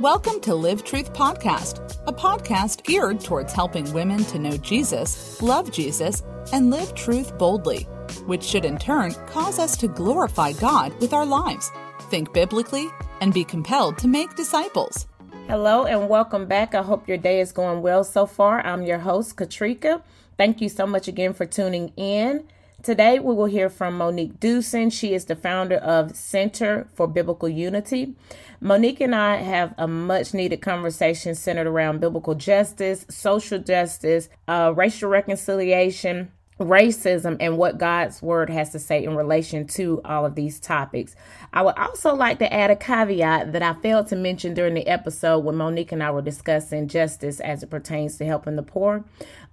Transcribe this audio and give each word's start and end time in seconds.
Welcome 0.00 0.38
to 0.42 0.54
Live 0.54 0.84
Truth 0.84 1.12
Podcast, 1.12 1.98
a 2.06 2.12
podcast 2.12 2.84
geared 2.84 3.18
towards 3.18 3.52
helping 3.52 3.92
women 3.92 4.22
to 4.26 4.38
know 4.38 4.56
Jesus, 4.58 5.42
love 5.42 5.72
Jesus, 5.72 6.22
and 6.52 6.70
live 6.70 6.94
truth 6.94 7.36
boldly, 7.36 7.82
which 8.26 8.44
should 8.44 8.64
in 8.64 8.78
turn 8.78 9.12
cause 9.26 9.58
us 9.58 9.76
to 9.78 9.88
glorify 9.88 10.52
God 10.52 10.96
with 11.00 11.12
our 11.12 11.26
lives, 11.26 11.72
think 12.10 12.32
biblically, 12.32 12.86
and 13.20 13.34
be 13.34 13.42
compelled 13.42 13.98
to 13.98 14.06
make 14.06 14.36
disciples. 14.36 15.08
Hello 15.48 15.84
and 15.84 16.08
welcome 16.08 16.46
back. 16.46 16.76
I 16.76 16.82
hope 16.82 17.08
your 17.08 17.18
day 17.18 17.40
is 17.40 17.50
going 17.50 17.82
well 17.82 18.04
so 18.04 18.24
far. 18.24 18.64
I'm 18.64 18.82
your 18.82 19.00
host, 19.00 19.34
Katrika. 19.34 20.02
Thank 20.36 20.60
you 20.60 20.68
so 20.68 20.86
much 20.86 21.08
again 21.08 21.34
for 21.34 21.44
tuning 21.44 21.92
in. 21.96 22.46
Today, 22.80 23.18
we 23.18 23.34
will 23.34 23.46
hear 23.46 23.68
from 23.68 23.98
Monique 23.98 24.38
Duson. 24.38 24.90
She 24.90 25.12
is 25.12 25.24
the 25.24 25.34
founder 25.34 25.78
of 25.78 26.14
Center 26.14 26.86
for 26.94 27.08
Biblical 27.08 27.48
Unity. 27.48 28.14
Monique 28.60 29.00
and 29.00 29.16
I 29.16 29.36
have 29.36 29.74
a 29.76 29.88
much 29.88 30.32
needed 30.32 30.62
conversation 30.62 31.34
centered 31.34 31.66
around 31.66 32.00
biblical 32.00 32.36
justice, 32.36 33.04
social 33.10 33.58
justice, 33.58 34.28
uh, 34.46 34.72
racial 34.76 35.10
reconciliation, 35.10 36.30
racism, 36.60 37.36
and 37.40 37.58
what 37.58 37.78
God's 37.78 38.22
word 38.22 38.48
has 38.48 38.70
to 38.70 38.78
say 38.78 39.02
in 39.02 39.16
relation 39.16 39.66
to 39.68 40.00
all 40.04 40.24
of 40.24 40.36
these 40.36 40.60
topics. 40.60 41.16
I 41.52 41.62
would 41.62 41.76
also 41.76 42.14
like 42.14 42.38
to 42.38 42.52
add 42.52 42.70
a 42.70 42.76
caveat 42.76 43.52
that 43.54 43.62
I 43.62 43.74
failed 43.74 44.06
to 44.08 44.16
mention 44.16 44.54
during 44.54 44.74
the 44.74 44.86
episode 44.86 45.40
when 45.40 45.56
Monique 45.56 45.90
and 45.90 46.02
I 46.02 46.12
were 46.12 46.22
discussing 46.22 46.86
justice 46.86 47.40
as 47.40 47.64
it 47.64 47.70
pertains 47.70 48.18
to 48.18 48.24
helping 48.24 48.54
the 48.54 48.62
poor. 48.62 49.04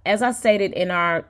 As 0.04 0.22
I 0.22 0.30
stated 0.30 0.72
in 0.72 0.92
our 0.92 1.26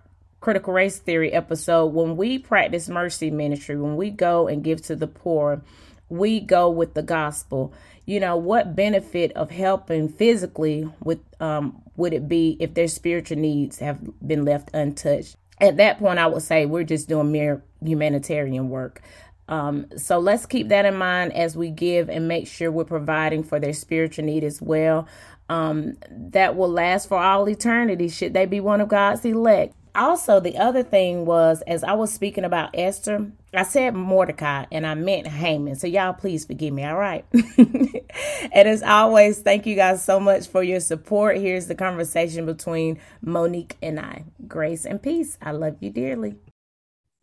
critical 0.47 0.73
race 0.73 1.01
theory 1.01 1.33
episode, 1.33 1.87
when 1.87 2.17
we 2.17 2.39
practice 2.39 2.89
mercy 2.89 3.33
ministry, 3.33 3.77
when 3.77 3.97
we 3.97 4.11
go 4.11 4.47
and 4.47 4.63
give 4.63 4.81
to 4.81 4.95
the 4.95 5.09
poor, 5.09 5.61
we 6.09 6.39
go 6.39 6.71
with 6.71 6.95
the 6.95 7.03
gospel. 7.03 7.75
You 8.05 8.21
know, 8.21 8.37
what 8.37 8.77
benefit 8.77 9.33
of 9.33 9.51
helping 9.51 10.09
physically 10.09 10.89
with 11.03 11.19
um 11.41 11.83
would 11.97 12.13
it 12.13 12.29
be 12.29 12.57
if 12.61 12.75
their 12.75 12.87
spiritual 12.87 13.39
needs 13.39 13.81
have 13.81 13.99
been 14.25 14.45
left 14.45 14.71
untouched? 14.73 15.35
At 15.61 15.79
that 15.79 15.99
point, 15.99 16.21
I 16.21 16.29
would 16.29 16.43
say 16.43 16.65
we're 16.65 16.85
just 16.85 17.09
doing 17.09 17.33
mere 17.33 17.65
humanitarian 17.83 18.69
work. 18.69 19.03
Um, 19.49 19.87
so 19.97 20.21
let's 20.21 20.47
keep 20.47 20.69
that 20.69 20.85
in 20.85 20.95
mind 20.95 21.33
as 21.33 21.57
we 21.57 21.71
give 21.71 22.09
and 22.09 22.29
make 22.29 22.47
sure 22.47 22.71
we're 22.71 22.85
providing 22.85 23.43
for 23.43 23.59
their 23.59 23.73
spiritual 23.73 24.27
need 24.27 24.45
as 24.45 24.63
well. 24.63 25.09
Um, 25.49 25.97
that 26.09 26.55
will 26.55 26.71
last 26.71 27.09
for 27.09 27.19
all 27.19 27.49
eternity, 27.49 28.09
should 28.09 28.33
they 28.33 28.47
be 28.47 28.61
one 28.61 28.81
of 28.81 28.89
God's 28.89 29.25
elect 29.25 29.75
also, 29.97 30.41
the 30.41 30.59
other 30.59 30.83
thing 30.83 31.27
was, 31.27 31.63
as 31.67 31.83
I 31.83 31.95
was 31.95 32.13
speaking 32.13 32.45
about 32.45 32.71
Esther, 32.75 33.31
I 33.55 33.63
said 33.63 33.95
Mordecai 33.95 34.67
and 34.71 34.87
I 34.87 34.95
meant 34.95 35.27
Haman. 35.27 35.77
So, 35.77 35.87
y'all, 35.87 36.13
please 36.13 36.45
forgive 36.45 36.73
me. 36.73 36.85
All 36.85 36.97
right. 36.97 37.25
and 37.59 38.69
as 38.69 38.83
always, 38.83 39.41
thank 39.41 39.67
you 39.67 39.75
guys 39.75 40.05
so 40.05 40.21
much 40.21 40.47
for 40.49 40.63
your 40.63 40.81
support. 40.81 41.39
Here's 41.39 41.67
the 41.67 41.75
conversation 41.75 42.47
between 42.47 42.99
Monique 43.23 43.77
and 43.83 43.99
I. 43.99 44.25
Grace 44.47 44.87
and 44.87 45.03
peace. 45.03 45.39
I 45.43 45.53
love 45.53 45.77
you 45.81 45.91
dearly. 45.91 46.37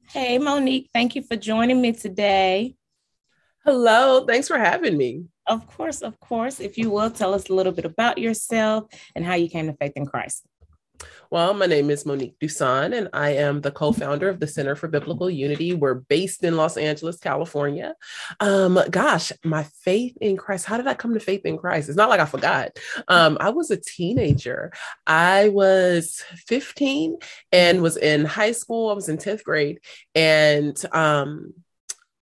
Hey, 0.10 0.38
Monique, 0.38 0.90
thank 0.94 1.16
you 1.16 1.24
for 1.24 1.36
joining 1.36 1.82
me 1.82 1.94
today. 1.94 2.76
Hello. 3.66 4.26
Thanks 4.26 4.48
for 4.48 4.58
having 4.58 4.98
me. 4.98 5.26
Of 5.48 5.68
course, 5.68 6.02
of 6.02 6.20
course. 6.20 6.60
If 6.60 6.78
you 6.78 6.90
will, 6.90 7.10
tell 7.10 7.34
us 7.34 7.50
a 7.50 7.54
little 7.54 7.72
bit 7.72 7.86
about 7.86 8.18
yourself 8.18 8.86
and 9.16 9.26
how 9.26 9.36
you 9.36 9.50
came 9.50 9.68
to 9.68 9.74
faith 9.74 9.94
in 9.96 10.06
Christ. 10.06 10.46
Well, 11.34 11.56
my 11.56 11.66
name 11.66 11.90
is 11.90 12.06
Monique 12.06 12.38
Duson, 12.38 12.96
and 12.96 13.10
I 13.12 13.32
am 13.32 13.62
the 13.62 13.72
co 13.72 13.92
founder 13.92 14.30
of 14.30 14.40
the 14.40 14.46
Center 14.46 14.76
for 14.76 14.88
Biblical 14.88 15.32
Unity. 15.32 15.74
We're 15.74 15.96
based 15.96 16.44
in 16.44 16.58
Los 16.58 16.78
Angeles, 16.78 17.18
California. 17.18 17.96
Um, 18.40 18.80
gosh, 18.92 19.32
my 19.44 19.64
faith 19.82 20.16
in 20.22 20.38
Christ, 20.38 20.68
how 20.68 20.78
did 20.78 20.86
I 20.86 20.94
come 20.94 21.16
to 21.16 21.20
faith 21.20 21.44
in 21.44 21.58
Christ? 21.58 21.90
It's 21.90 21.98
not 21.98 22.10
like 22.10 22.20
I 22.20 22.28
forgot. 22.28 22.78
Um, 23.08 23.40
I 23.40 23.50
was 23.50 23.72
a 23.72 23.78
teenager. 23.78 24.72
I 25.08 25.50
was 25.50 26.24
15 26.46 27.18
and 27.52 27.82
was 27.82 27.98
in 27.98 28.26
high 28.26 28.52
school. 28.52 28.92
I 28.92 28.94
was 28.94 29.10
in 29.10 29.18
10th 29.18 29.44
grade. 29.44 29.80
And 30.14 30.80
um, 30.94 31.56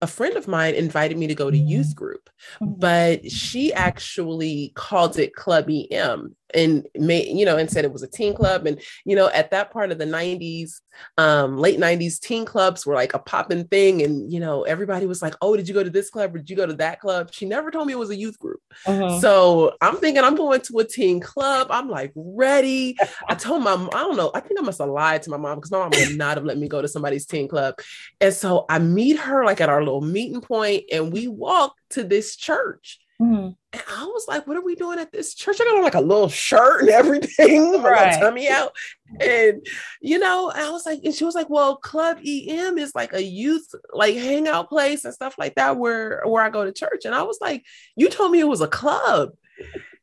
a 0.04 0.08
friend 0.08 0.38
of 0.38 0.48
mine 0.48 0.76
invited 0.76 1.18
me 1.18 1.26
to 1.26 1.36
go 1.36 1.50
to 1.50 1.58
youth 1.58 1.96
group, 1.96 2.30
mm-hmm. 2.62 2.74
but 2.78 3.32
she 3.32 3.74
actually 3.74 4.72
called 4.76 5.18
it 5.18 5.34
Club 5.34 5.68
EM 5.68 6.36
and 6.54 6.88
made 6.96 7.28
you 7.28 7.46
know 7.46 7.58
and 7.58 7.70
said 7.70 7.86
it 7.86 7.94
was 7.94 8.04
a 8.04 8.08
teen 8.08 8.34
club. 8.34 8.66
And 8.66 8.82
you 9.06 9.16
know 9.16 9.30
at 9.30 9.52
that 9.52 9.72
part 9.72 9.92
of 9.92 9.98
the 9.98 10.06
90s 10.06 10.82
um 11.18 11.58
late 11.58 11.80
90s 11.80 12.20
teen 12.20 12.46
clubs 12.46 12.86
were 12.86 12.96
like 12.96 13.14
a 13.14 13.20
popping 13.20 13.66
thing. 13.66 14.02
And 14.02 14.32
you 14.32 14.40
know 14.40 14.64
everybody 14.64 15.06
was 15.06 15.22
like 15.22 15.36
oh 15.42 15.56
did 15.56 15.68
you 15.68 15.74
go 15.74 15.84
to 15.84 15.90
this 15.90 16.10
club? 16.10 16.36
Or 16.36 16.40
did 16.40 16.50
you 16.50 16.56
go 16.56 16.66
to 16.66 16.74
that 16.74 17.00
club? 17.00 17.30
She 17.32 17.46
never 17.46 17.72
told 17.72 17.88
me 17.88 17.94
it 17.94 18.00
was 18.00 18.10
a 18.10 18.16
youth 18.16 18.40
group. 18.40 18.62
Uh-huh. 18.86 19.20
so 19.20 19.76
i'm 19.82 19.98
thinking 19.98 20.24
i'm 20.24 20.36
going 20.36 20.62
to 20.62 20.80
a 20.80 20.84
teen 20.84 21.20
club. 21.20 21.68
I'm 21.70 21.90
like 21.90 22.12
ready. 22.16 22.98
I 23.28 23.36
told 23.36 23.64
my 23.64 23.74
i 23.74 24.00
don't 24.00 24.18
know. 24.18 24.32
I 24.34 24.40
think 24.40 24.60
i 24.60 24.64
must 24.64 24.80
have 24.80 24.90
lied 24.90 25.24
to 25.24 25.30
my 25.30 25.38
mom 25.38 25.56
because 25.56 25.72
my 25.72 25.80
mom 25.80 25.92
would 25.92 26.18
not 26.18 26.38
have 26.38 26.46
let 26.46 26.58
me 26.58 26.68
go 26.68 26.82
to 26.82 26.88
somebody's 26.88 27.26
teen 27.26 27.48
club. 27.48 27.76
And 28.22 28.34
so 28.34 28.66
i 28.70 28.80
meet 28.80 29.18
her 29.18 29.46
like 29.46 29.62
at 29.62 29.70
our 29.70 29.84
little 29.84 30.02
meeting 30.02 30.42
point 30.42 30.86
and 30.92 31.12
we 31.12 31.28
walk 31.28 31.76
to 31.92 32.04
this 32.04 32.36
church 32.36 33.00
Mm-hmm. 33.22 33.50
And 33.74 33.84
I 33.98 34.06
was 34.06 34.26
like, 34.28 34.48
what 34.48 34.56
are 34.56 34.64
we 34.64 34.76
doing 34.76 34.98
at 34.98 35.12
this 35.12 35.34
church? 35.34 35.58
I 35.60 35.66
got 35.66 35.78
on 35.78 35.84
like 35.84 35.96
a 35.96 36.02
little 36.02 36.30
shirt 36.30 36.82
and 36.82 36.90
everything, 36.90 37.74
right. 37.82 38.14
my 38.14 38.20
tummy 38.20 38.50
out. 38.50 38.72
And, 39.20 39.66
you 40.02 40.20
know, 40.20 40.52
I 40.56 40.70
was 40.70 40.86
like, 40.86 41.02
and 41.04 41.14
she 41.14 41.26
was 41.26 41.36
like, 41.36 41.50
well, 41.50 41.76
Club 41.76 42.20
EM 42.26 42.78
is 42.78 42.96
like 42.96 43.14
a 43.14 43.22
youth 43.22 43.68
like 43.92 44.16
hangout 44.16 44.70
place 44.70 45.04
and 45.04 45.14
stuff 45.14 45.36
like 45.38 45.56
that 45.56 45.78
where, 45.78 46.24
where 46.26 46.44
I 46.44 46.50
go 46.50 46.64
to 46.64 46.72
church. 46.72 47.04
And 47.06 47.14
I 47.14 47.24
was 47.24 47.40
like, 47.42 47.66
you 47.96 48.10
told 48.10 48.32
me 48.32 48.40
it 48.40 48.48
was 48.48 48.62
a 48.62 48.68
club. 48.68 49.32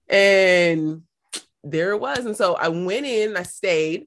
And 0.09 1.03
there 1.65 1.93
it 1.93 2.01
was. 2.01 2.27
And 2.27 2.37
so 2.37 2.55
I 2.55 2.69
went 2.69 3.07
in, 3.07 3.37
I 3.37 3.43
stayed 3.45 4.07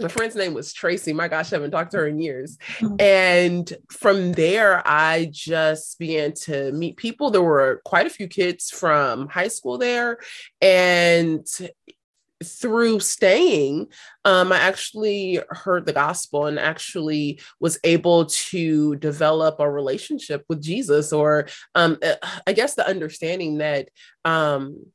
my 0.00 0.08
friend's 0.08 0.36
name 0.36 0.54
was 0.54 0.72
Tracy. 0.72 1.12
My 1.12 1.28
gosh, 1.28 1.52
I 1.52 1.56
haven't 1.56 1.70
talked 1.70 1.92
to 1.92 1.98
her 1.98 2.06
in 2.06 2.18
years. 2.18 2.58
Mm-hmm. 2.78 2.96
And 3.00 3.72
from 3.90 4.32
there, 4.32 4.82
I 4.86 5.28
just 5.30 5.98
began 5.98 6.32
to 6.44 6.72
meet 6.72 6.96
people. 6.96 7.30
There 7.30 7.42
were 7.42 7.80
quite 7.84 8.06
a 8.06 8.10
few 8.10 8.28
kids 8.28 8.70
from 8.70 9.28
high 9.28 9.48
school 9.48 9.78
there. 9.78 10.18
And 10.60 11.46
through 12.44 13.00
staying, 13.00 13.86
um, 14.24 14.52
I 14.52 14.58
actually 14.58 15.40
heard 15.50 15.86
the 15.86 15.92
gospel 15.92 16.46
and 16.46 16.58
actually 16.58 17.40
was 17.60 17.78
able 17.84 18.26
to 18.26 18.96
develop 18.96 19.60
a 19.60 19.70
relationship 19.70 20.44
with 20.48 20.60
Jesus, 20.60 21.12
or 21.12 21.46
um, 21.74 21.98
uh, 22.02 22.14
I 22.46 22.52
guess 22.52 22.74
the 22.74 22.86
understanding 22.86 23.58
that 23.58 23.88
um, 24.24 24.86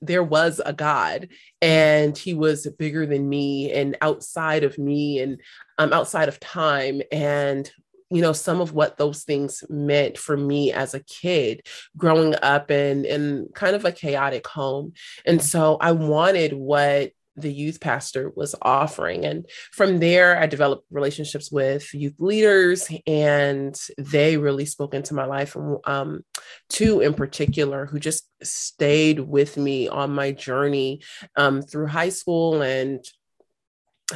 there 0.00 0.22
was 0.22 0.60
a 0.64 0.72
God 0.72 1.28
and 1.60 2.16
he 2.16 2.34
was 2.34 2.66
bigger 2.78 3.06
than 3.06 3.28
me 3.28 3.72
and 3.72 3.96
outside 4.00 4.64
of 4.64 4.78
me 4.78 5.20
and 5.20 5.40
um, 5.78 5.92
outside 5.92 6.28
of 6.28 6.40
time. 6.40 7.02
And 7.10 7.70
you 8.10 8.20
know 8.20 8.32
some 8.32 8.60
of 8.60 8.72
what 8.72 8.96
those 8.96 9.24
things 9.24 9.64
meant 9.68 10.18
for 10.18 10.36
me 10.36 10.72
as 10.72 10.94
a 10.94 11.00
kid 11.00 11.66
growing 11.96 12.34
up 12.42 12.70
in 12.70 13.04
in 13.04 13.48
kind 13.54 13.74
of 13.74 13.84
a 13.84 13.92
chaotic 13.92 14.46
home 14.46 14.92
and 15.24 15.42
so 15.42 15.78
i 15.80 15.90
wanted 15.90 16.52
what 16.52 17.12
the 17.36 17.52
youth 17.52 17.80
pastor 17.80 18.32
was 18.34 18.54
offering. 18.62 19.24
And 19.24 19.46
from 19.72 19.98
there, 19.98 20.38
I 20.40 20.46
developed 20.46 20.86
relationships 20.90 21.50
with 21.50 21.92
youth 21.92 22.14
leaders, 22.18 22.88
and 23.06 23.78
they 23.98 24.36
really 24.36 24.66
spoke 24.66 24.94
into 24.94 25.14
my 25.14 25.24
life. 25.24 25.56
Um, 25.84 26.24
two 26.68 27.00
in 27.00 27.14
particular 27.14 27.86
who 27.86 27.98
just 27.98 28.28
stayed 28.42 29.20
with 29.20 29.56
me 29.56 29.88
on 29.88 30.10
my 30.10 30.32
journey 30.32 31.00
um, 31.36 31.62
through 31.62 31.86
high 31.86 32.08
school 32.08 32.62
and 32.62 33.04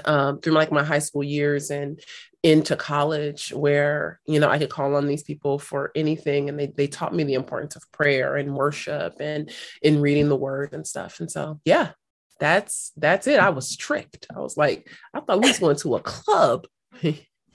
um, 0.05 0.41
through 0.41 0.53
like 0.53 0.71
my 0.71 0.85
high 0.85 0.99
school 0.99 1.25
years 1.25 1.71
and 1.71 2.01
into 2.43 2.77
college 2.77 3.51
where 3.51 4.21
you 4.27 4.39
know 4.39 4.49
i 4.49 4.59
could 4.59 4.71
call 4.71 4.95
on 4.95 5.09
these 5.09 5.25
people 5.25 5.59
for 5.59 5.91
anything 5.97 6.49
and 6.49 6.59
they, 6.59 6.67
they 6.69 6.87
taught 6.87 7.15
me 7.15 7.25
the 7.25 7.35
importance 7.35 7.75
of 7.75 7.91
prayer 7.91 8.37
and 8.37 8.55
worship 8.55 9.15
and 9.19 9.51
in 9.83 10.01
reading 10.01 10.29
the 10.29 10.37
word 10.37 10.73
and 10.73 10.87
stuff 10.87 11.19
and 11.19 11.31
so 11.31 11.61
yeah 11.65 11.91
that's 12.39 12.93
that's 12.97 13.27
it. 13.27 13.41
I 13.41 13.51
was 13.51 13.77
tricked. 13.77 14.27
I 14.35 14.41
was 14.41 14.57
like, 14.57 14.89
I 15.15 15.21
thought 15.21 15.43
we 15.43 15.49
was 15.49 15.59
going 15.59 15.77
to 15.77 15.97
a 15.97 16.01
club. 16.01 16.67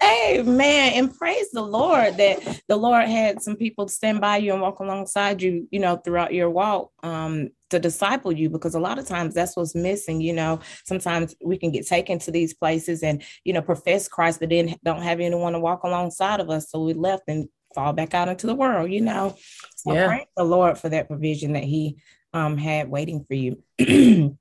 Amen. 0.03 0.93
And 0.93 1.17
praise 1.17 1.51
the 1.51 1.61
Lord 1.61 2.17
that 2.17 2.61
the 2.67 2.75
Lord 2.75 3.07
had 3.07 3.41
some 3.41 3.55
people 3.55 3.87
stand 3.87 4.19
by 4.19 4.37
you 4.37 4.51
and 4.51 4.61
walk 4.61 4.79
alongside 4.79 5.41
you, 5.41 5.67
you 5.71 5.79
know, 5.79 5.95
throughout 5.95 6.33
your 6.33 6.49
walk 6.49 6.91
um, 7.03 7.49
to 7.69 7.79
disciple 7.79 8.33
you, 8.33 8.49
because 8.49 8.75
a 8.75 8.79
lot 8.79 8.99
of 8.99 9.07
times 9.07 9.33
that's 9.33 9.55
what's 9.55 9.75
missing. 9.75 10.19
You 10.19 10.33
know, 10.33 10.59
sometimes 10.85 11.35
we 11.43 11.57
can 11.57 11.71
get 11.71 11.87
taken 11.87 12.19
to 12.19 12.31
these 12.31 12.53
places 12.53 13.01
and, 13.01 13.23
you 13.45 13.53
know, 13.53 13.61
profess 13.61 14.09
Christ, 14.09 14.41
but 14.41 14.49
then 14.49 14.75
don't 14.83 15.03
have 15.03 15.21
anyone 15.21 15.53
to 15.53 15.59
walk 15.59 15.83
alongside 15.83 16.41
of 16.41 16.49
us. 16.49 16.69
So 16.69 16.83
we 16.83 16.93
left 16.93 17.23
and 17.29 17.47
fall 17.73 17.93
back 17.93 18.13
out 18.13 18.27
into 18.27 18.47
the 18.47 18.55
world, 18.55 18.91
you 18.91 19.01
know. 19.01 19.37
So 19.77 19.93
yeah. 19.93 20.07
praise 20.07 20.27
the 20.35 20.43
Lord 20.43 20.77
for 20.77 20.89
that 20.89 21.07
provision 21.07 21.53
that 21.53 21.63
He 21.63 21.97
um, 22.33 22.57
had 22.57 22.89
waiting 22.89 23.23
for 23.23 23.35
you. 23.35 23.63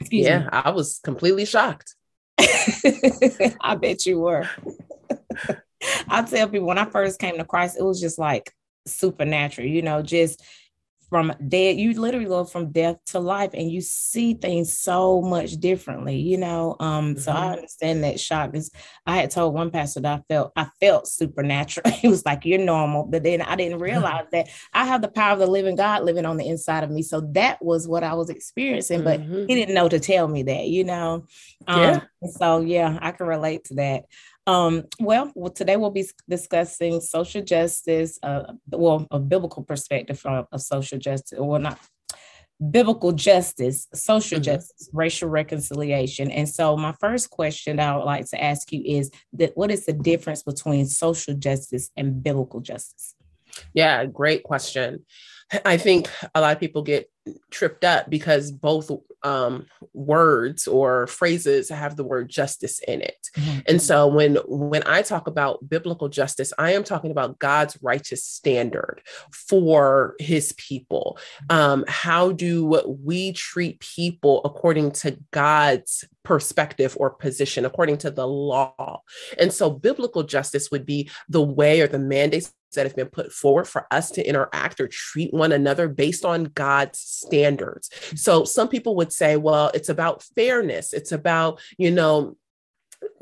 Excuse 0.00 0.26
yeah, 0.26 0.40
me. 0.40 0.48
I 0.52 0.70
was 0.70 1.00
completely 1.02 1.44
shocked. 1.44 1.94
I 2.38 3.76
bet 3.80 4.06
you 4.06 4.20
were. 4.20 4.48
I 6.08 6.22
tell 6.22 6.48
people 6.48 6.66
when 6.66 6.78
I 6.78 6.86
first 6.86 7.18
came 7.18 7.38
to 7.38 7.44
Christ, 7.44 7.76
it 7.78 7.84
was 7.84 8.00
just 8.00 8.18
like 8.18 8.52
supernatural, 8.86 9.68
you 9.68 9.82
know, 9.82 10.02
just 10.02 10.42
from 11.08 11.32
dead 11.48 11.76
you 11.76 11.92
literally 11.94 12.26
go 12.26 12.44
from 12.44 12.72
death 12.72 12.96
to 13.06 13.20
life 13.20 13.50
and 13.54 13.70
you 13.70 13.80
see 13.80 14.34
things 14.34 14.76
so 14.76 15.22
much 15.22 15.52
differently 15.52 16.16
you 16.16 16.36
know 16.36 16.76
um 16.80 17.14
mm-hmm. 17.14 17.20
so 17.20 17.32
i 17.32 17.34
mm-hmm. 17.34 17.52
understand 17.54 18.02
that 18.02 18.18
shock 18.18 18.50
because 18.50 18.70
i 19.06 19.16
had 19.16 19.30
told 19.30 19.54
one 19.54 19.70
pastor 19.70 20.00
that 20.00 20.18
i 20.18 20.22
felt 20.32 20.52
i 20.56 20.66
felt 20.80 21.06
supernatural 21.06 21.90
he 21.94 22.08
was 22.08 22.24
like 22.24 22.44
you're 22.44 22.58
normal 22.58 23.04
but 23.04 23.22
then 23.22 23.40
i 23.42 23.54
didn't 23.54 23.78
realize 23.86 24.26
that 24.32 24.48
i 24.72 24.84
have 24.84 25.00
the 25.00 25.08
power 25.08 25.32
of 25.32 25.38
the 25.38 25.46
living 25.46 25.76
god 25.76 26.02
living 26.02 26.26
on 26.26 26.36
the 26.36 26.48
inside 26.48 26.82
of 26.82 26.90
me 26.90 27.02
so 27.02 27.20
that 27.32 27.62
was 27.64 27.86
what 27.86 28.02
i 28.02 28.14
was 28.14 28.30
experiencing 28.30 29.04
but 29.04 29.20
mm-hmm. 29.20 29.46
he 29.46 29.54
didn't 29.54 29.74
know 29.74 29.88
to 29.88 30.00
tell 30.00 30.26
me 30.26 30.42
that 30.42 30.66
you 30.66 30.84
know 30.84 31.24
um 31.68 31.80
yeah. 31.80 32.00
so 32.38 32.60
yeah 32.60 32.98
i 33.00 33.12
can 33.12 33.26
relate 33.26 33.64
to 33.64 33.74
that 33.74 34.04
um, 34.46 34.84
well, 35.00 35.32
well, 35.34 35.52
today 35.52 35.76
we'll 35.76 35.90
be 35.90 36.08
discussing 36.28 37.00
social 37.00 37.42
justice, 37.42 38.18
uh, 38.22 38.52
well, 38.70 39.06
a 39.10 39.18
biblical 39.18 39.64
perspective 39.64 40.20
of, 40.24 40.46
of 40.52 40.60
social 40.60 40.98
justice, 40.98 41.38
or 41.38 41.58
not 41.58 41.78
biblical 42.70 43.12
justice, 43.12 43.86
social 43.92 44.36
mm-hmm. 44.36 44.44
justice, 44.44 44.88
racial 44.92 45.28
reconciliation. 45.28 46.30
And 46.30 46.48
so, 46.48 46.76
my 46.76 46.94
first 47.00 47.30
question 47.30 47.80
I 47.80 47.96
would 47.96 48.04
like 48.04 48.28
to 48.30 48.42
ask 48.42 48.72
you 48.72 48.82
is 48.84 49.10
that 49.34 49.52
what 49.56 49.70
is 49.70 49.86
the 49.86 49.92
difference 49.92 50.42
between 50.42 50.86
social 50.86 51.34
justice 51.34 51.90
and 51.96 52.22
biblical 52.22 52.60
justice? 52.60 53.14
Yeah, 53.74 54.04
great 54.06 54.42
question. 54.42 55.04
I 55.64 55.76
think 55.76 56.10
a 56.34 56.40
lot 56.40 56.52
of 56.52 56.60
people 56.60 56.82
get 56.82 57.08
tripped 57.50 57.84
up 57.84 58.08
because 58.10 58.50
both 58.50 58.90
um, 59.22 59.66
words 59.92 60.66
or 60.66 61.06
phrases 61.06 61.68
have 61.68 61.96
the 61.96 62.04
word 62.04 62.28
justice 62.28 62.80
in 62.86 63.00
it. 63.00 63.28
Mm-hmm. 63.36 63.58
And 63.66 63.82
so 63.82 64.06
when 64.06 64.36
when 64.46 64.82
I 64.86 65.02
talk 65.02 65.26
about 65.26 65.68
biblical 65.68 66.08
justice, 66.08 66.52
I 66.58 66.72
am 66.72 66.84
talking 66.84 67.10
about 67.10 67.38
God's 67.38 67.78
righteous 67.82 68.24
standard 68.24 69.02
for 69.32 70.14
his 70.18 70.52
people. 70.56 71.18
Um, 71.50 71.84
how 71.88 72.32
do 72.32 72.64
we 73.02 73.32
treat 73.32 73.80
people 73.80 74.40
according 74.44 74.92
to 74.92 75.18
God's 75.32 76.04
perspective 76.22 76.96
or 76.98 77.10
position, 77.10 77.64
according 77.64 77.98
to 77.98 78.10
the 78.10 78.26
law? 78.26 79.02
And 79.38 79.52
so 79.52 79.70
biblical 79.70 80.22
justice 80.22 80.70
would 80.70 80.86
be 80.86 81.10
the 81.28 81.42
way 81.42 81.80
or 81.80 81.88
the 81.88 81.98
mandates 81.98 82.52
that 82.74 82.86
have 82.86 82.96
been 82.96 83.08
put 83.08 83.32
forward 83.32 83.66
for 83.66 83.86
us 83.90 84.10
to 84.12 84.26
interact 84.26 84.80
or 84.80 84.88
treat 84.88 85.32
one 85.32 85.52
another 85.52 85.88
based 85.88 86.24
on 86.24 86.44
God's 86.44 86.98
standards. 86.98 87.90
So 88.16 88.44
some 88.44 88.68
people 88.68 88.96
would 88.96 89.12
say, 89.12 89.36
well, 89.36 89.70
it's 89.74 89.88
about 89.88 90.22
fairness. 90.22 90.92
It's 90.92 91.12
about, 91.12 91.60
you 91.78 91.90
know, 91.90 92.36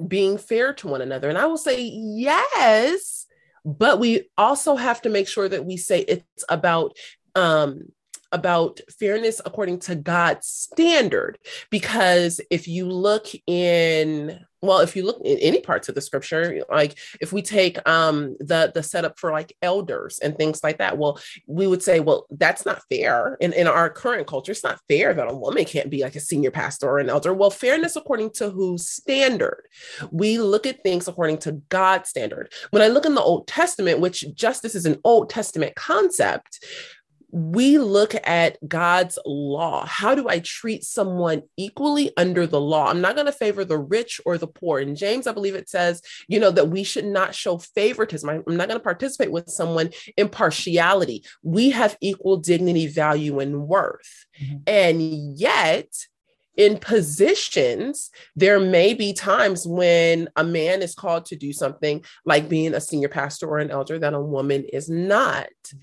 being 0.07 0.39
fair 0.39 0.73
to 0.75 0.89
one 0.89 1.03
another. 1.03 1.29
And 1.29 1.39
I 1.39 1.47
will 1.47 1.59
say, 1.59 1.83
yes, 1.83 3.27
but 3.65 3.99
we 3.99 4.29
also 4.37 4.77
have 4.77 5.03
to 5.03 5.09
make 5.09 5.29
sure 5.29 5.49
that 5.49 5.65
we 5.65 5.77
say 5.77 6.01
it's 6.01 6.45
about 6.49 6.97
um 7.35 7.83
about 8.35 8.81
fairness 8.99 9.41
according 9.47 9.79
to 9.79 9.95
God's 9.95 10.49
standard. 10.49 11.39
Because 11.71 12.41
if 12.51 12.67
you 12.67 12.89
look 12.89 13.29
in 13.47 14.41
well 14.65 14.81
if 14.81 14.97
you 14.97 15.05
look 15.05 15.21
in 15.25 15.39
any 15.39 15.61
parts 15.61 15.89
of 15.89 15.95
the 15.95 16.01
scripture 16.01 16.63
like 16.71 16.99
if 17.21 17.33
we 17.33 17.43
take 17.43 17.87
um 17.89 18.37
the 18.41 18.71
the 18.75 18.83
setup 18.83 19.19
for 19.19 19.31
like 19.31 19.57
elders 19.63 20.19
and 20.21 20.37
things 20.37 20.63
like 20.63 20.79
that 20.79 20.99
well 20.99 21.19
we 21.47 21.67
would 21.67 21.83
say 21.83 22.01
well 22.01 22.27
that's 22.31 22.67
not 22.67 22.83
fair. 22.91 23.37
In, 23.41 23.53
in 23.53 23.67
our 23.67 23.91
current 23.91 24.27
culture 24.27 24.53
it's 24.53 24.65
not 24.65 24.81
fair 24.89 25.15
that 25.15 25.31
a 25.31 25.35
woman 25.35 25.65
can't 25.65 25.91
be 25.91 26.03
like 26.03 26.17
a 26.17 26.21
senior 26.21 26.51
pastor 26.51 26.89
or 26.89 26.99
an 26.99 27.11
elder. 27.11 27.35
Well 27.35 27.51
fairness 27.51 27.97
according 27.97 28.31
to 28.33 28.51
whose 28.51 28.89
standard? 28.89 29.67
We 30.11 30.39
look 30.39 30.67
at 30.67 30.83
things 30.83 31.09
according 31.09 31.39
to 31.39 31.53
god's 31.69 32.09
standard. 32.09 32.53
When 32.71 32.83
i 32.83 32.89
look 32.89 33.07
in 33.07 33.15
the 33.15 33.23
old 33.23 33.47
testament 33.47 34.01
which 34.01 34.25
justice 34.35 34.75
is 34.75 34.87
an 34.87 35.01
old 35.05 35.31
testament 35.31 35.75
concept 35.75 36.65
we 37.35 37.79
look 37.79 38.15
at 38.23 38.57
God's 38.69 39.19
law. 39.27 39.85
How 39.87 40.15
do 40.15 40.29
I 40.29 40.39
treat 40.39 40.85
someone 40.85 41.43
equally 41.57 42.13
under 42.17 42.47
the 42.47 42.61
law? 42.61 42.89
I'm 42.89 43.01
not 43.01 43.17
going 43.17 43.27
to 43.27 43.33
favor 43.33 43.65
the 43.65 43.77
rich 43.77 44.21
or 44.25 44.39
the 44.39 44.47
poor. 44.47 44.79
In 44.79 44.95
James, 44.95 45.27
I 45.27 45.33
believe 45.33 45.57
it 45.57 45.69
says, 45.69 46.01
you 46.29 46.39
know, 46.39 46.53
that 46.53 46.69
we 46.69 46.85
should 46.85 47.07
not 47.07 47.35
show 47.35 47.59
favoritism. 47.59 48.29
I'm 48.31 48.57
not 48.57 48.69
going 48.69 48.79
to 48.79 48.85
participate 48.85 49.33
with 49.33 49.51
someone 49.51 49.91
in 50.17 50.29
partiality. 50.29 51.25
We 51.43 51.71
have 51.71 51.97
equal 52.01 52.37
dignity, 52.37 52.87
value, 52.87 53.41
and 53.41 53.67
worth. 53.67 54.27
Mm-hmm. 54.41 54.57
And 54.69 55.37
yet, 55.37 55.89
in 56.57 56.79
positions, 56.79 58.13
there 58.37 58.61
may 58.61 58.95
be 58.95 59.13
times 59.13 59.67
when 59.67 60.29
a 60.37 60.45
man 60.45 60.83
is 60.83 60.95
called 60.95 61.27
to 61.27 61.37
do 61.37 61.53
something 61.53 62.05
like 62.25 62.49
being 62.49 62.75
a 62.75 62.81
senior 62.81 63.09
pastor 63.09 63.49
or 63.49 63.59
an 63.59 63.73
elder 63.73 63.99
that 63.99 64.15
a 64.15 64.21
woman 64.21 64.63
is 64.73 64.89
not. 64.89 65.49
Mm-hmm 65.67 65.79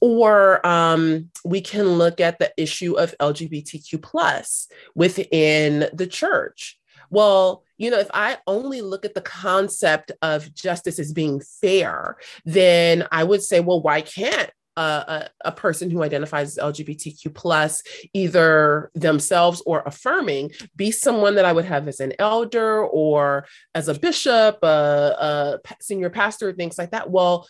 or 0.00 0.66
um, 0.66 1.30
we 1.44 1.60
can 1.60 1.86
look 1.86 2.20
at 2.20 2.38
the 2.38 2.52
issue 2.56 2.94
of 2.94 3.14
lgbtq 3.20 4.02
plus 4.02 4.68
within 4.94 5.88
the 5.92 6.06
church 6.06 6.78
well 7.10 7.64
you 7.78 7.90
know 7.90 7.98
if 7.98 8.10
i 8.14 8.38
only 8.46 8.80
look 8.80 9.04
at 9.04 9.14
the 9.14 9.20
concept 9.20 10.12
of 10.22 10.52
justice 10.54 10.98
as 10.98 11.12
being 11.12 11.40
fair 11.60 12.16
then 12.44 13.06
i 13.10 13.22
would 13.24 13.42
say 13.42 13.60
well 13.60 13.82
why 13.82 14.00
can't 14.00 14.50
a, 14.80 15.28
a, 15.44 15.52
person 15.52 15.90
who 15.90 16.02
identifies 16.02 16.56
as 16.56 16.64
LGBTQ 16.64 17.34
plus, 17.34 17.82
either 18.14 18.90
themselves 18.94 19.62
or 19.66 19.82
affirming, 19.84 20.52
be 20.76 20.90
someone 20.90 21.34
that 21.34 21.44
I 21.44 21.52
would 21.52 21.64
have 21.64 21.88
as 21.88 22.00
an 22.00 22.14
elder 22.18 22.84
or 22.84 23.46
as 23.74 23.88
a 23.88 23.98
bishop, 23.98 24.58
a, 24.62 25.58
a 25.66 25.74
senior 25.80 26.10
pastor, 26.10 26.52
things 26.52 26.78
like 26.78 26.92
that. 26.92 27.10
Well, 27.10 27.46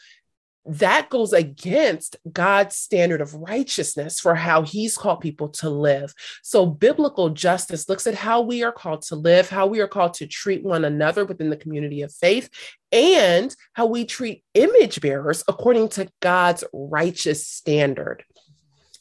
that 0.67 1.09
goes 1.09 1.33
against 1.33 2.17
God's 2.31 2.77
standard 2.77 3.21
of 3.21 3.35
righteousness 3.35 4.21
for 4.21 4.35
how 4.35 4.63
he's 4.63 4.97
called 4.97 5.21
people 5.21 5.49
to 5.49 5.71
live. 5.71 6.13
So, 6.43 6.67
biblical 6.67 7.31
justice 7.31 7.89
looks 7.89 8.07
at 8.07 8.15
how 8.15 8.43
we 8.43 8.63
are 8.63 8.73
called 8.73 9.03
to 9.03 9.17
live, 9.17 9.49
how 9.49 9.67
we 9.67 9.81
are 9.81 9.89
called 9.89 10.15
to 10.15 10.27
treat 10.27 10.63
one 10.63 10.85
another 10.85 11.25
within 11.25 11.51
the 11.51 11.57
community 11.57 12.03
of 12.03 12.13
faith, 12.13 12.51
and 12.93 13.55
how 13.73 13.87
we 13.87 14.05
treat 14.05 14.45
image 14.55 15.01
bearers 15.01 15.43
according 15.49 15.89
to 15.91 16.09
God's 16.21 16.65
righteous 16.73 17.47
standard. 17.47 18.25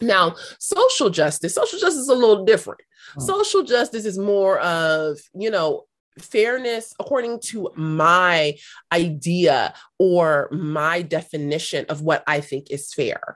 Now, 0.02 0.36
social 0.60 1.10
justice, 1.10 1.56
social 1.56 1.80
justice 1.80 2.04
is 2.04 2.10
a 2.10 2.16
little 2.16 2.46
different. 2.46 2.80
Social 3.18 3.64
justice 3.64 4.06
is 4.06 4.18
more 4.18 4.60
of, 4.60 5.18
you 5.34 5.50
know, 5.50 5.86
fairness 6.18 6.94
according 7.00 7.40
to 7.40 7.72
my 7.76 8.56
idea 8.92 9.74
or 9.98 10.50
my 10.52 11.02
definition 11.02 11.86
of 11.90 12.02
what 12.02 12.24
I 12.28 12.42
think 12.42 12.72
is 12.72 12.94
fair. 12.94 13.36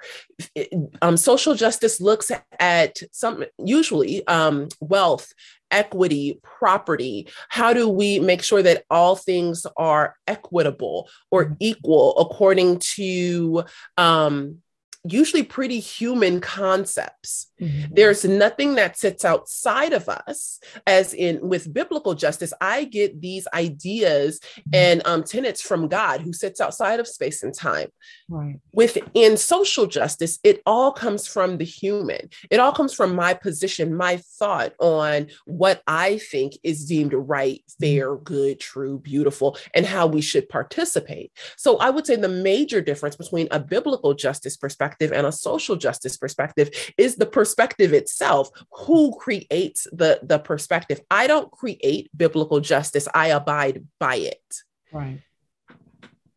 Um, 1.01 1.17
social 1.17 1.55
justice 1.55 2.01
looks 2.01 2.31
at 2.59 2.97
some 3.11 3.43
usually 3.57 4.25
um, 4.27 4.69
wealth, 4.79 5.33
equity, 5.71 6.39
property. 6.43 7.27
How 7.49 7.73
do 7.73 7.89
we 7.89 8.19
make 8.19 8.43
sure 8.43 8.61
that 8.61 8.83
all 8.89 9.15
things 9.15 9.65
are 9.77 10.15
equitable 10.27 11.09
or 11.31 11.45
mm-hmm. 11.45 11.53
equal 11.59 12.17
according 12.17 12.79
to 12.95 13.63
um, 13.97 14.59
usually 15.03 15.43
pretty 15.43 15.79
human 15.79 16.39
concepts. 16.39 17.47
Mm-hmm. 17.59 17.93
There's 17.93 18.23
nothing 18.23 18.75
that 18.75 18.97
sits 18.97 19.25
outside 19.25 19.91
of 19.91 20.07
us, 20.07 20.59
as 20.87 21.13
in 21.13 21.47
with 21.47 21.73
biblical 21.73 22.13
justice, 22.13 22.53
I 22.61 22.85
get 22.85 23.21
these 23.21 23.47
ideas 23.53 24.39
mm-hmm. 24.39 24.69
and 24.73 25.01
um, 25.05 25.23
tenets 25.23 25.61
from 25.61 25.87
God 25.87 26.21
who 26.21 26.31
sits 26.31 26.61
outside 26.61 26.99
of 26.99 27.07
space 27.07 27.43
and 27.43 27.53
time. 27.53 27.89
Right. 28.29 28.59
Within 28.73 29.35
social 29.35 29.87
justice, 29.87 30.39
it 30.43 30.61
all 30.65 30.91
comes 30.91 31.27
from 31.27 31.57
the 31.57 31.65
human, 31.65 32.29
it 32.49 32.59
all 32.59 32.71
comes 32.71 32.93
from 32.93 33.13
my 33.13 33.33
position, 33.33 33.95
my 33.95 34.21
thought 34.39 34.73
on 34.79 35.27
what 35.45 35.81
I 35.85 36.17
think 36.17 36.53
is 36.63 36.85
deemed 36.85 37.13
right, 37.13 37.59
mm-hmm. 37.59 37.85
fair, 37.85 38.15
good, 38.15 38.59
true, 38.61 38.99
beautiful, 38.99 39.57
and 39.73 39.85
how 39.85 40.07
we 40.07 40.21
should 40.21 40.47
participate. 40.47 41.31
So 41.57 41.77
I 41.77 41.89
would 41.89 42.07
say 42.07 42.15
the 42.15 42.29
major 42.29 42.79
difference 42.79 43.17
between 43.17 43.49
a 43.51 43.59
biblical 43.59 44.13
justice 44.13 44.55
perspective 44.55 44.92
perspective 44.93 45.17
and 45.17 45.27
a 45.27 45.31
social 45.31 45.75
justice 45.75 46.17
perspective 46.17 46.69
is 46.97 47.15
the 47.15 47.25
perspective 47.25 47.93
itself. 47.93 48.49
Who 48.71 49.15
creates 49.17 49.87
the, 49.91 50.19
the 50.23 50.39
perspective? 50.39 51.01
I 51.09 51.27
don't 51.27 51.51
create 51.51 52.09
biblical 52.15 52.59
justice, 52.59 53.07
I 53.13 53.27
abide 53.27 53.85
by 53.99 54.15
it. 54.15 54.55
Right. 54.91 55.19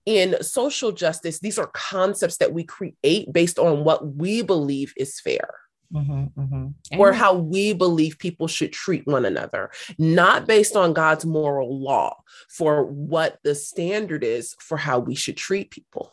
In 0.04 0.42
social 0.42 0.92
justice, 0.92 1.40
these 1.40 1.58
are 1.58 1.70
concepts 1.72 2.36
that 2.38 2.52
we 2.52 2.64
create 2.64 3.32
based 3.32 3.58
on 3.58 3.84
what 3.84 4.14
we 4.14 4.42
believe 4.42 4.94
is 4.96 5.20
fair. 5.20 5.50
Mm-hmm, 5.92 6.40
mm-hmm. 6.40 7.00
Or 7.00 7.12
how 7.12 7.34
we 7.34 7.72
believe 7.72 8.18
people 8.18 8.48
should 8.48 8.72
treat 8.72 9.06
one 9.06 9.24
another, 9.24 9.70
not 9.98 10.44
based 10.44 10.74
on 10.74 10.92
God's 10.92 11.24
moral 11.24 11.80
law 11.80 12.16
for 12.48 12.84
what 12.84 13.38
the 13.44 13.54
standard 13.54 14.24
is 14.24 14.56
for 14.58 14.76
how 14.76 14.98
we 14.98 15.14
should 15.14 15.36
treat 15.36 15.70
people. 15.70 16.12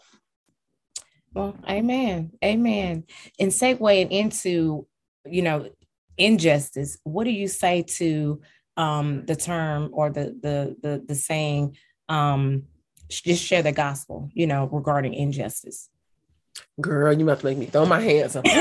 Well, 1.34 1.56
amen. 1.68 2.32
Amen. 2.44 3.06
And 3.40 3.52
segueing 3.52 4.12
into, 4.12 4.88
you 5.26 5.42
know, 5.42 5.70
injustice, 6.18 6.98
what 7.04 7.24
do 7.24 7.32
you 7.32 7.48
say 7.48 7.84
to 7.84 8.42
um 8.76 9.24
the 9.26 9.36
term 9.36 9.90
or 9.94 10.10
the 10.10 10.36
the 10.42 10.76
the 10.82 11.04
the 11.08 11.14
saying 11.14 11.78
um 12.10 12.64
just 13.10 13.44
share 13.44 13.62
the 13.62 13.72
gospel, 13.72 14.30
you 14.34 14.48
know, 14.48 14.68
regarding 14.72 15.14
injustice? 15.14 15.90
Girl, 16.80 17.18
you 17.18 17.26
must 17.26 17.44
make 17.44 17.58
me 17.58 17.66
throw 17.66 17.86
my 17.86 18.00
hands 18.00 18.36
up. 18.36 18.46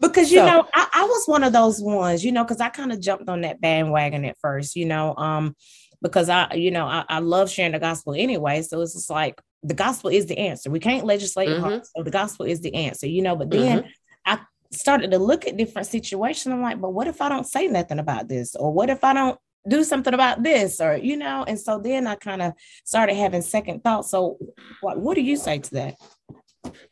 because 0.00 0.30
you 0.30 0.38
so, 0.38 0.46
know 0.46 0.68
I, 0.74 0.88
I, 0.92 1.04
was 1.04 1.26
one 1.26 1.44
of 1.44 1.52
those 1.52 1.80
ones 1.80 2.24
you 2.24 2.32
know 2.32 2.44
because 2.44 2.60
i 2.60 2.68
kind 2.68 2.92
of 2.92 3.00
jumped 3.00 3.28
on 3.28 3.42
that 3.42 3.60
bandwagon 3.60 4.24
at 4.24 4.36
first 4.38 4.76
you 4.76 4.84
know 4.84 5.14
um 5.16 5.54
because 6.02 6.28
i 6.28 6.52
you 6.54 6.70
know 6.70 6.86
I, 6.86 7.04
I, 7.08 7.18
love 7.20 7.50
sharing 7.50 7.72
the 7.72 7.78
gospel 7.78 8.14
anyway 8.14 8.62
so 8.62 8.80
it's 8.80 8.94
just 8.94 9.10
like 9.10 9.40
the 9.64 9.74
gospel 9.74 10.10
is 10.10 10.26
the 10.26 10.38
answer 10.38 10.70
we 10.70 10.80
can't 10.80 11.06
legislate 11.06 11.48
mm-hmm. 11.48 11.78
so 11.82 12.02
the 12.02 12.10
gospel 12.10 12.46
is 12.46 12.60
the 12.60 12.74
answer 12.74 13.06
you 13.06 13.22
know 13.22 13.34
but 13.34 13.50
then 13.50 13.80
mm-hmm. 13.80 13.88
i 14.26 14.38
started 14.72 15.10
to 15.10 15.18
look 15.18 15.46
at 15.46 15.56
different 15.56 15.86
situations 15.86 16.52
i'm 16.52 16.62
like 16.62 16.80
but 16.80 16.92
what 16.92 17.06
if 17.06 17.20
i 17.20 17.28
don't 17.28 17.46
say 17.46 17.66
nothing 17.66 17.98
about 17.98 18.28
this 18.28 18.54
or 18.54 18.72
what 18.72 18.90
if 18.90 19.02
i 19.02 19.12
don't 19.12 19.38
do 19.66 19.82
something 19.82 20.12
about 20.12 20.42
this 20.42 20.80
or 20.80 20.96
you 20.96 21.16
know 21.16 21.44
and 21.48 21.58
so 21.58 21.78
then 21.78 22.06
i 22.06 22.14
kind 22.14 22.42
of 22.42 22.52
started 22.84 23.14
having 23.14 23.40
second 23.40 23.82
thoughts 23.82 24.10
so 24.10 24.36
what, 24.82 24.98
what 24.98 25.14
do 25.14 25.22
you 25.22 25.36
say 25.36 25.58
to 25.58 25.70
that 25.70 25.94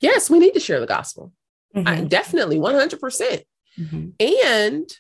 yes 0.01 0.31
we 0.31 0.39
need 0.39 0.55
to 0.55 0.61
share 0.61 0.81
the 0.81 0.87
gospel 0.87 1.33
Mm-hmm. 1.75 1.89
I, 1.89 2.05
definitely 2.05 2.59
100%. 2.59 3.01
percent 3.01 3.43
mm 3.79 3.89
hmm 3.89 4.09
And 4.21 4.91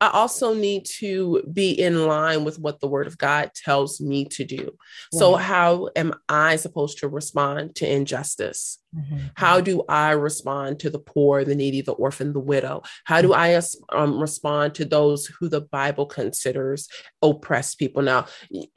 I 0.00 0.10
also 0.10 0.54
need 0.54 0.84
to 0.98 1.42
be 1.52 1.72
in 1.72 2.06
line 2.06 2.44
with 2.44 2.58
what 2.58 2.80
the 2.80 2.86
word 2.86 3.06
of 3.06 3.18
God 3.18 3.50
tells 3.54 4.00
me 4.00 4.26
to 4.26 4.44
do. 4.44 4.76
So, 5.12 5.34
how 5.34 5.88
am 5.96 6.14
I 6.28 6.56
supposed 6.56 6.98
to 6.98 7.08
respond 7.08 7.74
to 7.76 7.90
injustice? 7.90 8.78
Mm-hmm. 8.96 9.18
How 9.34 9.60
do 9.60 9.82
I 9.88 10.12
respond 10.12 10.80
to 10.80 10.90
the 10.90 10.98
poor, 10.98 11.44
the 11.44 11.54
needy, 11.54 11.82
the 11.82 11.92
orphan, 11.92 12.32
the 12.32 12.40
widow? 12.40 12.82
How 13.04 13.20
do 13.20 13.34
I 13.34 13.60
um, 13.90 14.20
respond 14.20 14.74
to 14.76 14.84
those 14.84 15.26
who 15.26 15.48
the 15.48 15.60
Bible 15.60 16.06
considers 16.06 16.88
oppressed 17.20 17.78
people? 17.78 18.02
Now, 18.02 18.26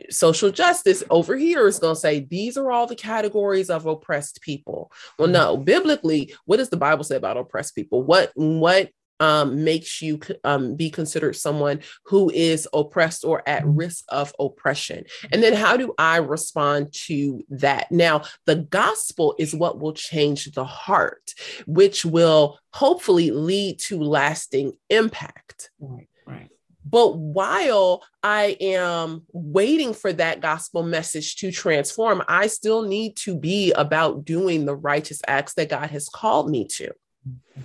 social 0.09 0.51
justice 0.51 1.03
over 1.09 1.37
here 1.37 1.67
is 1.67 1.79
going 1.79 1.95
to 1.95 2.01
say 2.01 2.21
these 2.21 2.57
are 2.57 2.71
all 2.71 2.87
the 2.87 2.95
categories 2.95 3.69
of 3.69 3.85
oppressed 3.85 4.41
people. 4.41 4.91
Well, 5.17 5.27
mm-hmm. 5.27 5.33
no, 5.33 5.57
biblically, 5.57 6.33
what 6.45 6.57
does 6.57 6.69
the 6.69 6.77
Bible 6.77 7.03
say 7.03 7.15
about 7.15 7.37
oppressed 7.37 7.75
people? 7.75 8.03
What 8.03 8.31
what 8.35 8.89
um, 9.21 9.63
makes 9.63 10.01
you 10.01 10.19
um, 10.43 10.75
be 10.75 10.89
considered 10.89 11.35
someone 11.35 11.79
who 12.05 12.29
is 12.31 12.67
oppressed 12.73 13.23
or 13.23 13.47
at 13.47 13.61
mm-hmm. 13.61 13.75
risk 13.75 14.03
of 14.09 14.33
oppression. 14.39 15.05
And 15.31 15.41
then 15.43 15.53
how 15.53 15.77
do 15.77 15.93
I 15.97 16.17
respond 16.17 16.91
to 17.05 17.43
that? 17.51 17.91
Now, 17.91 18.23
the 18.47 18.55
gospel 18.55 19.35
is 19.37 19.53
what 19.55 19.79
will 19.79 19.93
change 19.93 20.51
the 20.51 20.65
heart, 20.65 21.33
which 21.67 22.03
will 22.03 22.59
hopefully 22.73 23.29
lead 23.29 23.79
to 23.79 24.01
lasting 24.01 24.73
impact. 24.89 25.69
Right, 25.79 26.09
right. 26.25 26.49
But 26.83 27.15
while 27.15 28.03
I 28.23 28.57
am 28.59 29.27
waiting 29.31 29.93
for 29.93 30.11
that 30.13 30.41
gospel 30.41 30.81
message 30.81 31.35
to 31.37 31.51
transform, 31.51 32.23
I 32.27 32.47
still 32.47 32.81
need 32.81 33.17
to 33.17 33.37
be 33.37 33.71
about 33.73 34.25
doing 34.25 34.65
the 34.65 34.75
righteous 34.75 35.21
acts 35.27 35.53
that 35.53 35.69
God 35.69 35.91
has 35.91 36.09
called 36.09 36.49
me 36.49 36.65
to. 36.77 36.87
Mm-hmm. 37.27 37.61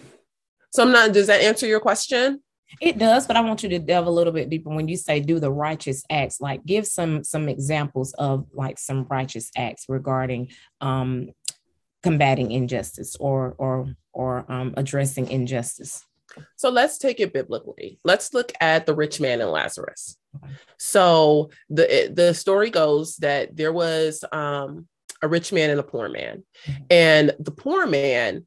So 0.77 0.83
I'm 0.83 0.93
not, 0.93 1.13
does 1.13 1.29
that 1.29 1.41
answer 1.41 1.67
your 1.67 1.81
question? 1.81 2.43
It 2.83 2.99
does, 2.99 3.27
but 3.27 3.35
I 3.35 3.41
want 3.41 3.63
you 3.63 3.71
to 3.71 3.79
delve 3.79 4.09
a 4.09 4.11
little 4.11 4.33
bit 4.33 4.51
deeper 4.51 4.69
when 4.69 4.89
you 4.89 4.99
say 4.99 5.21
do 5.21 5.41
the 5.41 5.51
righteous 5.51 6.03
acts. 6.11 6.39
Like 6.39 6.67
give 6.67 6.87
some 6.87 7.25
some 7.25 7.49
examples 7.49 8.13
of 8.19 8.47
like 8.53 8.79
some 8.79 9.07
righteous 9.09 9.51
acts 9.57 9.87
regarding 9.89 10.51
um 10.83 11.31
combating 12.03 12.51
injustice 12.51 13.17
or 13.17 13.55
or 13.57 13.89
or 14.13 14.45
um 14.53 14.75
addressing 14.77 15.31
injustice. 15.31 16.05
So 16.57 16.69
let's 16.69 16.99
take 16.99 17.21
it 17.21 17.33
biblically. 17.33 17.99
Let's 18.05 18.35
look 18.35 18.53
at 18.61 18.85
the 18.85 18.95
rich 18.95 19.19
man 19.19 19.41
and 19.41 19.51
Lazarus. 19.51 20.19
So 20.77 21.49
the 21.71 22.13
the 22.13 22.35
story 22.35 22.69
goes 22.69 23.17
that 23.19 23.57
there 23.57 23.73
was 23.73 24.23
um 24.31 24.89
a 25.23 25.29
rich 25.29 25.55
man 25.55 25.71
and 25.71 25.81
a 25.81 25.85
poor 25.85 26.11
man. 26.11 26.45
Mm-hmm. 26.67 26.83
And 26.91 27.35
the 27.39 27.53
poor 27.53 27.87
man 27.87 28.45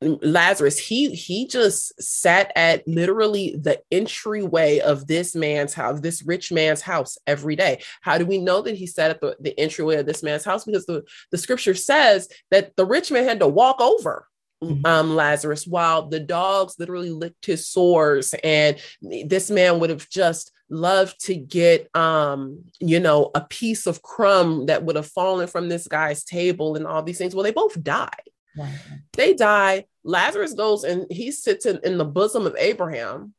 Lazarus, 0.00 0.78
he 0.78 1.10
he 1.14 1.46
just 1.46 2.00
sat 2.00 2.52
at 2.56 2.86
literally 2.86 3.56
the 3.60 3.80
entryway 3.90 4.78
of 4.78 5.06
this 5.06 5.34
man's 5.34 5.74
house, 5.74 6.00
this 6.00 6.22
rich 6.22 6.52
man's 6.52 6.80
house 6.80 7.18
every 7.26 7.56
day. 7.56 7.82
How 8.00 8.18
do 8.18 8.26
we 8.26 8.38
know 8.38 8.62
that 8.62 8.76
he 8.76 8.86
sat 8.86 9.10
at 9.10 9.20
the, 9.20 9.36
the 9.40 9.58
entryway 9.58 9.96
of 9.96 10.06
this 10.06 10.22
man's 10.22 10.44
house? 10.44 10.64
Because 10.64 10.86
the, 10.86 11.02
the 11.30 11.38
scripture 11.38 11.74
says 11.74 12.28
that 12.50 12.76
the 12.76 12.86
rich 12.86 13.10
man 13.10 13.24
had 13.24 13.40
to 13.40 13.48
walk 13.48 13.80
over 13.80 14.28
mm-hmm. 14.62 14.84
um, 14.86 15.14
Lazarus 15.16 15.66
while 15.66 16.08
the 16.08 16.20
dogs 16.20 16.76
literally 16.78 17.10
licked 17.10 17.46
his 17.46 17.68
sores. 17.68 18.34
And 18.44 18.78
this 19.00 19.50
man 19.50 19.80
would 19.80 19.90
have 19.90 20.08
just 20.08 20.52
loved 20.72 21.22
to 21.26 21.34
get 21.34 21.94
um 21.94 22.58
you 22.80 22.98
know 22.98 23.30
a 23.34 23.42
piece 23.42 23.86
of 23.86 24.00
crumb 24.00 24.64
that 24.66 24.82
would 24.82 24.96
have 24.96 25.06
fallen 25.06 25.46
from 25.46 25.68
this 25.68 25.86
guy's 25.86 26.24
table 26.24 26.76
and 26.76 26.86
all 26.86 27.02
these 27.02 27.18
things 27.18 27.34
well 27.34 27.44
they 27.44 27.52
both 27.52 27.82
died 27.82 28.08
Right. 28.56 28.78
They 29.14 29.34
die. 29.34 29.86
Lazarus 30.04 30.54
goes 30.54 30.84
and 30.84 31.06
he 31.10 31.30
sits 31.30 31.66
in, 31.66 31.80
in 31.84 31.98
the 31.98 32.04
bosom 32.04 32.46
of 32.46 32.56
Abraham 32.58 33.34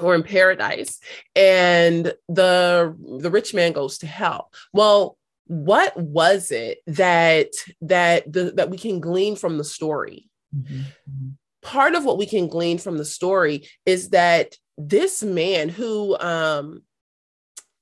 or 0.00 0.14
in 0.14 0.22
paradise 0.22 1.00
and 1.36 2.12
the 2.28 2.96
the 3.20 3.30
rich 3.30 3.52
man 3.52 3.72
goes 3.72 3.98
to 3.98 4.06
hell 4.06 4.50
well 4.72 5.18
what 5.46 5.94
was 5.96 6.50
it 6.50 6.78
that 6.86 7.48
that 7.82 8.30
the, 8.32 8.52
that 8.52 8.70
we 8.70 8.78
can 8.78 9.00
glean 9.00 9.36
from 9.36 9.58
the 9.58 9.64
story 9.64 10.30
mm-hmm. 10.56 10.82
part 11.60 11.94
of 11.94 12.04
what 12.04 12.16
we 12.16 12.24
can 12.24 12.48
glean 12.48 12.78
from 12.78 12.96
the 12.96 13.04
story 13.04 13.68
is 13.84 14.10
that 14.10 14.56
this 14.78 15.22
man 15.22 15.68
who 15.68 16.16
um 16.18 16.82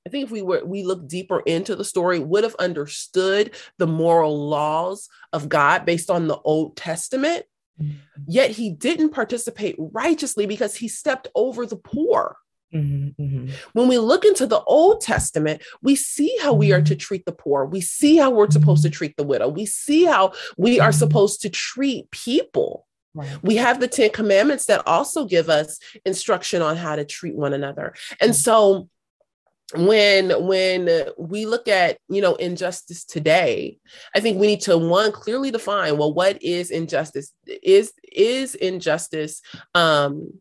I 0.05 0.09
think 0.09 0.25
if 0.25 0.31
we 0.31 0.41
were 0.41 0.63
we 0.65 0.83
look 0.83 1.07
deeper 1.07 1.41
into 1.41 1.75
the 1.75 1.85
story, 1.85 2.19
would 2.19 2.43
have 2.43 2.55
understood 2.55 3.51
the 3.77 3.87
moral 3.87 4.49
laws 4.49 5.09
of 5.31 5.49
God 5.49 5.85
based 5.85 6.09
on 6.09 6.27
the 6.27 6.37
Old 6.39 6.75
Testament. 6.75 7.45
Mm-hmm. 7.79 7.97
Yet 8.27 8.51
he 8.51 8.71
didn't 8.71 9.11
participate 9.11 9.75
righteously 9.77 10.45
because 10.45 10.75
he 10.75 10.87
stepped 10.87 11.27
over 11.35 11.65
the 11.65 11.77
poor. 11.77 12.37
Mm-hmm, 12.73 13.21
mm-hmm. 13.21 13.53
When 13.73 13.87
we 13.87 13.97
look 13.97 14.23
into 14.23 14.47
the 14.47 14.61
Old 14.61 15.01
Testament, 15.01 15.61
we 15.81 15.95
see 15.95 16.35
how 16.41 16.53
we 16.53 16.71
are 16.71 16.81
to 16.81 16.93
mm-hmm. 16.93 16.99
treat 16.99 17.25
the 17.25 17.31
poor. 17.31 17.65
We 17.65 17.81
see 17.81 18.17
how 18.17 18.31
we're 18.31 18.49
supposed 18.49 18.83
to 18.83 18.89
mm-hmm. 18.89 18.95
treat 18.95 19.17
the 19.17 19.23
widow. 19.23 19.49
We 19.49 19.65
see 19.65 20.05
how 20.05 20.33
we 20.57 20.79
are 20.79 20.89
mm-hmm. 20.89 20.97
supposed 20.97 21.41
to 21.41 21.49
treat 21.49 22.09
people. 22.11 22.87
Right. 23.13 23.43
We 23.43 23.57
have 23.57 23.81
the 23.81 23.89
Ten 23.89 24.11
Commandments 24.11 24.67
that 24.67 24.87
also 24.87 25.25
give 25.25 25.49
us 25.49 25.79
instruction 26.05 26.61
on 26.61 26.77
how 26.77 26.95
to 26.95 27.03
treat 27.03 27.35
one 27.35 27.53
another. 27.53 27.93
And 28.21 28.33
so 28.33 28.87
when 29.75 30.31
when 30.45 30.89
we 31.17 31.45
look 31.45 31.67
at 31.67 31.97
you 32.09 32.21
know 32.21 32.35
injustice 32.35 33.05
today 33.05 33.77
i 34.15 34.19
think 34.19 34.37
we 34.37 34.47
need 34.47 34.61
to 34.61 34.77
one 34.77 35.11
clearly 35.11 35.51
define 35.51 35.97
well 35.97 36.13
what 36.13 36.41
is 36.41 36.71
injustice? 36.71 37.33
Is 37.63 37.93
is 38.11 38.55
injustice 38.55 39.41
um 39.75 40.33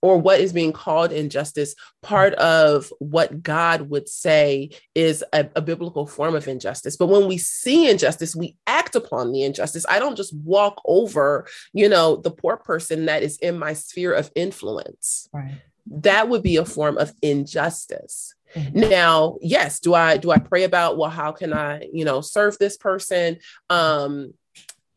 or 0.00 0.18
what 0.18 0.40
is 0.40 0.52
being 0.52 0.72
called 0.72 1.12
injustice 1.12 1.76
part 2.02 2.34
of 2.34 2.92
what 2.98 3.42
god 3.42 3.82
would 3.82 4.08
say 4.08 4.70
is 4.96 5.22
a, 5.32 5.48
a, 5.54 5.60
biblical 5.60 6.06
form 6.06 6.34
of 6.34 6.48
injustice? 6.48 6.96
But 6.96 7.06
when 7.06 7.28
we 7.28 7.38
see 7.38 7.88
injustice 7.88 8.34
we 8.34 8.56
act 8.66 8.96
upon 8.96 9.30
the 9.30 9.44
injustice. 9.44 9.86
I 9.88 10.00
don't 10.00 10.16
just 10.16 10.34
walk 10.34 10.82
over 10.84 11.46
you 11.72 11.88
know 11.88 12.16
the 12.16 12.32
poor 12.32 12.56
person 12.56 13.06
that 13.06 13.22
is 13.22 13.36
in 13.38 13.58
my 13.58 13.74
sphere 13.74 14.12
of 14.12 14.30
influence. 14.34 15.28
Right. 15.32 15.60
that 15.86 16.28
would 16.28 16.42
be 16.42 16.56
a 16.56 16.64
form 16.64 16.98
of 16.98 17.12
injustice 17.22 18.34
Mm-hmm. 18.54 18.80
Now, 18.90 19.38
yes, 19.40 19.80
do 19.80 19.94
I 19.94 20.16
do 20.16 20.30
I 20.30 20.38
pray 20.38 20.64
about 20.64 20.98
well, 20.98 21.10
how 21.10 21.32
can 21.32 21.52
I, 21.52 21.88
you 21.92 22.04
know, 22.04 22.20
serve 22.20 22.58
this 22.58 22.76
person? 22.76 23.38
Um, 23.70 24.34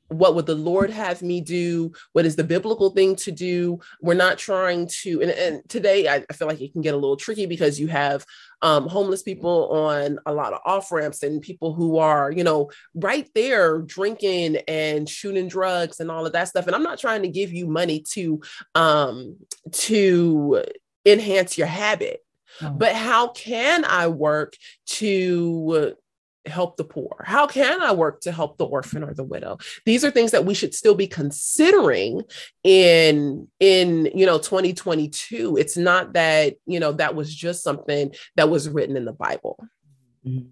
what 0.10 0.36
would 0.36 0.46
the 0.46 0.56
Lord 0.56 0.92
have 0.92 1.22
me 1.22 1.42
do? 1.42 1.92
What 2.14 2.26
is 2.26 2.36
the 2.36 2.44
biblical 2.44 2.92
thing 2.92 3.16
to 3.18 3.32
do? 3.32 3.80
We're 4.02 4.14
not 4.14 4.38
trying 4.38 4.88
to, 5.02 5.22
and, 5.22 5.32
and 5.32 5.68
today 5.68 6.08
I, 6.08 6.24
I, 6.30 6.34
feel 6.34 6.48
like 6.48 6.62
it 6.62 6.74
can 6.74 6.82
get 6.82 6.94
a 6.94 6.98
little 6.98 7.18
tricky 7.18 7.48
because 7.48 7.80
you 7.80 7.88
have 7.88 8.26
um, 8.62 8.88
homeless 8.88 9.24
people 9.24 9.70
on 9.72 10.20
a 10.26 10.34
lot 10.34 10.54
of 10.54 10.60
off 10.66 10.92
ramps 10.92 11.24
and 11.24 11.42
people 11.42 11.74
who 11.74 11.98
are, 11.98 12.32
you 12.32 12.44
know, 12.44 12.70
right 12.94 13.28
there 13.34 13.80
drinking 13.80 14.58
and 14.68 15.10
shooting 15.10 15.48
drugs 15.48 16.00
and 16.00 16.12
all 16.12 16.26
of 16.26 16.34
that 16.34 16.50
stuff. 16.50 16.68
And 16.68 16.76
I'm 16.76 16.84
not 16.84 17.00
trying 17.00 17.24
to 17.24 17.30
give 17.30 17.52
you 17.52 17.68
money 17.68 18.02
to 18.12 18.42
um, 18.76 19.38
to 19.72 20.64
enhance 21.06 21.58
your 21.58 21.68
habit. 21.68 22.25
Oh. 22.62 22.70
But 22.72 22.94
how 22.94 23.30
can 23.30 23.86
I 23.86 24.08
work 24.08 24.56
to 24.88 25.96
help 26.46 26.78
the 26.78 26.84
poor? 26.84 27.24
How 27.26 27.48
can 27.48 27.82
I 27.82 27.92
work 27.92 28.22
to 28.22 28.32
help 28.32 28.58
the 28.58 28.66
orphan 28.66 29.04
or 29.04 29.14
the 29.14 29.24
widow? 29.24 29.58
These 29.86 30.06
are 30.06 30.12
things 30.12 30.32
that 30.32 30.46
we 30.46 30.54
should 30.54 30.74
still 30.74 30.96
be 30.96 31.08
considering 31.08 32.22
in 32.64 33.48
in 33.60 34.12
you 34.14 34.26
know 34.26 34.38
2022. 34.38 35.58
It's 35.58 35.78
not 35.78 36.14
that, 36.14 36.56
you 36.66 36.80
know, 36.80 36.92
that 36.94 37.16
was 37.16 37.34
just 37.34 37.64
something 37.64 38.14
that 38.36 38.50
was 38.50 38.70
written 38.70 38.98
in 38.98 39.06
the 39.06 39.14
Bible. 39.14 39.58
Mm-hmm. 40.26 40.50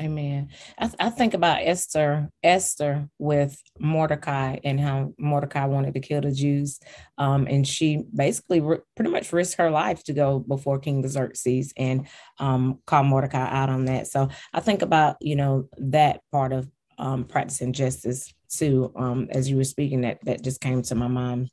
Amen. 0.00 0.48
I, 0.78 0.86
th- 0.86 0.96
I, 1.00 1.10
think 1.10 1.34
about 1.34 1.60
Esther, 1.62 2.30
Esther 2.42 3.08
with 3.18 3.60
Mordecai 3.80 4.58
and 4.62 4.78
how 4.78 5.12
Mordecai 5.18 5.64
wanted 5.64 5.94
to 5.94 6.00
kill 6.00 6.20
the 6.20 6.30
Jews. 6.30 6.78
Um, 7.16 7.48
and 7.48 7.66
she 7.66 8.04
basically 8.14 8.60
re- 8.60 8.78
pretty 8.94 9.10
much 9.10 9.32
risked 9.32 9.58
her 9.58 9.70
life 9.70 10.04
to 10.04 10.12
go 10.12 10.38
before 10.38 10.78
King 10.78 11.06
Xerxes 11.06 11.72
and 11.76 12.06
um, 12.38 12.78
call 12.86 13.02
Mordecai 13.02 13.48
out 13.50 13.70
on 13.70 13.86
that. 13.86 14.06
So 14.06 14.28
I 14.52 14.60
think 14.60 14.82
about, 14.82 15.16
you 15.20 15.34
know, 15.34 15.68
that 15.78 16.20
part 16.30 16.52
of 16.52 16.70
um, 16.98 17.24
practicing 17.24 17.72
justice 17.72 18.32
too. 18.48 18.92
Um, 18.94 19.26
as 19.30 19.50
you 19.50 19.56
were 19.56 19.64
speaking, 19.64 20.02
that 20.02 20.24
that 20.24 20.42
just 20.42 20.60
came 20.60 20.82
to 20.82 20.94
my 20.94 21.08
mind. 21.08 21.50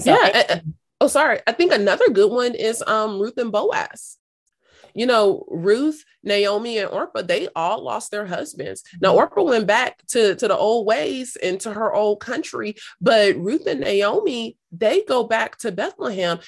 So, 0.00 0.12
yeah. 0.12 0.18
I, 0.22 0.44
I, 0.48 0.62
oh, 1.00 1.06
sorry. 1.08 1.40
I 1.46 1.52
think 1.52 1.72
another 1.72 2.10
good 2.10 2.30
one 2.30 2.54
is 2.54 2.82
um, 2.86 3.20
Ruth 3.20 3.38
and 3.38 3.52
Boaz. 3.52 4.16
You 4.94 5.06
know, 5.06 5.44
Ruth, 5.48 6.04
Naomi, 6.22 6.78
and 6.78 6.90
Orpah, 6.90 7.22
they 7.22 7.48
all 7.54 7.82
lost 7.82 8.10
their 8.10 8.26
husbands. 8.26 8.82
Now, 9.00 9.10
mm-hmm. 9.10 9.18
Orpah 9.18 9.42
went 9.42 9.66
back 9.66 10.04
to, 10.08 10.34
to 10.34 10.48
the 10.48 10.56
old 10.56 10.86
ways 10.86 11.36
and 11.42 11.60
to 11.60 11.72
her 11.72 11.92
old 11.92 12.20
country, 12.20 12.76
but 13.00 13.36
Ruth 13.36 13.66
and 13.66 13.80
Naomi, 13.80 14.56
they 14.72 15.02
go 15.04 15.24
back 15.24 15.58
to 15.58 15.72
Bethlehem 15.72 16.38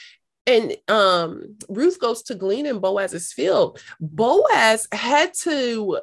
and 0.47 0.77
um, 0.89 1.57
Ruth 1.69 2.01
goes 2.01 2.23
to 2.25 2.35
glean 2.35 2.67
in 2.67 2.81
Boaz's 2.81 3.33
field. 3.33 3.81
Boaz 4.01 4.89
had 4.93 5.35
to, 5.43 6.01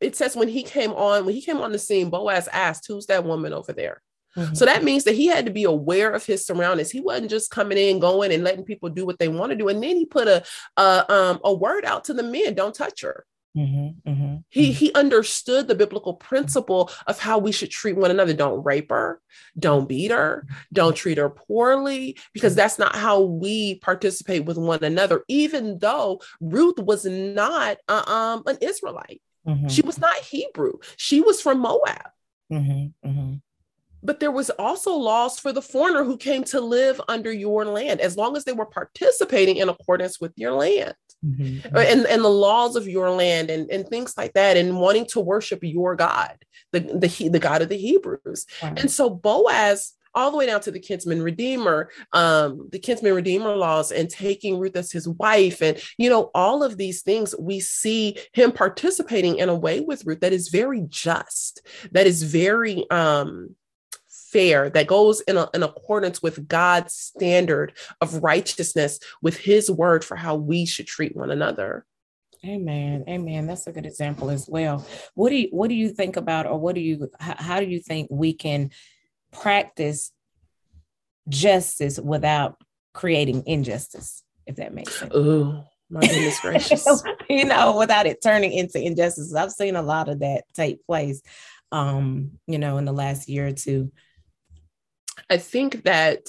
it 0.00 0.14
says 0.14 0.36
when 0.36 0.48
he 0.48 0.62
came 0.62 0.92
on, 0.92 1.24
when 1.24 1.34
he 1.34 1.42
came 1.42 1.58
on 1.58 1.72
the 1.72 1.78
scene, 1.78 2.10
Boaz 2.10 2.48
asked, 2.52 2.86
Who's 2.86 3.06
that 3.06 3.24
woman 3.24 3.52
over 3.52 3.72
there? 3.72 4.00
Mm-hmm. 4.36 4.54
So 4.54 4.64
that 4.64 4.84
means 4.84 5.04
that 5.04 5.14
he 5.14 5.26
had 5.26 5.46
to 5.46 5.52
be 5.52 5.64
aware 5.64 6.12
of 6.12 6.24
his 6.24 6.46
surroundings. 6.46 6.90
He 6.90 7.00
wasn't 7.00 7.30
just 7.30 7.50
coming 7.50 7.78
in, 7.78 7.98
going 7.98 8.32
and 8.32 8.44
letting 8.44 8.64
people 8.64 8.88
do 8.88 9.04
what 9.04 9.18
they 9.18 9.28
want 9.28 9.50
to 9.50 9.56
do. 9.56 9.68
And 9.68 9.82
then 9.82 9.96
he 9.96 10.06
put 10.06 10.28
a 10.28 10.42
a, 10.76 11.12
um, 11.12 11.40
a 11.44 11.52
word 11.52 11.84
out 11.84 12.04
to 12.04 12.14
the 12.14 12.22
men: 12.22 12.54
"Don't 12.54 12.74
touch 12.74 13.02
her." 13.02 13.26
Mm-hmm, 13.56 14.10
mm-hmm, 14.10 14.36
he 14.48 14.70
mm-hmm. 14.70 14.72
he 14.72 14.94
understood 14.94 15.68
the 15.68 15.74
biblical 15.74 16.14
principle 16.14 16.90
of 17.06 17.18
how 17.18 17.36
we 17.36 17.52
should 17.52 17.70
treat 17.70 17.96
one 17.96 18.10
another. 18.10 18.32
Don't 18.32 18.64
rape 18.64 18.88
her, 18.88 19.20
don't 19.58 19.86
beat 19.86 20.10
her, 20.10 20.46
don't 20.72 20.96
treat 20.96 21.18
her 21.18 21.28
poorly, 21.28 22.16
because 22.32 22.54
that's 22.54 22.78
not 22.78 22.96
how 22.96 23.20
we 23.20 23.74
participate 23.80 24.46
with 24.46 24.56
one 24.56 24.82
another. 24.82 25.22
Even 25.28 25.78
though 25.78 26.22
Ruth 26.40 26.78
was 26.78 27.04
not 27.04 27.76
uh, 27.88 28.04
um, 28.06 28.42
an 28.46 28.56
Israelite, 28.62 29.20
mm-hmm. 29.46 29.68
she 29.68 29.82
was 29.82 29.98
not 29.98 30.16
Hebrew. 30.16 30.78
She 30.96 31.20
was 31.20 31.42
from 31.42 31.60
Moab. 31.60 32.08
But 34.02 34.20
there 34.20 34.32
was 34.32 34.50
also 34.50 34.94
laws 34.94 35.38
for 35.38 35.52
the 35.52 35.62
foreigner 35.62 36.04
who 36.04 36.16
came 36.16 36.44
to 36.44 36.60
live 36.60 37.00
under 37.08 37.32
your 37.32 37.64
land 37.64 38.00
as 38.00 38.16
long 38.16 38.36
as 38.36 38.44
they 38.44 38.52
were 38.52 38.66
participating 38.66 39.56
in 39.56 39.68
accordance 39.68 40.20
with 40.20 40.32
your 40.36 40.52
land 40.52 40.94
mm-hmm. 41.24 41.76
and, 41.76 42.06
and 42.06 42.24
the 42.24 42.28
laws 42.28 42.76
of 42.76 42.88
your 42.88 43.10
land 43.10 43.50
and, 43.50 43.70
and 43.70 43.88
things 43.88 44.14
like 44.16 44.32
that 44.34 44.56
and 44.56 44.78
wanting 44.78 45.06
to 45.06 45.20
worship 45.20 45.60
your 45.62 45.94
god 45.96 46.36
the, 46.72 46.80
the, 46.80 47.28
the 47.28 47.38
god 47.38 47.62
of 47.62 47.68
the 47.68 47.76
hebrews 47.76 48.46
wow. 48.62 48.74
and 48.76 48.90
so 48.90 49.08
boaz 49.08 49.94
all 50.14 50.30
the 50.30 50.36
way 50.36 50.44
down 50.44 50.60
to 50.60 50.70
the 50.70 50.78
kinsman 50.78 51.22
redeemer, 51.22 51.88
um, 52.12 52.68
the 52.70 52.78
kinsman 52.78 53.14
redeemer 53.14 53.56
laws, 53.56 53.90
and 53.90 54.10
taking 54.10 54.58
Ruth 54.58 54.76
as 54.76 54.92
his 54.92 55.08
wife, 55.08 55.62
and 55.62 55.80
you 55.96 56.10
know 56.10 56.30
all 56.34 56.62
of 56.62 56.76
these 56.76 57.00
things. 57.00 57.34
We 57.38 57.60
see 57.60 58.18
him 58.34 58.52
participating 58.52 59.38
in 59.38 59.48
a 59.48 59.54
way 59.54 59.80
with 59.80 60.04
Ruth 60.04 60.20
that 60.20 60.34
is 60.34 60.48
very 60.48 60.84
just, 60.88 61.66
that 61.92 62.06
is 62.06 62.24
very 62.24 62.84
um, 62.90 63.56
fair, 64.32 64.70
that 64.70 64.86
goes 64.86 65.20
in, 65.22 65.36
a, 65.36 65.48
in 65.54 65.62
accordance 65.62 66.22
with 66.22 66.48
God's 66.48 66.94
standard 66.94 67.74
of 68.00 68.22
righteousness, 68.22 68.98
with 69.20 69.36
his 69.36 69.70
word 69.70 70.04
for 70.04 70.16
how 70.16 70.34
we 70.34 70.66
should 70.66 70.86
treat 70.86 71.16
one 71.16 71.30
another. 71.30 71.84
Amen. 72.44 73.04
Amen. 73.08 73.46
That's 73.46 73.66
a 73.66 73.72
good 73.72 73.86
example 73.86 74.30
as 74.30 74.48
well. 74.48 74.84
What 75.14 75.30
do 75.30 75.36
you 75.36 75.48
what 75.52 75.68
do 75.68 75.74
you 75.74 75.90
think 75.90 76.16
about 76.16 76.46
or 76.46 76.58
what 76.58 76.74
do 76.74 76.80
you 76.80 77.08
how, 77.20 77.60
do 77.60 77.66
you 77.66 77.78
think 77.78 78.08
we 78.10 78.32
can 78.32 78.70
practice 79.30 80.10
justice 81.28 82.00
without 82.00 82.56
creating 82.94 83.44
injustice, 83.46 84.24
if 84.44 84.56
that 84.56 84.74
makes 84.74 84.98
sense? 84.98 85.12
Oh, 85.14 85.62
my 85.88 86.00
goodness 86.00 86.40
gracious. 86.42 86.84
you 87.30 87.44
know, 87.44 87.76
without 87.78 88.06
it 88.06 88.20
turning 88.20 88.50
into 88.50 88.82
injustice. 88.82 89.32
I've 89.32 89.52
seen 89.52 89.76
a 89.76 89.82
lot 89.82 90.08
of 90.08 90.18
that 90.18 90.42
take 90.52 90.84
place 90.84 91.22
um, 91.72 92.32
you 92.46 92.58
know, 92.58 92.76
in 92.76 92.84
the 92.84 92.92
last 92.92 93.28
year 93.28 93.48
or 93.48 93.52
two. 93.52 93.90
I 95.30 95.36
think 95.36 95.84
that, 95.84 96.20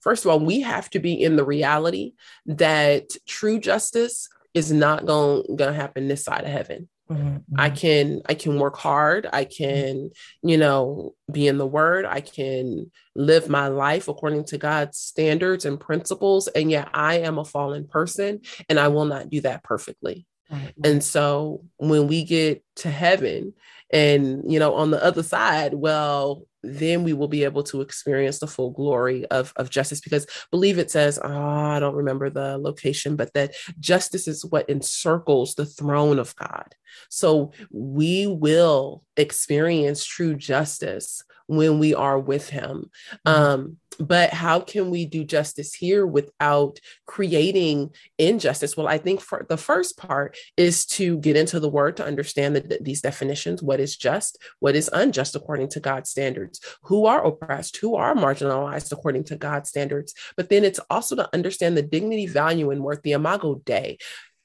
first 0.00 0.24
of 0.24 0.30
all, 0.30 0.40
we 0.40 0.60
have 0.60 0.90
to 0.90 0.98
be 0.98 1.14
in 1.14 1.36
the 1.36 1.44
reality 1.44 2.12
that 2.46 3.10
true 3.26 3.58
justice 3.58 4.28
is 4.54 4.72
not 4.72 5.06
going 5.06 5.56
to 5.56 5.72
happen 5.72 6.08
this 6.08 6.24
side 6.24 6.44
of 6.44 6.50
heaven. 6.50 6.88
Mm-hmm. 7.10 7.38
I 7.58 7.70
can 7.70 8.20
I 8.28 8.34
can 8.34 8.58
work 8.58 8.76
hard. 8.76 9.28
I 9.32 9.44
can, 9.44 10.10
you 10.42 10.56
know, 10.56 11.14
be 11.30 11.48
in 11.48 11.58
the 11.58 11.66
word. 11.66 12.06
I 12.06 12.20
can 12.20 12.90
live 13.16 13.48
my 13.48 13.66
life 13.66 14.06
according 14.06 14.44
to 14.46 14.58
God's 14.58 14.98
standards 14.98 15.64
and 15.64 15.80
principles. 15.80 16.46
And 16.46 16.70
yet 16.70 16.88
I 16.94 17.18
am 17.18 17.38
a 17.38 17.44
fallen 17.44 17.88
person 17.88 18.42
and 18.68 18.78
I 18.78 18.88
will 18.88 19.06
not 19.06 19.28
do 19.28 19.40
that 19.40 19.64
perfectly. 19.64 20.24
Mm-hmm. 20.52 20.68
And 20.84 21.02
so 21.02 21.64
when 21.78 22.06
we 22.06 22.22
get 22.22 22.62
to 22.76 22.90
heaven 22.90 23.54
and 23.92 24.44
you 24.50 24.60
know 24.60 24.74
on 24.74 24.92
the 24.92 25.02
other 25.02 25.24
side, 25.24 25.74
well, 25.74 26.44
then 26.62 27.02
we 27.04 27.12
will 27.12 27.28
be 27.28 27.44
able 27.44 27.62
to 27.62 27.80
experience 27.80 28.38
the 28.38 28.46
full 28.46 28.70
glory 28.70 29.24
of, 29.26 29.52
of 29.56 29.70
justice 29.70 30.00
because 30.00 30.26
believe 30.50 30.78
it 30.78 30.90
says 30.90 31.18
oh, 31.22 31.28
i 31.28 31.78
don't 31.80 31.94
remember 31.94 32.30
the 32.30 32.58
location 32.58 33.16
but 33.16 33.32
that 33.34 33.54
justice 33.78 34.28
is 34.28 34.44
what 34.44 34.68
encircles 34.68 35.54
the 35.54 35.66
throne 35.66 36.18
of 36.18 36.34
god 36.36 36.74
so 37.08 37.52
we 37.70 38.26
will 38.26 39.02
experience 39.16 40.04
true 40.04 40.34
justice 40.34 41.22
when 41.50 41.80
we 41.80 41.94
are 41.94 42.18
with 42.18 42.48
him. 42.48 42.90
Mm-hmm. 43.26 43.42
Um, 43.42 43.76
but 44.00 44.32
how 44.32 44.60
can 44.60 44.90
we 44.90 45.04
do 45.04 45.24
justice 45.24 45.74
here 45.74 46.06
without 46.06 46.80
creating 47.06 47.90
injustice? 48.18 48.76
Well, 48.76 48.88
I 48.88 48.98
think 48.98 49.20
for 49.20 49.44
the 49.48 49.58
first 49.58 49.98
part 49.98 50.36
is 50.56 50.86
to 50.86 51.18
get 51.18 51.36
into 51.36 51.60
the 51.60 51.68
word 51.68 51.98
to 51.98 52.04
understand 52.04 52.56
the, 52.56 52.78
these 52.80 53.02
definitions 53.02 53.62
what 53.62 53.78
is 53.78 53.96
just, 53.96 54.38
what 54.58 54.74
is 54.74 54.88
unjust 54.92 55.36
according 55.36 55.68
to 55.70 55.80
God's 55.80 56.10
standards, 56.10 56.60
who 56.82 57.06
are 57.06 57.24
oppressed, 57.24 57.76
who 57.76 57.94
are 57.96 58.14
marginalized 58.14 58.90
according 58.90 59.24
to 59.24 59.36
God's 59.36 59.68
standards. 59.68 60.14
But 60.36 60.48
then 60.48 60.64
it's 60.64 60.80
also 60.88 61.14
to 61.16 61.28
understand 61.34 61.76
the 61.76 61.82
dignity, 61.82 62.26
value, 62.26 62.70
and 62.70 62.82
worth, 62.82 63.02
the 63.02 63.12
imago 63.12 63.60
Dei 63.66 63.98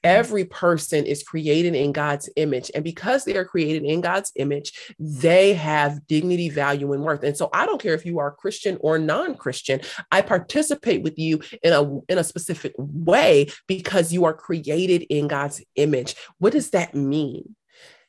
every 0.06 0.46
person 0.46 1.06
is 1.06 1.24
created 1.24 1.74
in 1.76 1.92
God's 1.92 2.30
image. 2.36 2.72
And 2.76 2.84
because 2.84 3.26
they 3.26 3.36
are 3.36 3.44
created 3.44 3.84
in 3.84 4.02
God's 4.02 4.32
image, 4.36 4.72
they 5.00 5.54
have 5.56 6.06
dignity, 6.08 6.48
value, 6.50 6.94
and 6.94 7.04
worth. 7.04 7.24
And 7.24 7.36
so 7.36 7.50
I 7.54 7.66
don't 7.66 7.82
care 7.82 7.96
if 7.96 8.06
you 8.06 8.20
are 8.20 8.32
Christian 8.32 8.78
or 8.82 9.00
non-Christian, 9.00 9.82
I 10.12 10.22
participate 10.22 11.02
with 11.02 11.18
you 11.18 11.42
in 11.64 11.74
a 11.74 12.00
in 12.08 12.20
a 12.20 12.24
specific 12.24 12.74
way 12.78 13.48
because 13.68 14.14
you 14.14 14.26
are 14.26 14.34
created 14.34 15.02
in 15.10 15.28
God's 15.28 15.64
image. 15.76 16.16
What 16.38 16.54
does 16.54 16.70
that 16.70 16.94
mean? 16.94 17.56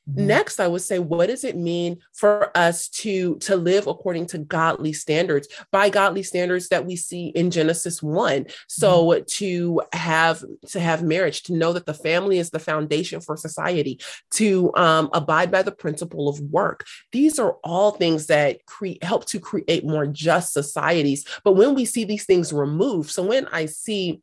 Mm-hmm. 0.08 0.26
Next, 0.26 0.60
I 0.60 0.68
would 0.68 0.82
say, 0.82 0.98
what 0.98 1.26
does 1.26 1.42
it 1.42 1.56
mean 1.56 1.98
for 2.12 2.56
us 2.56 2.88
to, 2.90 3.36
to 3.38 3.56
live 3.56 3.86
according 3.86 4.26
to 4.26 4.38
godly 4.38 4.92
standards, 4.92 5.48
by 5.72 5.88
godly 5.88 6.22
standards 6.22 6.68
that 6.68 6.86
we 6.86 6.94
see 6.96 7.28
in 7.28 7.50
Genesis 7.50 8.02
1? 8.02 8.46
So 8.68 9.06
mm-hmm. 9.06 9.24
to 9.26 9.82
have 9.92 10.44
to 10.68 10.80
have 10.80 11.02
marriage, 11.02 11.42
to 11.44 11.54
know 11.54 11.72
that 11.72 11.86
the 11.86 11.94
family 11.94 12.38
is 12.38 12.50
the 12.50 12.58
foundation 12.58 13.20
for 13.20 13.36
society, 13.36 14.00
to 14.32 14.72
um, 14.76 15.10
abide 15.12 15.50
by 15.50 15.62
the 15.62 15.72
principle 15.72 16.28
of 16.28 16.40
work. 16.40 16.84
These 17.10 17.38
are 17.38 17.56
all 17.64 17.92
things 17.92 18.26
that 18.26 18.64
cre- 18.66 19.02
help 19.02 19.26
to 19.26 19.40
create 19.40 19.84
more 19.84 20.06
just 20.06 20.52
societies. 20.52 21.26
But 21.42 21.54
when 21.54 21.74
we 21.74 21.84
see 21.84 22.04
these 22.04 22.26
things 22.26 22.52
removed, 22.52 23.10
so 23.10 23.24
when 23.24 23.46
I 23.48 23.66
see 23.66 24.22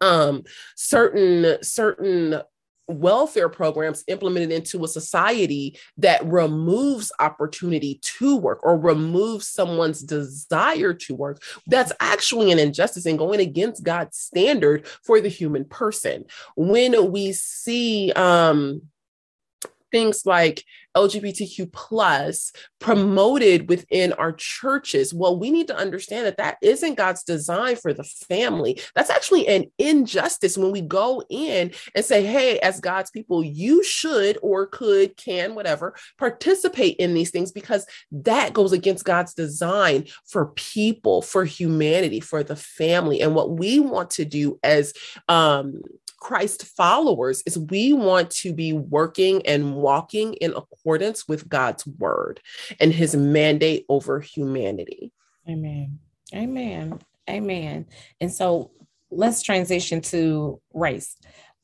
um 0.00 0.42
certain 0.76 1.62
certain 1.62 2.40
welfare 2.88 3.48
programs 3.48 4.04
implemented 4.08 4.52
into 4.52 4.84
a 4.84 4.88
society 4.88 5.78
that 5.96 6.24
removes 6.26 7.10
opportunity 7.18 7.98
to 8.02 8.36
work 8.36 8.60
or 8.62 8.78
removes 8.78 9.48
someone's 9.48 10.02
desire 10.02 10.92
to 10.92 11.14
work 11.14 11.42
that's 11.66 11.92
actually 12.00 12.52
an 12.52 12.58
injustice 12.58 13.06
and 13.06 13.18
going 13.18 13.40
against 13.40 13.84
god's 13.84 14.18
standard 14.18 14.86
for 15.02 15.20
the 15.20 15.28
human 15.28 15.64
person. 15.64 16.24
When 16.56 17.12
we 17.12 17.32
see 17.32 18.12
um 18.12 18.82
things 19.90 20.26
like 20.26 20.64
LGBTQ 20.96 21.72
plus 21.72 22.52
promoted 22.80 23.68
within 23.68 24.12
our 24.14 24.32
churches. 24.32 25.14
Well, 25.14 25.38
we 25.38 25.50
need 25.50 25.68
to 25.68 25.76
understand 25.76 26.26
that 26.26 26.36
that 26.36 26.58
isn't 26.62 26.96
God's 26.96 27.24
design 27.24 27.76
for 27.76 27.92
the 27.92 28.04
family. 28.04 28.80
That's 28.94 29.10
actually 29.10 29.48
an 29.48 29.66
injustice 29.78 30.58
when 30.58 30.70
we 30.70 30.80
go 30.80 31.22
in 31.30 31.72
and 31.94 32.04
say, 32.04 32.24
hey, 32.24 32.58
as 32.58 32.80
God's 32.80 33.10
people, 33.10 33.42
you 33.42 33.82
should 33.82 34.38
or 34.42 34.66
could, 34.66 35.16
can, 35.16 35.54
whatever, 35.54 35.94
participate 36.18 36.96
in 36.96 37.14
these 37.14 37.30
things 37.30 37.52
because 37.52 37.86
that 38.12 38.52
goes 38.52 38.72
against 38.72 39.04
God's 39.04 39.34
design 39.34 40.06
for 40.28 40.46
people, 40.46 41.22
for 41.22 41.44
humanity, 41.44 42.20
for 42.20 42.42
the 42.42 42.56
family. 42.56 43.20
And 43.20 43.34
what 43.34 43.50
we 43.50 43.80
want 43.80 44.10
to 44.10 44.24
do 44.24 44.58
as 44.62 44.92
um, 45.28 45.82
Christ 46.18 46.64
followers 46.64 47.42
is 47.46 47.58
we 47.58 47.92
want 47.92 48.30
to 48.30 48.52
be 48.52 48.72
working 48.72 49.46
and 49.46 49.74
walking 49.74 50.34
in 50.34 50.54
accordance 50.54 51.28
with 51.28 51.48
God's 51.48 51.86
word 51.86 52.40
and 52.80 52.92
his 52.92 53.14
mandate 53.14 53.84
over 53.88 54.20
humanity. 54.20 55.12
Amen. 55.48 55.98
Amen. 56.34 56.98
Amen. 57.28 57.86
And 58.20 58.32
so 58.32 58.70
let's 59.10 59.42
transition 59.42 60.00
to 60.02 60.60
race. 60.72 61.16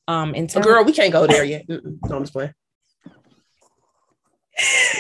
Um, 0.09 0.35
in 0.35 0.47
terms- 0.47 0.67
oh, 0.67 0.69
girl, 0.69 0.85
we 0.85 0.93
can't 0.93 1.13
go 1.13 1.27
there 1.27 1.45
yet. 1.45 1.69
No, 1.69 1.81
I'm 2.11 2.23
just 2.23 2.33
playing. 2.33 2.55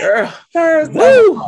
Girl. 0.00 0.32
Woo. 0.54 1.42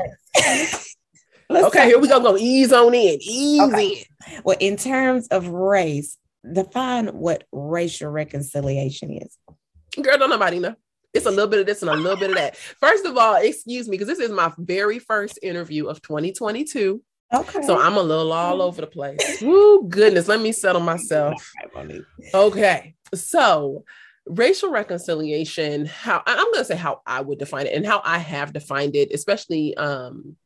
okay, 1.66 1.86
here 1.86 1.98
we 1.98 2.08
go. 2.08 2.20
Go 2.20 2.36
ease 2.36 2.72
on 2.72 2.94
in. 2.94 3.18
Ease 3.20 3.62
okay. 3.62 3.88
in. 3.88 4.42
Well, 4.44 4.56
in 4.60 4.76
terms 4.76 5.28
of 5.28 5.48
race, 5.48 6.18
define 6.50 7.08
what 7.08 7.44
racial 7.52 8.10
reconciliation 8.10 9.10
is. 9.10 9.38
Girl, 10.02 10.18
don't 10.18 10.30
nobody 10.30 10.58
know. 10.58 10.74
It's 11.14 11.26
a 11.26 11.30
little 11.30 11.48
bit 11.48 11.60
of 11.60 11.66
this 11.66 11.82
and 11.82 11.90
a 11.90 11.94
little 11.94 12.18
bit 12.18 12.30
of 12.30 12.36
that. 12.36 12.56
First 12.56 13.04
of 13.04 13.16
all, 13.16 13.36
excuse 13.36 13.86
me, 13.86 13.98
because 13.98 14.08
this 14.08 14.18
is 14.18 14.30
my 14.30 14.52
very 14.56 14.98
first 14.98 15.38
interview 15.42 15.86
of 15.86 16.00
2022. 16.00 17.02
Okay. 17.34 17.62
So 17.62 17.78
I'm 17.78 17.96
a 17.96 18.02
little 18.02 18.32
all 18.32 18.62
over 18.62 18.80
the 18.80 18.86
place. 18.86 19.40
Woo, 19.42 19.86
goodness. 19.88 20.28
Let 20.28 20.40
me 20.40 20.52
settle 20.52 20.80
myself. 20.80 21.50
Okay. 22.34 22.94
So 23.14 23.84
racial 24.26 24.70
reconciliation, 24.70 25.86
how 25.86 26.22
I'm 26.26 26.44
going 26.52 26.58
to 26.58 26.64
say 26.64 26.76
how 26.76 27.02
I 27.06 27.20
would 27.20 27.38
define 27.38 27.66
it 27.66 27.74
and 27.74 27.86
how 27.86 28.00
I 28.04 28.18
have 28.18 28.52
defined 28.52 28.96
it, 28.96 29.12
especially 29.12 29.76
um, 29.76 30.36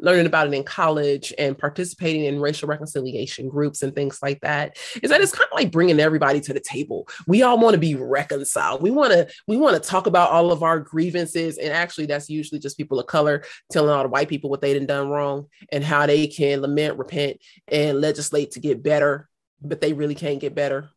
learning 0.00 0.26
about 0.26 0.46
it 0.46 0.54
in 0.54 0.64
college 0.64 1.32
and 1.38 1.56
participating 1.56 2.24
in 2.24 2.40
racial 2.40 2.68
reconciliation 2.68 3.48
groups 3.48 3.82
and 3.82 3.94
things 3.94 4.18
like 4.22 4.40
that 4.40 4.76
is 5.02 5.10
that 5.10 5.20
it's 5.20 5.32
kind 5.32 5.48
of 5.50 5.56
like 5.56 5.70
bringing 5.70 6.00
everybody 6.00 6.40
to 6.40 6.52
the 6.52 6.60
table. 6.60 7.08
We 7.26 7.42
all 7.42 7.58
want 7.58 7.74
to 7.74 7.80
be 7.80 7.94
reconciled. 7.94 8.82
We 8.82 8.90
want 8.90 9.12
to 9.12 9.28
we 9.46 9.56
want 9.56 9.80
to 9.80 9.88
talk 9.88 10.06
about 10.06 10.30
all 10.30 10.50
of 10.50 10.62
our 10.62 10.80
grievances 10.80 11.58
and 11.58 11.72
actually 11.72 12.06
that's 12.06 12.28
usually 12.28 12.58
just 12.58 12.76
people 12.76 12.98
of 12.98 13.06
color 13.06 13.44
telling 13.70 13.90
all 13.90 14.02
the 14.02 14.08
white 14.08 14.28
people 14.28 14.50
what 14.50 14.60
they 14.60 14.74
done 14.74 14.86
done 14.86 15.08
wrong 15.08 15.46
and 15.70 15.84
how 15.84 16.06
they 16.06 16.26
can 16.26 16.60
lament 16.60 16.98
repent 16.98 17.38
and 17.68 18.00
legislate 18.00 18.52
to 18.52 18.60
get 18.60 18.82
better 18.82 19.28
but 19.60 19.80
they 19.80 19.92
really 19.92 20.14
can't 20.14 20.40
get 20.40 20.54
better 20.54 20.90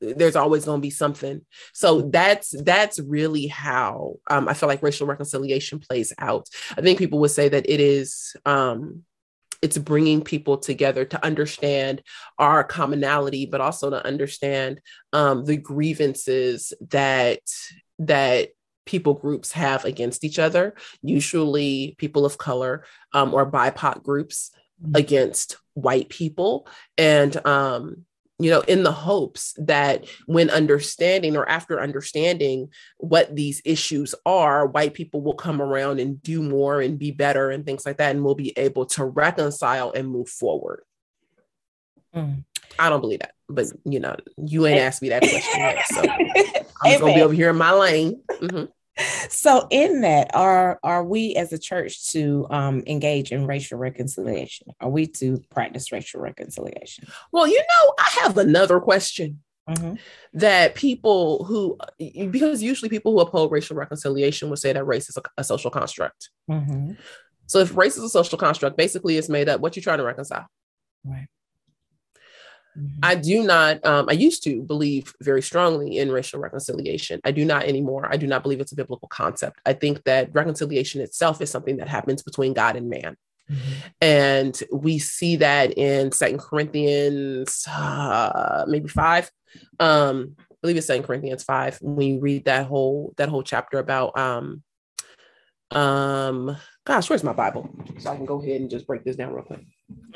there's 0.00 0.36
always 0.36 0.64
going 0.64 0.80
to 0.80 0.86
be 0.86 0.90
something. 0.90 1.40
So 1.72 2.02
that's 2.02 2.54
that's 2.62 2.98
really 3.00 3.46
how 3.46 4.16
um, 4.28 4.48
i 4.48 4.54
feel 4.54 4.68
like 4.68 4.82
racial 4.82 5.06
reconciliation 5.06 5.78
plays 5.78 6.12
out. 6.18 6.48
I 6.76 6.80
think 6.80 6.98
people 6.98 7.18
would 7.20 7.30
say 7.30 7.48
that 7.48 7.68
it 7.68 7.80
is 7.80 8.36
um, 8.44 9.02
it's 9.62 9.78
bringing 9.78 10.22
people 10.22 10.58
together 10.58 11.04
to 11.06 11.24
understand 11.24 12.02
our 12.38 12.62
commonality 12.62 13.46
but 13.46 13.60
also 13.60 13.90
to 13.90 14.04
understand 14.04 14.80
um, 15.12 15.44
the 15.44 15.56
grievances 15.56 16.72
that 16.90 17.40
that 17.98 18.50
people 18.84 19.14
groups 19.14 19.50
have 19.52 19.84
against 19.84 20.22
each 20.22 20.38
other 20.38 20.74
usually 21.02 21.96
people 21.98 22.26
of 22.26 22.38
color 22.38 22.84
um, 23.14 23.32
or 23.32 23.50
bipoc 23.50 24.02
groups 24.02 24.52
mm-hmm. 24.82 24.96
against 24.96 25.56
white 25.74 26.08
people. 26.08 26.66
And 26.96 27.36
um, 27.46 28.04
you 28.38 28.50
know, 28.50 28.60
in 28.60 28.82
the 28.82 28.92
hopes 28.92 29.54
that 29.58 30.04
when 30.26 30.50
understanding 30.50 31.36
or 31.36 31.48
after 31.48 31.80
understanding 31.80 32.68
what 32.98 33.34
these 33.34 33.62
issues 33.64 34.14
are, 34.26 34.66
white 34.66 34.92
people 34.92 35.22
will 35.22 35.34
come 35.34 35.62
around 35.62 36.00
and 36.00 36.22
do 36.22 36.42
more 36.42 36.80
and 36.80 36.98
be 36.98 37.10
better 37.10 37.50
and 37.50 37.64
things 37.64 37.86
like 37.86 37.96
that, 37.96 38.14
and 38.14 38.24
we'll 38.24 38.34
be 38.34 38.56
able 38.58 38.86
to 38.86 39.04
reconcile 39.04 39.90
and 39.92 40.08
move 40.08 40.28
forward. 40.28 40.82
Mm. 42.14 42.44
I 42.78 42.90
don't 42.90 43.00
believe 43.00 43.20
that, 43.20 43.32
but 43.48 43.66
you 43.84 44.00
know, 44.00 44.16
you 44.36 44.66
ain't 44.66 44.80
asked 44.80 45.00
me 45.00 45.08
that 45.08 45.22
question 45.22 45.60
yet, 45.60 45.86
so 45.86 46.00
I'm 46.82 46.90
just 46.90 47.00
gonna 47.00 47.14
be 47.14 47.22
over 47.22 47.32
here 47.32 47.50
in 47.50 47.56
my 47.56 47.72
lane. 47.72 48.22
Mm-hmm 48.30 48.66
so 49.28 49.66
in 49.70 50.00
that 50.02 50.34
are 50.34 50.78
are 50.82 51.04
we 51.04 51.34
as 51.34 51.52
a 51.52 51.58
church 51.58 52.10
to 52.12 52.46
um, 52.50 52.82
engage 52.86 53.32
in 53.32 53.46
racial 53.46 53.78
reconciliation? 53.78 54.68
Are 54.80 54.88
we 54.88 55.06
to 55.08 55.42
practice 55.50 55.92
racial 55.92 56.20
reconciliation? 56.20 57.06
Well 57.32 57.46
you 57.46 57.58
know 57.58 57.94
i 57.98 58.20
have 58.22 58.38
another 58.38 58.80
question 58.80 59.40
mm-hmm. 59.68 59.94
that 60.34 60.74
people 60.74 61.44
who 61.44 61.78
because 61.98 62.62
usually 62.62 62.88
people 62.88 63.12
who 63.12 63.20
oppose 63.20 63.50
racial 63.50 63.76
reconciliation 63.76 64.50
would 64.50 64.58
say 64.58 64.72
that 64.72 64.84
race 64.84 65.08
is 65.08 65.16
a, 65.16 65.22
a 65.38 65.44
social 65.44 65.70
construct. 65.70 66.30
Mm-hmm. 66.50 66.92
so 67.46 67.58
if 67.60 67.76
race 67.76 67.96
is 67.96 68.04
a 68.04 68.08
social 68.08 68.38
construct 68.38 68.76
basically 68.76 69.16
it's 69.16 69.28
made 69.28 69.48
up 69.48 69.60
what 69.60 69.76
you 69.76 69.82
trying 69.82 69.98
to 69.98 70.04
reconcile. 70.04 70.46
Right 71.04 71.28
Mm-hmm. 72.76 72.98
I 73.02 73.14
do 73.14 73.42
not, 73.42 73.84
um, 73.86 74.06
I 74.08 74.12
used 74.12 74.42
to 74.44 74.62
believe 74.62 75.14
very 75.22 75.42
strongly 75.42 75.98
in 75.98 76.10
racial 76.10 76.40
reconciliation. 76.40 77.20
I 77.24 77.30
do 77.30 77.44
not 77.44 77.64
anymore. 77.64 78.06
I 78.10 78.16
do 78.16 78.26
not 78.26 78.42
believe 78.42 78.60
it's 78.60 78.72
a 78.72 78.76
biblical 78.76 79.08
concept. 79.08 79.60
I 79.64 79.72
think 79.72 80.04
that 80.04 80.34
reconciliation 80.34 81.00
itself 81.00 81.40
is 81.40 81.50
something 81.50 81.78
that 81.78 81.88
happens 81.88 82.22
between 82.22 82.52
God 82.52 82.76
and 82.76 82.90
man. 82.90 83.16
Mm-hmm. 83.50 83.72
And 84.00 84.62
we 84.72 84.98
see 84.98 85.36
that 85.36 85.78
in 85.78 86.12
Second 86.12 86.40
Corinthians, 86.40 87.64
uh, 87.68 88.64
maybe 88.68 88.88
five. 88.88 89.30
Um, 89.78 90.34
I 90.38 90.54
believe 90.60 90.76
it's 90.76 90.86
Second 90.88 91.04
Corinthians 91.04 91.44
five. 91.44 91.78
When 91.80 92.06
you 92.06 92.20
read 92.20 92.46
that 92.46 92.66
whole 92.66 93.14
that 93.16 93.28
whole 93.28 93.44
chapter 93.44 93.78
about 93.78 94.18
um, 94.18 94.64
um, 95.70 96.56
gosh, 96.84 97.08
where's 97.08 97.24
my 97.24 97.32
Bible? 97.32 97.70
So 97.98 98.10
I 98.10 98.16
can 98.16 98.26
go 98.26 98.42
ahead 98.42 98.60
and 98.60 98.70
just 98.70 98.86
break 98.86 99.04
this 99.04 99.16
down 99.16 99.32
real 99.32 99.44
quick. 99.44 99.64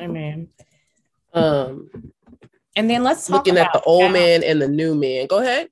Amen. 0.01 0.49
Um, 1.33 1.89
and 2.77 2.89
then 2.89 3.03
let's 3.03 3.27
talk 3.27 3.47
looking 3.47 3.59
at 3.59 3.73
the 3.73 3.83
old 3.83 4.07
how, 4.07 4.13
man 4.13 4.43
and 4.43 4.61
the 4.61 4.69
new 4.69 4.95
man. 4.95 5.27
Go 5.27 5.39
ahead. 5.39 5.69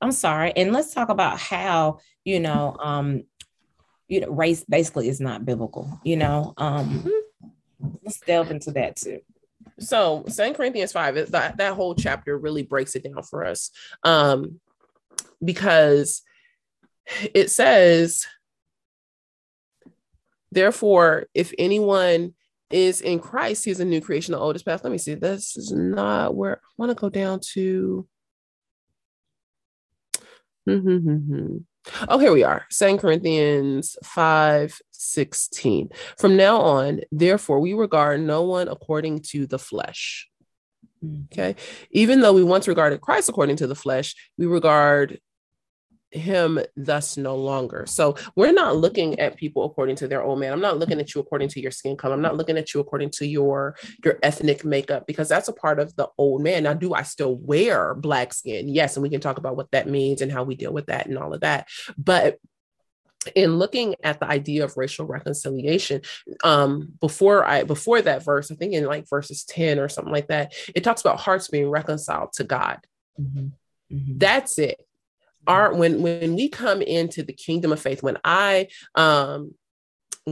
I'm 0.00 0.12
sorry. 0.12 0.52
And 0.56 0.72
let's 0.72 0.94
talk 0.94 1.08
about 1.08 1.38
how, 1.38 1.98
you 2.24 2.40
know, 2.40 2.76
um, 2.78 3.24
you 4.06 4.20
know, 4.20 4.30
race 4.30 4.64
basically 4.64 5.08
is 5.08 5.20
not 5.20 5.44
biblical, 5.44 6.00
you 6.04 6.16
know. 6.16 6.54
Um 6.56 7.00
mm-hmm. 7.00 7.88
let's 8.02 8.20
delve 8.20 8.50
into 8.50 8.70
that 8.72 8.96
too. 8.96 9.20
So 9.78 10.24
Second 10.28 10.54
Corinthians 10.54 10.92
5, 10.92 11.30
that, 11.30 11.56
that 11.56 11.74
whole 11.74 11.94
chapter 11.94 12.36
really 12.36 12.62
breaks 12.62 12.96
it 12.96 13.04
down 13.04 13.22
for 13.22 13.44
us. 13.44 13.70
Um, 14.02 14.60
because 15.44 16.22
it 17.34 17.50
says, 17.50 18.26
therefore, 20.50 21.26
if 21.34 21.52
anyone 21.58 22.34
is 22.70 23.00
in 23.00 23.18
Christ, 23.18 23.64
he's 23.64 23.80
a 23.80 23.84
new 23.84 24.00
creation, 24.00 24.32
the 24.32 24.38
oldest 24.38 24.64
path. 24.64 24.84
Let 24.84 24.90
me 24.90 24.98
see. 24.98 25.14
This 25.14 25.56
is 25.56 25.72
not 25.72 26.34
where 26.34 26.56
I 26.56 26.58
want 26.76 26.90
to 26.90 27.00
go 27.00 27.08
down 27.08 27.40
to. 27.54 28.06
Hmm, 30.66 30.78
hmm, 30.78 30.98
hmm, 30.98 31.56
oh, 32.08 32.18
here 32.18 32.32
we 32.32 32.44
are. 32.44 32.66
Second 32.70 32.98
Corinthians 32.98 33.96
5 34.04 34.78
16. 34.90 35.88
From 36.18 36.36
now 36.36 36.60
on, 36.60 37.00
therefore, 37.10 37.60
we 37.60 37.72
regard 37.72 38.20
no 38.20 38.42
one 38.42 38.68
according 38.68 39.20
to 39.20 39.46
the 39.46 39.58
flesh. 39.58 40.28
Mm. 41.04 41.26
Okay. 41.32 41.56
Even 41.90 42.20
though 42.20 42.32
we 42.32 42.44
once 42.44 42.68
regarded 42.68 43.00
Christ 43.00 43.28
according 43.28 43.56
to 43.56 43.66
the 43.66 43.74
flesh, 43.74 44.14
we 44.36 44.46
regard 44.46 45.20
him 46.10 46.58
thus 46.76 47.16
no 47.16 47.36
longer. 47.36 47.84
So 47.86 48.16
we're 48.34 48.52
not 48.52 48.76
looking 48.76 49.18
at 49.20 49.36
people 49.36 49.64
according 49.64 49.96
to 49.96 50.08
their 50.08 50.22
old 50.22 50.40
man. 50.40 50.52
I'm 50.52 50.60
not 50.60 50.78
looking 50.78 51.00
at 51.00 51.14
you 51.14 51.20
according 51.20 51.48
to 51.50 51.60
your 51.60 51.70
skin 51.70 51.96
color. 51.96 52.14
I'm 52.14 52.22
not 52.22 52.36
looking 52.36 52.56
at 52.56 52.72
you 52.72 52.80
according 52.80 53.10
to 53.10 53.26
your 53.26 53.76
your 54.04 54.18
ethnic 54.22 54.64
makeup 54.64 55.06
because 55.06 55.28
that's 55.28 55.48
a 55.48 55.52
part 55.52 55.78
of 55.78 55.94
the 55.96 56.08
old 56.16 56.42
man. 56.42 56.62
Now, 56.62 56.74
do 56.74 56.94
I 56.94 57.02
still 57.02 57.36
wear 57.36 57.94
black 57.94 58.32
skin? 58.32 58.68
Yes, 58.68 58.96
and 58.96 59.02
we 59.02 59.10
can 59.10 59.20
talk 59.20 59.38
about 59.38 59.56
what 59.56 59.70
that 59.72 59.88
means 59.88 60.22
and 60.22 60.32
how 60.32 60.44
we 60.44 60.54
deal 60.54 60.72
with 60.72 60.86
that 60.86 61.06
and 61.06 61.18
all 61.18 61.34
of 61.34 61.40
that. 61.40 61.68
But 61.96 62.38
in 63.34 63.56
looking 63.56 63.94
at 64.02 64.20
the 64.20 64.26
idea 64.26 64.64
of 64.64 64.76
racial 64.76 65.04
reconciliation 65.04 66.00
um 66.44 66.92
before 67.00 67.44
i 67.44 67.64
before 67.64 68.00
that 68.00 68.24
verse 68.24 68.50
i 68.50 68.54
think 68.54 68.72
in 68.72 68.84
like 68.86 69.08
verses 69.08 69.44
10 69.44 69.78
or 69.78 69.88
something 69.88 70.12
like 70.12 70.28
that 70.28 70.54
it 70.74 70.84
talks 70.84 71.00
about 71.00 71.18
hearts 71.18 71.48
being 71.48 71.68
reconciled 71.68 72.32
to 72.32 72.44
god 72.44 72.78
mm-hmm. 73.20 73.48
Mm-hmm. 73.94 74.18
that's 74.18 74.58
it 74.58 74.80
our 75.48 75.74
when 75.74 76.02
when 76.02 76.36
we 76.36 76.48
come 76.48 76.82
into 76.82 77.22
the 77.22 77.32
kingdom 77.32 77.72
of 77.72 77.80
faith 77.80 78.02
when 78.02 78.18
i 78.24 78.68
um 78.94 79.52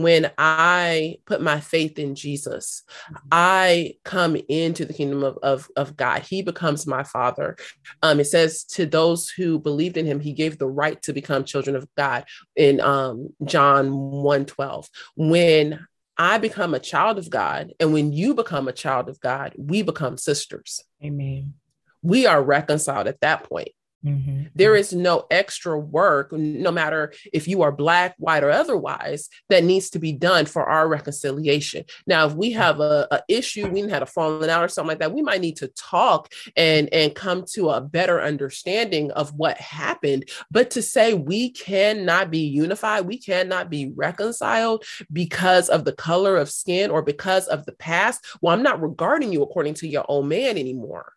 when 0.01 0.29
I 0.37 1.17
put 1.25 1.41
my 1.41 1.59
faith 1.59 1.97
in 1.97 2.13
Jesus, 2.13 2.83
mm-hmm. 3.11 3.27
I 3.31 3.95
come 4.03 4.37
into 4.47 4.85
the 4.85 4.93
kingdom 4.93 5.23
of, 5.23 5.37
of, 5.41 5.67
of 5.75 5.97
God. 5.97 6.21
He 6.21 6.41
becomes 6.43 6.85
my 6.85 7.03
father. 7.03 7.57
Um, 8.03 8.19
it 8.19 8.25
says 8.25 8.63
to 8.65 8.85
those 8.85 9.29
who 9.29 9.59
believed 9.59 9.97
in 9.97 10.05
him, 10.05 10.19
he 10.19 10.33
gave 10.33 10.57
the 10.57 10.67
right 10.67 11.01
to 11.01 11.13
become 11.13 11.45
children 11.45 11.75
of 11.75 11.87
God 11.97 12.25
in 12.55 12.79
um, 12.79 13.29
John 13.43 13.91
1 13.91 14.45
12. 14.45 14.87
When 15.15 15.87
I 16.17 16.37
become 16.37 16.73
a 16.73 16.79
child 16.79 17.17
of 17.17 17.29
God, 17.29 17.73
and 17.79 17.93
when 17.93 18.13
you 18.13 18.33
become 18.33 18.67
a 18.67 18.73
child 18.73 19.09
of 19.09 19.19
God, 19.19 19.53
we 19.57 19.81
become 19.81 20.17
sisters. 20.17 20.83
Amen. 21.03 21.55
We 22.03 22.27
are 22.27 22.41
reconciled 22.41 23.07
at 23.07 23.21
that 23.21 23.43
point. 23.43 23.69
Mm-hmm. 24.05 24.43
There 24.53 24.75
is 24.75 24.93
no 24.93 25.25
extra 25.31 25.77
work, 25.77 26.31
no 26.31 26.71
matter 26.71 27.13
if 27.33 27.47
you 27.47 27.63
are 27.63 27.71
Black, 27.71 28.15
white, 28.17 28.43
or 28.43 28.51
otherwise, 28.51 29.27
that 29.49 29.63
needs 29.63 29.89
to 29.91 29.99
be 29.99 30.13
done 30.13 30.45
for 30.45 30.63
our 30.63 30.87
reconciliation. 30.87 31.83
Now, 32.05 32.27
if 32.27 32.33
we 32.33 32.51
have 32.51 32.79
a, 32.79 33.07
a 33.11 33.23
issue, 33.27 33.67
we 33.67 33.81
had 33.81 34.03
a 34.03 34.05
falling 34.05 34.49
out 34.49 34.63
or 34.63 34.67
something 34.67 34.89
like 34.89 34.99
that, 34.99 35.13
we 35.13 35.21
might 35.21 35.41
need 35.41 35.57
to 35.57 35.67
talk 35.69 36.31
and, 36.55 36.93
and 36.93 37.15
come 37.15 37.43
to 37.53 37.69
a 37.69 37.81
better 37.81 38.21
understanding 38.21 39.11
of 39.11 39.33
what 39.33 39.57
happened. 39.57 40.29
But 40.51 40.71
to 40.71 40.81
say 40.81 41.13
we 41.13 41.49
cannot 41.49 42.29
be 42.29 42.39
unified, 42.39 43.07
we 43.07 43.17
cannot 43.17 43.69
be 43.69 43.91
reconciled 43.95 44.85
because 45.11 45.69
of 45.69 45.85
the 45.85 45.93
color 45.93 46.37
of 46.37 46.51
skin 46.51 46.91
or 46.91 47.01
because 47.01 47.47
of 47.47 47.65
the 47.65 47.73
past, 47.73 48.23
well, 48.41 48.53
I'm 48.53 48.63
not 48.63 48.81
regarding 48.81 49.33
you 49.33 49.41
according 49.41 49.73
to 49.75 49.87
your 49.87 50.05
own 50.07 50.27
man 50.27 50.57
anymore. 50.57 51.13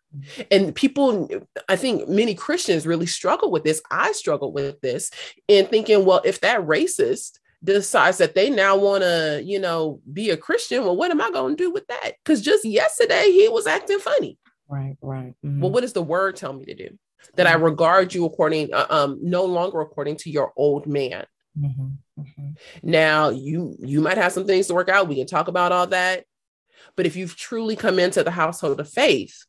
And 0.49 0.75
people, 0.75 1.29
I 1.69 1.75
think 1.75 2.09
many 2.09 2.35
Christians 2.35 2.85
really 2.85 3.05
struggle 3.05 3.51
with 3.51 3.63
this. 3.63 3.81
I 3.91 4.11
struggle 4.11 4.51
with 4.51 4.81
this 4.81 5.11
in 5.47 5.67
thinking, 5.67 6.05
well, 6.05 6.21
if 6.25 6.41
that 6.41 6.61
racist 6.61 7.39
decides 7.63 8.17
that 8.17 8.35
they 8.35 8.49
now 8.49 8.75
want 8.75 9.03
to, 9.03 9.41
you 9.43 9.59
know, 9.59 10.01
be 10.11 10.31
a 10.31 10.37
Christian, 10.37 10.83
well, 10.83 10.95
what 10.95 11.11
am 11.11 11.21
I 11.21 11.31
going 11.31 11.55
to 11.55 11.63
do 11.63 11.71
with 11.71 11.87
that? 11.87 12.13
Because 12.23 12.41
just 12.41 12.65
yesterday 12.65 13.31
he 13.31 13.47
was 13.49 13.67
acting 13.67 13.99
funny. 13.99 14.37
Right, 14.67 14.97
right. 15.01 15.33
Mm-hmm. 15.45 15.61
Well, 15.61 15.71
what 15.71 15.81
does 15.81 15.93
the 15.93 16.01
word 16.01 16.35
tell 16.35 16.53
me 16.53 16.65
to 16.65 16.73
do? 16.73 16.97
That 17.35 17.47
I 17.47 17.53
regard 17.53 18.13
you 18.13 18.25
according, 18.25 18.73
uh, 18.73 18.87
um, 18.89 19.19
no 19.21 19.45
longer 19.45 19.79
according 19.79 20.17
to 20.17 20.31
your 20.31 20.53
old 20.55 20.87
man. 20.87 21.25
Mm-hmm. 21.57 21.87
Mm-hmm. 22.19 22.49
Now 22.83 23.29
you 23.29 23.75
you 23.79 24.01
might 24.01 24.17
have 24.17 24.31
some 24.31 24.47
things 24.47 24.67
to 24.67 24.73
work 24.73 24.89
out. 24.89 25.07
We 25.07 25.15
can 25.15 25.27
talk 25.27 25.47
about 25.47 25.71
all 25.71 25.87
that. 25.87 26.25
But 26.95 27.05
if 27.05 27.15
you've 27.15 27.35
truly 27.35 27.75
come 27.75 27.99
into 27.99 28.23
the 28.23 28.31
household 28.31 28.79
of 28.79 28.89
faith, 28.89 29.45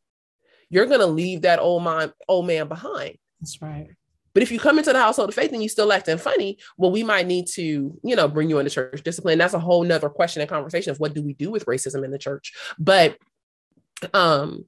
you're 0.73 0.87
going 0.87 1.01
to 1.01 1.07
leave 1.07 1.43
that 1.43 1.61
old 1.61 1.85
man 1.85 2.13
old 2.29 2.47
man 2.47 2.67
behind. 2.67 3.19
That's 3.41 3.61
right. 3.61 3.89
But 4.35 4.43
if 4.43 4.51
you 4.51 4.59
come 4.59 4.79
into 4.79 4.93
the 4.93 4.99
household 4.99 5.29
of 5.29 5.35
faith 5.35 5.53
and 5.53 5.63
you 5.63 5.69
still 5.69 5.93
acting 5.93 6.17
funny, 6.17 6.57
well, 6.79 6.91
we 6.91 7.05
might 7.05 7.27
need 7.27 7.47
to, 7.49 7.99
you 8.03 8.17
know, 8.17 8.27
bring 8.27 8.49
you 8.49 8.59
into 8.59 8.71
church 8.71 9.03
discipline. 9.03 9.37
That's 9.37 9.53
a 9.53 9.59
whole 9.59 9.85
nother 9.85 10.09
question 10.09 10.41
and 10.41 10.49
conversation 10.49 10.91
of 10.91 10.99
what 10.99 11.13
do 11.13 11.23
we 11.23 11.35
do 11.35 11.51
with 11.51 11.67
racism 11.67 12.03
in 12.03 12.11
the 12.11 12.19
church. 12.19 12.53
But 12.79 13.19
um 14.15 14.65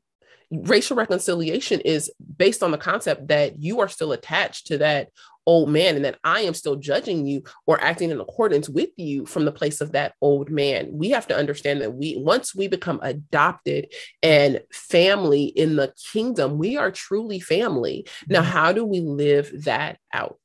racial 0.51 0.97
reconciliation 0.97 1.81
is 1.81 2.12
based 2.37 2.62
on 2.62 2.71
the 2.71 2.79
concept 2.79 3.29
that 3.29 3.61
you 3.61 3.81
are 3.81 3.88
still 3.88 4.12
attached 4.12 4.67
to 4.69 4.79
that 4.79 5.09
old 5.47 5.69
man 5.69 5.97
and 5.97 6.05
that 6.05 6.19
I 6.25 6.41
am 6.41 6.55
still 6.55 6.77
judging 6.77 7.27
you 7.27 7.43
or 7.67 7.81
acting 7.81 8.11
in 8.11 8.21
accordance 8.21 8.69
with 8.69 8.91
you 8.97 9.27
from 9.27 9.45
the 9.45 9.53
place 9.53 9.81
of 9.81 9.93
that 9.93 10.15
old 10.21 10.51
man. 10.51 10.89
We 10.93 11.11
have 11.11 11.27
to 11.29 11.37
understand 11.37 11.81
that 11.81 11.95
we 11.95 12.17
once 12.17 12.55
we 12.55 12.69
become 12.69 13.01
adopted 13.03 13.93
and 14.23 14.61
family 14.73 15.45
in 15.45 15.77
the 15.77 15.93
kingdom, 16.13 16.59
we 16.59 16.77
are 16.77 16.91
truly 16.91 17.41
family. 17.41 18.07
Now, 18.29 18.43
mm-hmm. 18.43 18.51
how 18.51 18.73
do 18.73 18.85
we 18.85 19.01
live 19.01 19.65
that 19.65 19.99
out? 20.13 20.39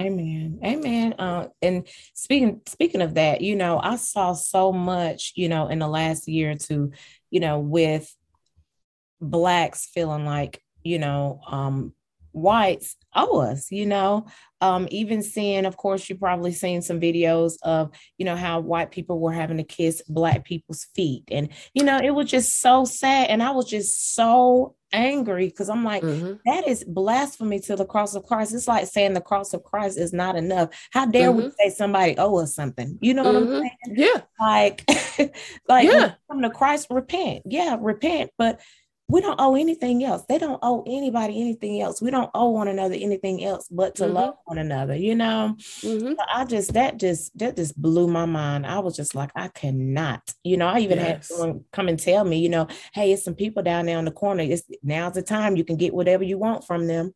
Amen. 0.00 0.58
Amen. 0.64 1.14
Uh, 1.18 1.48
and 1.60 1.86
speaking 2.14 2.62
speaking 2.66 3.02
of 3.02 3.14
that, 3.14 3.42
you 3.42 3.56
know, 3.56 3.78
I 3.82 3.96
saw 3.96 4.32
so 4.32 4.72
much, 4.72 5.32
you 5.36 5.48
know, 5.48 5.68
in 5.68 5.78
the 5.78 5.88
last 5.88 6.28
year 6.28 6.52
or 6.52 6.54
two, 6.54 6.92
you 7.30 7.40
know, 7.40 7.58
with 7.58 8.14
blacks 9.20 9.86
feeling 9.92 10.24
like, 10.24 10.62
you 10.82 10.98
know, 10.98 11.40
um, 11.46 11.92
whites 12.32 12.96
owe 13.14 13.40
us, 13.40 13.70
you 13.70 13.86
know. 13.86 14.26
Um, 14.60 14.86
even 14.90 15.22
seeing, 15.22 15.66
of 15.66 15.76
course, 15.76 16.08
you 16.08 16.16
probably 16.16 16.52
seen 16.52 16.82
some 16.82 17.00
videos 17.00 17.54
of, 17.62 17.90
you 18.16 18.24
know, 18.24 18.36
how 18.36 18.60
white 18.60 18.92
people 18.92 19.18
were 19.18 19.32
having 19.32 19.56
to 19.56 19.64
kiss 19.64 20.02
black 20.08 20.44
people's 20.44 20.86
feet. 20.94 21.24
And, 21.32 21.48
you 21.74 21.82
know, 21.82 21.98
it 21.98 22.10
was 22.10 22.30
just 22.30 22.60
so 22.60 22.84
sad. 22.84 23.28
And 23.28 23.42
I 23.42 23.50
was 23.50 23.68
just 23.68 24.14
so 24.14 24.76
angry 24.92 25.48
because 25.48 25.68
I'm 25.68 25.84
like, 25.84 26.02
mm-hmm. 26.02 26.34
that 26.46 26.68
is 26.68 26.84
blasphemy 26.84 27.58
to 27.60 27.76
the 27.76 27.84
cross 27.84 28.14
of 28.14 28.24
Christ. 28.24 28.54
It's 28.54 28.68
like 28.68 28.86
saying 28.86 29.14
the 29.14 29.20
cross 29.20 29.52
of 29.52 29.64
Christ 29.64 29.98
is 29.98 30.12
not 30.12 30.36
enough. 30.36 30.68
How 30.92 31.06
dare 31.06 31.30
mm-hmm. 31.30 31.46
we 31.46 31.50
say 31.58 31.74
somebody 31.74 32.16
owe 32.18 32.38
us 32.38 32.54
something? 32.54 32.98
You 33.00 33.14
know 33.14 33.24
what 33.24 33.34
mm-hmm. 33.34 33.52
I'm 33.52 33.62
saying? 33.62 33.96
Yeah. 33.96 34.20
Like, 34.40 34.84
like 35.68 35.88
yeah. 35.88 36.14
come 36.30 36.42
to 36.42 36.50
Christ, 36.50 36.86
repent. 36.90 37.42
Yeah, 37.46 37.76
repent. 37.80 38.30
But 38.38 38.60
we 39.08 39.20
don't 39.20 39.38
owe 39.38 39.56
anything 39.56 40.02
else. 40.04 40.24
They 40.26 40.38
don't 40.38 40.58
owe 40.62 40.84
anybody 40.86 41.38
anything 41.38 41.82
else. 41.82 42.00
We 42.00 42.10
don't 42.10 42.30
owe 42.34 42.50
one 42.50 42.68
another 42.68 42.94
anything 42.94 43.44
else 43.44 43.68
but 43.70 43.96
to 43.96 44.04
mm-hmm. 44.04 44.14
love 44.14 44.34
one 44.44 44.56
another, 44.56 44.94
you 44.94 45.14
know? 45.14 45.54
Mm-hmm. 45.58 46.12
So 46.12 46.16
I 46.32 46.44
just, 46.46 46.72
that 46.72 46.98
just, 46.98 47.36
that 47.38 47.56
just 47.56 47.76
blew 47.76 48.08
my 48.08 48.24
mind. 48.24 48.66
I 48.66 48.78
was 48.78 48.96
just 48.96 49.14
like, 49.14 49.30
I 49.36 49.48
cannot, 49.48 50.32
you 50.44 50.56
know, 50.56 50.66
I 50.66 50.78
even 50.78 50.98
yes. 50.98 51.06
had 51.06 51.24
someone 51.24 51.64
come 51.72 51.88
and 51.88 51.98
tell 51.98 52.24
me, 52.24 52.38
you 52.38 52.48
know, 52.48 52.68
hey, 52.94 53.12
it's 53.12 53.24
some 53.24 53.34
people 53.34 53.62
down 53.62 53.84
there 53.84 53.98
on 53.98 54.06
the 54.06 54.12
corner. 54.12 54.44
It's 54.44 54.62
now's 54.82 55.12
the 55.14 55.22
time 55.22 55.56
you 55.56 55.64
can 55.64 55.76
get 55.76 55.92
whatever 55.92 56.24
you 56.24 56.38
want 56.38 56.64
from 56.64 56.86
them. 56.86 57.12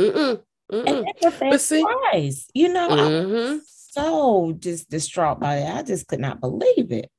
Mm-mm. 0.00 0.42
Mm-mm. 0.72 0.88
And 0.88 1.06
that's 1.20 1.40
a 1.40 1.58
see, 1.58 1.84
prize, 1.84 2.46
you 2.52 2.72
know, 2.72 2.88
mm-hmm. 2.88 3.58
so 3.66 4.56
just 4.58 4.90
distraught 4.90 5.38
by 5.38 5.58
it. 5.58 5.72
I 5.72 5.82
just 5.82 6.08
could 6.08 6.20
not 6.20 6.40
believe 6.40 6.90
it. 6.90 7.10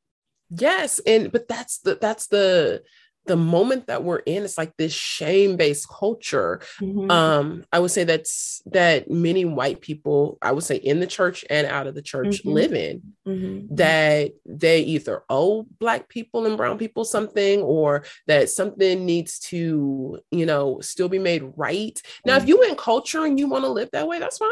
Yes. 0.49 0.99
And, 1.05 1.31
but 1.31 1.47
that's 1.47 1.77
the, 1.79 1.97
that's 2.01 2.27
the, 2.27 2.81
the 3.25 3.35
moment 3.35 3.87
that 3.87 4.03
we're 4.03 4.17
in 4.19 4.43
it's 4.43 4.57
like 4.57 4.75
this 4.77 4.93
shame-based 4.93 5.87
culture 5.89 6.61
mm-hmm. 6.81 7.09
um 7.09 7.63
i 7.71 7.79
would 7.79 7.91
say 7.91 8.03
that's 8.03 8.61
that 8.65 9.09
many 9.09 9.45
white 9.45 9.81
people 9.81 10.37
i 10.41 10.51
would 10.51 10.63
say 10.63 10.75
in 10.75 10.99
the 10.99 11.07
church 11.07 11.45
and 11.49 11.67
out 11.67 11.87
of 11.87 11.95
the 11.95 12.01
church 12.01 12.39
mm-hmm. 12.39 12.49
live 12.49 12.73
in 12.73 13.01
mm-hmm. 13.27 13.75
that 13.75 14.31
they 14.45 14.81
either 14.81 15.23
owe 15.29 15.63
black 15.79 16.09
people 16.09 16.45
and 16.45 16.57
brown 16.57 16.77
people 16.77 17.05
something 17.05 17.61
or 17.61 18.03
that 18.27 18.49
something 18.49 19.05
needs 19.05 19.39
to 19.39 20.19
you 20.31 20.45
know 20.45 20.79
still 20.81 21.09
be 21.09 21.19
made 21.19 21.43
right 21.55 22.01
now 22.25 22.35
if 22.35 22.43
mm-hmm. 22.43 22.49
you 22.49 22.63
in 22.63 22.75
culture 22.75 23.25
and 23.25 23.39
you 23.39 23.47
want 23.47 23.63
to 23.63 23.69
live 23.69 23.89
that 23.91 24.07
way 24.07 24.19
that's 24.19 24.37
fine 24.37 24.49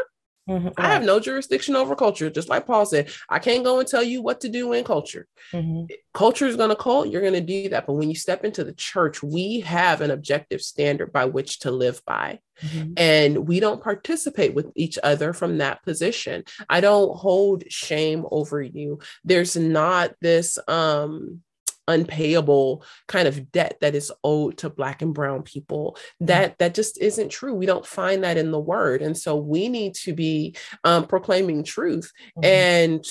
Mm-hmm. 0.51 0.69
I 0.77 0.87
have 0.89 1.03
no 1.03 1.19
jurisdiction 1.19 1.75
over 1.75 1.95
culture. 1.95 2.29
Just 2.29 2.49
like 2.49 2.67
Paul 2.67 2.85
said, 2.85 3.09
I 3.29 3.39
can't 3.39 3.63
go 3.63 3.79
and 3.79 3.87
tell 3.87 4.03
you 4.03 4.21
what 4.21 4.41
to 4.41 4.49
do 4.49 4.73
in 4.73 4.83
culture. 4.83 5.27
Mm-hmm. 5.53 5.85
Culture 6.13 6.45
is 6.45 6.57
going 6.57 6.69
to 6.69 6.75
call, 6.75 7.05
you're 7.05 7.21
going 7.21 7.33
to 7.33 7.41
do 7.41 7.69
that. 7.69 7.87
But 7.87 7.93
when 7.93 8.09
you 8.09 8.15
step 8.15 8.43
into 8.43 8.63
the 8.63 8.73
church, 8.73 9.23
we 9.23 9.61
have 9.61 10.01
an 10.01 10.11
objective 10.11 10.61
standard 10.61 11.13
by 11.13 11.25
which 11.25 11.59
to 11.59 11.71
live 11.71 12.01
by. 12.05 12.39
Mm-hmm. 12.61 12.93
And 12.97 13.47
we 13.47 13.59
don't 13.59 13.81
participate 13.81 14.53
with 14.53 14.71
each 14.75 14.99
other 15.01 15.33
from 15.33 15.57
that 15.59 15.83
position. 15.83 16.43
I 16.69 16.81
don't 16.81 17.15
hold 17.15 17.63
shame 17.71 18.25
over 18.29 18.61
you. 18.61 18.99
There's 19.23 19.55
not 19.55 20.13
this, 20.21 20.59
um, 20.67 21.41
unpayable 21.91 22.83
kind 23.07 23.27
of 23.27 23.51
debt 23.51 23.77
that 23.81 23.95
is 23.95 24.11
owed 24.23 24.57
to 24.57 24.69
black 24.69 25.01
and 25.01 25.13
brown 25.13 25.43
people 25.43 25.95
mm-hmm. 25.97 26.25
that 26.27 26.57
that 26.59 26.73
just 26.73 26.99
isn't 27.01 27.29
true 27.29 27.53
we 27.53 27.65
don't 27.65 27.85
find 27.85 28.23
that 28.23 28.37
in 28.37 28.51
the 28.51 28.59
word 28.59 29.01
and 29.01 29.17
so 29.17 29.35
we 29.35 29.69
need 29.69 29.93
to 29.93 30.13
be 30.13 30.55
um, 30.83 31.05
proclaiming 31.05 31.63
truth 31.63 32.11
mm-hmm. 32.37 32.45
and 32.45 33.05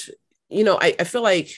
you 0.48 0.64
know 0.64 0.78
I, 0.80 0.94
I 0.98 1.04
feel 1.04 1.22
like 1.22 1.50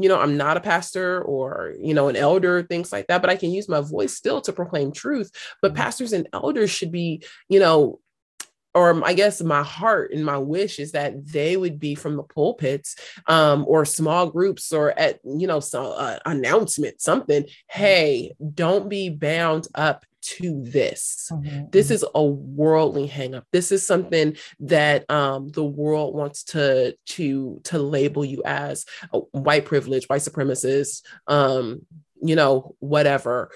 you 0.00 0.08
know, 0.08 0.20
I'm 0.20 0.36
not 0.36 0.56
a 0.56 0.60
pastor 0.60 1.20
or, 1.22 1.74
you 1.80 1.92
know, 1.92 2.06
an 2.06 2.14
elder, 2.14 2.62
things 2.62 2.92
like 2.92 3.08
that, 3.08 3.20
but 3.20 3.30
I 3.30 3.36
can 3.36 3.50
use 3.50 3.68
my 3.68 3.80
voice 3.80 4.16
still 4.16 4.40
to 4.42 4.52
proclaim 4.52 4.92
truth. 4.92 5.30
But 5.60 5.72
mm-hmm. 5.72 5.82
pastors 5.82 6.12
and 6.12 6.28
elders 6.32 6.70
should 6.70 6.92
be, 6.92 7.24
you 7.48 7.58
know, 7.58 7.98
or 8.74 9.04
I 9.04 9.14
guess 9.14 9.42
my 9.42 9.62
heart 9.62 10.12
and 10.12 10.24
my 10.24 10.38
wish 10.38 10.78
is 10.78 10.92
that 10.92 11.26
they 11.26 11.56
would 11.56 11.78
be 11.78 11.94
from 11.94 12.16
the 12.16 12.22
pulpits 12.22 12.96
um, 13.26 13.64
or 13.66 13.84
small 13.84 14.28
groups 14.30 14.72
or 14.72 14.96
at 14.98 15.20
you 15.24 15.46
know 15.46 15.60
some 15.60 15.92
uh, 15.96 16.18
announcement 16.26 17.00
something. 17.00 17.46
Hey, 17.68 18.34
don't 18.54 18.88
be 18.88 19.10
bound 19.10 19.68
up 19.74 20.04
to 20.20 20.62
this. 20.64 21.30
Mm-hmm. 21.32 21.70
This 21.70 21.86
mm-hmm. 21.86 21.94
is 21.94 22.04
a 22.14 22.22
worldly 22.22 23.08
hangup. 23.08 23.44
This 23.52 23.72
is 23.72 23.86
something 23.86 24.36
that 24.60 25.10
um, 25.10 25.48
the 25.48 25.64
world 25.64 26.14
wants 26.14 26.44
to 26.44 26.96
to 27.06 27.60
to 27.64 27.78
label 27.78 28.24
you 28.24 28.42
as 28.44 28.84
a 29.12 29.18
white 29.18 29.64
privilege, 29.64 30.06
white 30.06 30.20
supremacist, 30.20 31.02
um, 31.26 31.86
you 32.22 32.36
know, 32.36 32.74
whatever. 32.80 33.50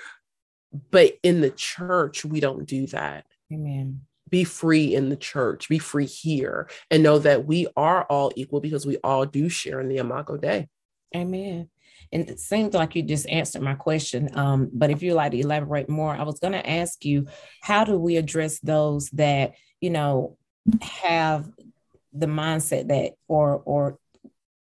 But 0.90 1.18
in 1.22 1.42
the 1.42 1.50
church, 1.50 2.24
we 2.24 2.40
don't 2.40 2.66
do 2.66 2.86
that. 2.88 3.26
Amen 3.52 4.00
be 4.32 4.44
free 4.44 4.94
in 4.94 5.10
the 5.10 5.16
church, 5.16 5.68
be 5.68 5.78
free 5.78 6.06
here, 6.06 6.68
and 6.90 7.02
know 7.02 7.18
that 7.18 7.44
we 7.44 7.68
are 7.76 8.04
all 8.04 8.32
equal 8.34 8.60
because 8.60 8.86
we 8.86 8.96
all 9.04 9.26
do 9.26 9.50
share 9.50 9.78
in 9.78 9.88
the 9.88 9.98
Imago 9.98 10.38
Dei. 10.38 10.68
Amen. 11.14 11.68
And 12.10 12.30
it 12.30 12.40
seems 12.40 12.74
like 12.74 12.96
you 12.96 13.02
just 13.02 13.28
answered 13.28 13.60
my 13.60 13.74
question. 13.74 14.30
Um, 14.34 14.70
but 14.72 14.90
if 14.90 15.02
you'd 15.02 15.14
like 15.14 15.32
to 15.32 15.38
elaborate 15.38 15.90
more, 15.90 16.14
I 16.14 16.22
was 16.22 16.38
going 16.40 16.54
to 16.54 16.68
ask 16.68 17.04
you, 17.04 17.26
how 17.60 17.84
do 17.84 17.98
we 17.98 18.16
address 18.16 18.58
those 18.60 19.10
that, 19.10 19.52
you 19.82 19.90
know, 19.90 20.38
have 20.80 21.50
the 22.14 22.26
mindset 22.26 22.88
that, 22.88 23.12
or, 23.28 23.62
or 23.66 23.98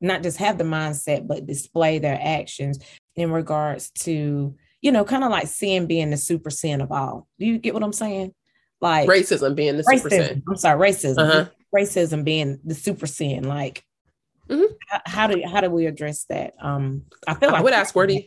not 0.01 0.21
just 0.21 0.38
have 0.38 0.57
the 0.57 0.65
mindset, 0.65 1.27
but 1.27 1.47
display 1.47 1.99
their 1.99 2.19
actions 2.21 2.79
in 3.15 3.31
regards 3.31 3.89
to, 3.91 4.53
you 4.81 4.91
know, 4.91 5.05
kind 5.05 5.23
of 5.23 5.31
like 5.31 5.47
sin 5.47 5.86
being 5.86 6.10
the 6.10 6.17
super 6.17 6.49
sin 6.49 6.81
of 6.81 6.91
all. 6.91 7.27
Do 7.39 7.45
you 7.45 7.57
get 7.57 7.73
what 7.73 7.84
I'm 7.84 7.93
saying? 7.93 8.34
Like 8.82 9.08
racism 9.08 9.56
being 9.56 9.78
the 9.78 9.84
racism, 9.84 9.98
super 9.98 10.10
sin. 10.10 10.44
I'm 10.48 10.58
sorry, 10.58 10.91
racism. 10.91 11.17
Uh-huh. 11.17 11.46
Racism 11.74 12.24
being 12.24 12.60
the 12.65 12.76
super 12.76 13.08
sin. 13.08 13.44
Like 13.44 13.86
mm-hmm. 14.50 14.74
how, 14.89 15.02
how, 15.06 15.28
do 15.28 15.41
how 15.48 15.62
do 15.62 15.70
we 15.70 15.86
address 15.86 16.26
that? 16.26 16.56
Um, 16.60 17.04
I 17.28 17.36
feel 17.36 17.50
like 17.50 17.60
I 17.60 17.63
would 17.63 17.74
ask 17.74 17.96
where 17.96 18.08
do 18.08 18.15
you, 18.15 18.24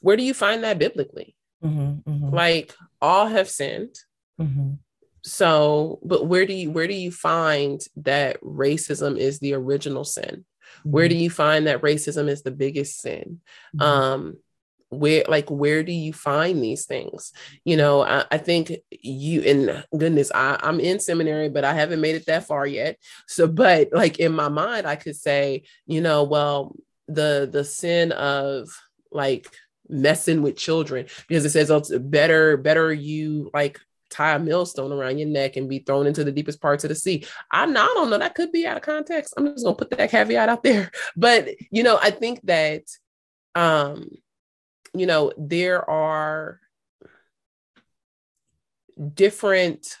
where 0.00 0.16
do 0.16 0.22
you 0.22 0.34
find 0.34 0.64
that 0.64 0.78
biblically? 0.78 1.34
Mm-hmm, 1.64 2.10
mm-hmm. 2.10 2.34
Like 2.34 2.74
all 3.00 3.26
have 3.26 3.48
sinned. 3.48 3.96
Mm-hmm. 4.40 4.74
So, 5.22 6.00
but 6.04 6.26
where 6.26 6.44
do 6.44 6.52
you 6.52 6.70
where 6.70 6.86
do 6.86 6.94
you 6.94 7.10
find 7.10 7.80
that 7.96 8.40
racism 8.42 9.18
is 9.18 9.38
the 9.38 9.54
original 9.54 10.04
sin? 10.04 10.44
Where 10.82 11.08
do 11.08 11.14
mm-hmm. 11.14 11.22
you 11.22 11.30
find 11.30 11.66
that 11.66 11.80
racism 11.80 12.28
is 12.28 12.42
the 12.42 12.50
biggest 12.50 13.00
sin? 13.00 13.40
Mm-hmm. 13.74 13.80
Um, 13.80 14.36
where 15.00 15.24
like 15.28 15.50
where 15.50 15.82
do 15.82 15.92
you 15.92 16.12
find 16.12 16.62
these 16.62 16.86
things 16.86 17.32
you 17.64 17.76
know 17.76 18.02
i, 18.02 18.24
I 18.30 18.38
think 18.38 18.72
you 18.90 19.42
and 19.42 19.84
goodness 19.96 20.30
I, 20.34 20.58
i'm 20.62 20.80
in 20.80 21.00
seminary 21.00 21.48
but 21.48 21.64
i 21.64 21.74
haven't 21.74 22.00
made 22.00 22.14
it 22.14 22.26
that 22.26 22.46
far 22.46 22.66
yet 22.66 22.98
so 23.26 23.46
but 23.46 23.88
like 23.92 24.18
in 24.18 24.32
my 24.32 24.48
mind 24.48 24.86
i 24.86 24.96
could 24.96 25.16
say 25.16 25.64
you 25.86 26.00
know 26.00 26.24
well 26.24 26.74
the 27.08 27.48
the 27.50 27.64
sin 27.64 28.12
of 28.12 28.68
like 29.10 29.48
messing 29.88 30.42
with 30.42 30.56
children 30.56 31.06
because 31.28 31.44
it 31.44 31.50
says 31.50 31.70
oh, 31.70 31.76
it's 31.76 31.96
better 31.96 32.56
better 32.56 32.92
you 32.92 33.50
like 33.52 33.78
tie 34.14 34.34
a 34.34 34.38
millstone 34.38 34.92
around 34.92 35.18
your 35.18 35.28
neck 35.28 35.56
and 35.56 35.68
be 35.68 35.80
thrown 35.80 36.06
into 36.06 36.24
the 36.24 36.32
deepest 36.32 36.60
parts 36.60 36.84
of 36.84 36.88
the 36.88 36.94
sea. 36.94 37.24
I, 37.50 37.64
I 37.64 37.66
don't 37.66 38.10
know. 38.10 38.18
That 38.18 38.34
could 38.34 38.52
be 38.52 38.66
out 38.66 38.76
of 38.76 38.82
context. 38.82 39.34
I'm 39.36 39.46
just 39.46 39.64
gonna 39.64 39.76
put 39.76 39.90
that 39.90 40.10
caveat 40.10 40.48
out 40.48 40.62
there. 40.62 40.90
But 41.16 41.48
you 41.70 41.82
know, 41.82 41.98
I 42.00 42.10
think 42.10 42.40
that 42.44 42.82
um, 43.54 44.08
you 44.94 45.06
know, 45.06 45.32
there 45.36 45.88
are 45.88 46.60
different 49.14 49.96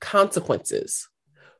consequences 0.00 1.08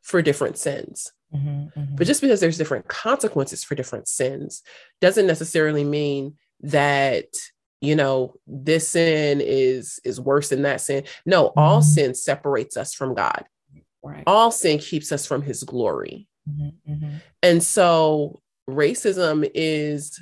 for 0.00 0.22
different 0.22 0.58
sins. 0.58 1.12
Mm-hmm, 1.34 1.80
mm-hmm. 1.80 1.96
But 1.96 2.06
just 2.06 2.20
because 2.20 2.40
there's 2.40 2.58
different 2.58 2.88
consequences 2.88 3.64
for 3.64 3.74
different 3.74 4.08
sins 4.08 4.62
doesn't 5.00 5.26
necessarily 5.26 5.84
mean 5.84 6.36
that 6.60 7.26
you 7.80 7.96
know 7.96 8.34
this 8.46 8.88
sin 8.88 9.40
is 9.40 9.98
is 10.04 10.20
worse 10.20 10.50
than 10.50 10.62
that 10.62 10.80
sin. 10.80 11.04
No, 11.24 11.48
mm-hmm. 11.48 11.58
all 11.58 11.82
sin 11.82 12.14
separates 12.14 12.76
us 12.76 12.94
from 12.94 13.14
God. 13.14 13.44
Right. 14.02 14.24
All 14.26 14.50
sin 14.50 14.78
keeps 14.78 15.12
us 15.12 15.26
from 15.26 15.42
his 15.42 15.62
glory. 15.62 16.26
Mm-hmm, 16.48 16.92
mm-hmm. 16.92 17.16
And 17.42 17.62
so 17.62 18.42
racism 18.68 19.48
is 19.54 20.20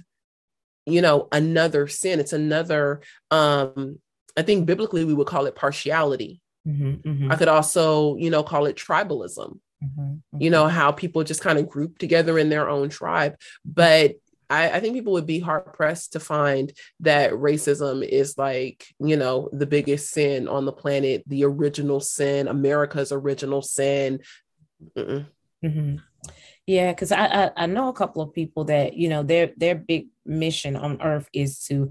you 0.86 1.02
know 1.02 1.28
another 1.32 1.88
sin. 1.88 2.20
It's 2.20 2.32
another 2.32 3.00
um 3.30 3.98
I 4.36 4.42
think 4.42 4.66
biblically 4.66 5.04
we 5.04 5.14
would 5.14 5.26
call 5.26 5.46
it 5.46 5.54
partiality. 5.54 6.40
Mm-hmm, 6.66 7.08
mm-hmm. 7.08 7.32
I 7.32 7.36
could 7.36 7.48
also, 7.48 8.16
you 8.16 8.30
know, 8.30 8.42
call 8.42 8.66
it 8.66 8.76
tribalism. 8.76 9.58
Mm-hmm, 9.82 10.00
mm-hmm. 10.02 10.40
You 10.40 10.50
know, 10.50 10.68
how 10.68 10.92
people 10.92 11.24
just 11.24 11.40
kind 11.40 11.58
of 11.58 11.68
group 11.68 11.98
together 11.98 12.38
in 12.38 12.48
their 12.48 12.68
own 12.68 12.90
tribe. 12.90 13.36
But 13.64 14.16
I, 14.50 14.70
I 14.70 14.80
think 14.80 14.94
people 14.94 15.14
would 15.14 15.26
be 15.26 15.40
hard 15.40 15.72
pressed 15.72 16.12
to 16.12 16.20
find 16.20 16.72
that 17.00 17.32
racism 17.32 18.06
is 18.06 18.36
like, 18.36 18.84
you 18.98 19.16
know, 19.16 19.48
the 19.52 19.66
biggest 19.66 20.10
sin 20.10 20.48
on 20.48 20.64
the 20.64 20.72
planet, 20.72 21.22
the 21.26 21.44
original 21.44 22.00
sin, 22.00 22.48
America's 22.48 23.12
original 23.12 23.62
sin. 23.62 24.20
Mm-hmm. 24.96 25.96
Yeah, 26.70 26.92
because 26.92 27.10
I, 27.10 27.26
I 27.26 27.50
I 27.56 27.66
know 27.66 27.88
a 27.88 27.92
couple 27.92 28.22
of 28.22 28.32
people 28.32 28.64
that 28.66 28.94
you 28.94 29.08
know 29.08 29.24
their 29.24 29.50
their 29.56 29.74
big 29.74 30.06
mission 30.24 30.76
on 30.76 31.02
earth 31.02 31.28
is 31.32 31.64
to 31.64 31.90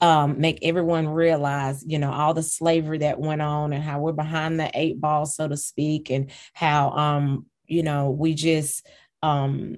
um, 0.00 0.40
make 0.40 0.60
everyone 0.62 1.08
realize, 1.08 1.84
you 1.84 1.98
know, 1.98 2.12
all 2.12 2.32
the 2.32 2.42
slavery 2.42 2.98
that 2.98 3.18
went 3.18 3.42
on 3.42 3.72
and 3.72 3.82
how 3.82 3.98
we're 3.98 4.12
behind 4.12 4.60
the 4.60 4.70
eight 4.74 5.00
ball, 5.00 5.26
so 5.26 5.48
to 5.48 5.56
speak, 5.56 6.10
and 6.10 6.30
how, 6.52 6.90
um, 6.90 7.46
you 7.66 7.82
know, 7.82 8.10
we 8.10 8.34
just, 8.34 8.86
um, 9.22 9.76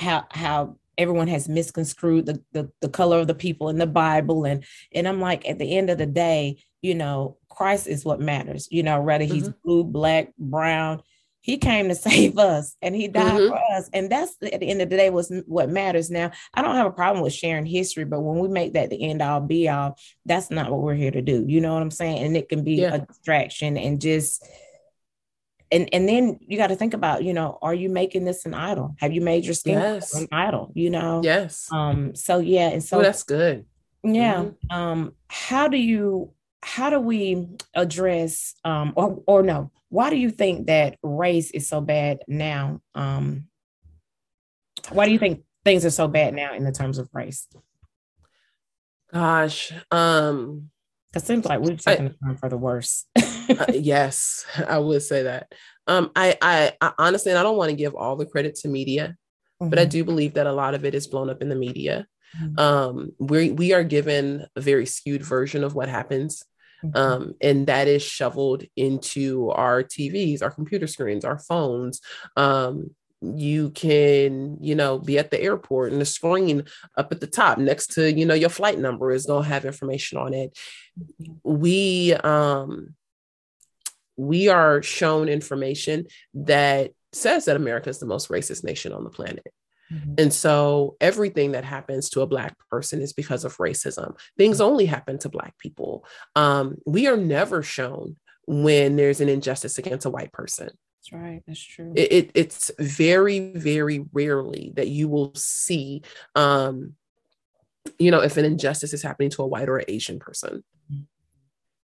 how, 0.00 0.26
how 0.32 0.76
everyone 0.98 1.28
has 1.28 1.48
misconstrued 1.48 2.26
the, 2.26 2.42
the, 2.50 2.68
the 2.80 2.88
color 2.88 3.20
of 3.20 3.28
the 3.28 3.34
people 3.34 3.68
in 3.68 3.78
the 3.78 3.86
Bible. 3.86 4.44
And, 4.44 4.64
and 4.92 5.06
I'm 5.06 5.20
like, 5.20 5.48
at 5.48 5.60
the 5.60 5.76
end 5.76 5.88
of 5.88 5.98
the 5.98 6.06
day, 6.06 6.64
you 6.82 6.96
know, 6.96 7.36
Christ 7.48 7.86
is 7.86 8.04
what 8.04 8.20
matters, 8.20 8.66
you 8.72 8.82
know, 8.82 9.00
whether 9.00 9.24
he's 9.24 9.44
mm-hmm. 9.50 9.58
blue, 9.62 9.84
black, 9.84 10.32
brown, 10.36 11.02
he 11.40 11.56
came 11.56 11.88
to 11.88 11.94
save 12.10 12.38
us 12.38 12.76
and 12.82 12.94
he 12.94 13.08
died 13.08 13.40
mm-hmm. 13.40 13.48
for 13.48 13.76
us 13.76 13.88
and 13.92 14.10
that's 14.10 14.36
at 14.52 14.60
the 14.60 14.68
end 14.70 14.82
of 14.82 14.90
the 14.90 14.96
day 14.96 15.10
was 15.10 15.32
what 15.46 15.68
matters 15.68 16.10
now 16.10 16.30
i 16.54 16.62
don't 16.62 16.76
have 16.76 16.86
a 16.86 16.92
problem 16.92 17.22
with 17.22 17.32
sharing 17.32 17.66
history 17.66 18.04
but 18.04 18.20
when 18.20 18.38
we 18.38 18.48
make 18.48 18.74
that 18.74 18.90
the 18.90 19.02
end 19.02 19.22
all 19.22 19.40
be 19.40 19.68
all 19.68 19.96
that's 20.26 20.50
not 20.50 20.70
what 20.70 20.80
we're 20.80 20.94
here 20.94 21.10
to 21.10 21.22
do 21.22 21.44
you 21.46 21.60
know 21.60 21.72
what 21.72 21.82
i'm 21.82 21.90
saying 21.90 22.24
and 22.24 22.36
it 22.36 22.48
can 22.48 22.64
be 22.64 22.76
yeah. 22.76 22.94
a 22.94 22.98
distraction 23.06 23.76
and 23.76 24.00
just 24.00 24.46
and 25.72 25.88
and 25.92 26.08
then 26.08 26.38
you 26.40 26.56
got 26.56 26.68
to 26.68 26.76
think 26.76 26.94
about 26.94 27.24
you 27.24 27.32
know 27.32 27.58
are 27.62 27.74
you 27.74 27.88
making 27.88 28.24
this 28.24 28.44
an 28.44 28.54
idol 28.54 28.94
have 28.98 29.12
you 29.12 29.20
made 29.20 29.44
your 29.44 29.54
skin 29.54 29.78
yes. 29.78 30.14
an 30.14 30.26
idol 30.32 30.70
you 30.74 30.90
know 30.90 31.20
yes 31.22 31.68
um 31.72 32.14
so 32.14 32.38
yeah 32.38 32.68
and 32.68 32.82
so 32.82 32.98
oh, 32.98 33.02
that's 33.02 33.22
good 33.22 33.64
yeah 34.02 34.44
mm-hmm. 34.44 34.76
um 34.76 35.12
how 35.28 35.68
do 35.68 35.76
you 35.76 36.32
how 36.62 36.90
do 36.90 37.00
we 37.00 37.48
address 37.74 38.54
um 38.64 38.92
or 38.96 39.22
or 39.26 39.42
no 39.42 39.70
why 39.88 40.10
do 40.10 40.16
you 40.16 40.30
think 40.30 40.66
that 40.66 40.98
race 41.02 41.50
is 41.50 41.68
so 41.68 41.80
bad 41.80 42.20
now 42.28 42.80
um 42.94 43.44
why 44.90 45.06
do 45.06 45.12
you 45.12 45.18
think 45.18 45.42
things 45.64 45.84
are 45.84 45.90
so 45.90 46.06
bad 46.06 46.34
now 46.34 46.54
in 46.54 46.64
the 46.64 46.72
terms 46.72 46.98
of 46.98 47.08
race 47.12 47.46
gosh 49.12 49.72
um 49.90 50.70
it 51.14 51.22
seems 51.22 51.44
like 51.44 51.60
we've 51.60 51.82
taken 51.82 52.04
the 52.04 52.26
time 52.26 52.36
for 52.36 52.48
the 52.48 52.56
worse 52.56 53.06
uh, 53.18 53.66
yes 53.72 54.44
i 54.68 54.78
would 54.78 55.02
say 55.02 55.24
that 55.24 55.52
um 55.86 56.10
I, 56.14 56.36
I 56.42 56.72
i 56.80 56.92
honestly 56.98 57.32
and 57.32 57.38
i 57.38 57.42
don't 57.42 57.56
want 57.56 57.70
to 57.70 57.76
give 57.76 57.94
all 57.94 58.16
the 58.16 58.26
credit 58.26 58.54
to 58.56 58.68
media 58.68 59.16
mm-hmm. 59.60 59.70
but 59.70 59.78
i 59.78 59.82
mm-hmm. 59.82 59.90
do 59.90 60.04
believe 60.04 60.34
that 60.34 60.46
a 60.46 60.52
lot 60.52 60.74
of 60.74 60.84
it 60.84 60.94
is 60.94 61.06
blown 61.06 61.30
up 61.30 61.42
in 61.42 61.48
the 61.48 61.56
media 61.56 62.06
mm-hmm. 62.38 62.58
um 62.60 63.12
we 63.18 63.50
we 63.50 63.72
are 63.72 63.82
given 63.82 64.46
a 64.54 64.60
very 64.60 64.86
skewed 64.86 65.22
version 65.22 65.64
of 65.64 65.74
what 65.74 65.88
happens. 65.88 66.44
Um, 66.94 67.34
and 67.40 67.66
that 67.66 67.88
is 67.88 68.02
shoveled 68.02 68.64
into 68.76 69.50
our 69.50 69.82
TVs, 69.82 70.42
our 70.42 70.50
computer 70.50 70.86
screens, 70.86 71.24
our 71.24 71.38
phones. 71.38 72.00
Um, 72.36 72.94
you 73.22 73.70
can, 73.70 74.56
you 74.62 74.74
know, 74.74 74.98
be 74.98 75.18
at 75.18 75.30
the 75.30 75.40
airport 75.40 75.92
and 75.92 76.00
the 76.00 76.06
screen 76.06 76.64
up 76.96 77.12
at 77.12 77.20
the 77.20 77.26
top 77.26 77.58
next 77.58 77.94
to, 77.94 78.10
you 78.10 78.24
know, 78.24 78.34
your 78.34 78.48
flight 78.48 78.78
number 78.78 79.12
is 79.12 79.26
going 79.26 79.44
to 79.44 79.48
have 79.48 79.64
information 79.64 80.16
on 80.16 80.32
it. 80.32 80.58
Mm-hmm. 80.98 81.32
We, 81.44 82.14
um, 82.14 82.94
we 84.16 84.48
are 84.48 84.82
shown 84.82 85.28
information 85.28 86.06
that 86.34 86.92
says 87.12 87.44
that 87.44 87.56
America 87.56 87.90
is 87.90 87.98
the 87.98 88.06
most 88.06 88.28
racist 88.28 88.64
nation 88.64 88.92
on 88.92 89.04
the 89.04 89.10
planet. 89.10 89.46
Mm-hmm. 89.92 90.14
And 90.18 90.32
so 90.32 90.96
everything 91.00 91.52
that 91.52 91.64
happens 91.64 92.10
to 92.10 92.20
a 92.20 92.26
Black 92.26 92.56
person 92.70 93.00
is 93.00 93.12
because 93.12 93.44
of 93.44 93.56
racism. 93.56 94.16
Things 94.38 94.58
mm-hmm. 94.58 94.66
only 94.66 94.86
happen 94.86 95.18
to 95.18 95.28
Black 95.28 95.58
people. 95.58 96.04
Um, 96.36 96.76
we 96.86 97.06
are 97.06 97.16
never 97.16 97.62
shown 97.62 98.16
when 98.46 98.96
there's 98.96 99.20
an 99.20 99.28
injustice 99.28 99.78
against 99.78 100.06
a 100.06 100.10
white 100.10 100.32
person. 100.32 100.70
That's 100.98 101.12
right. 101.12 101.42
That's 101.46 101.62
true. 101.62 101.92
It, 101.96 102.12
it, 102.12 102.30
it's 102.34 102.70
very, 102.78 103.52
very 103.52 104.04
rarely 104.12 104.72
that 104.76 104.88
you 104.88 105.08
will 105.08 105.32
see, 105.34 106.02
um, 106.34 106.94
you 107.98 108.10
know, 108.10 108.20
if 108.20 108.36
an 108.36 108.44
injustice 108.44 108.92
is 108.92 109.02
happening 109.02 109.30
to 109.30 109.42
a 109.42 109.46
white 109.46 109.68
or 109.68 109.82
Asian 109.88 110.18
person. 110.18 110.62
Mm-hmm. 110.92 111.02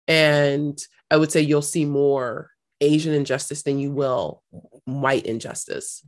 And 0.08 0.80
I 1.12 1.18
would 1.18 1.32
say 1.32 1.42
you'll 1.42 1.62
see 1.62 1.86
more 1.86 2.50
Asian 2.82 3.14
injustice 3.14 3.64
than 3.64 3.80
you 3.80 3.92
will 3.92 4.42
white 4.86 5.26
injustice. 5.26 6.06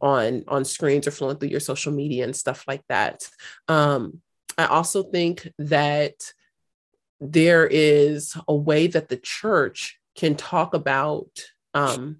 On 0.00 0.44
on 0.48 0.64
screens 0.64 1.06
or 1.06 1.12
flowing 1.12 1.36
through 1.36 1.48
your 1.48 1.60
social 1.60 1.92
media 1.92 2.24
and 2.24 2.36
stuff 2.36 2.64
like 2.68 2.82
that. 2.88 3.28
Um, 3.68 4.20
I 4.58 4.66
also 4.66 5.02
think 5.02 5.50
that 5.58 6.14
there 7.20 7.66
is 7.66 8.36
a 8.46 8.54
way 8.54 8.86
that 8.88 9.08
the 9.08 9.16
church 9.16 9.98
can 10.14 10.34
talk 10.34 10.74
about 10.74 11.28
um, 11.72 12.18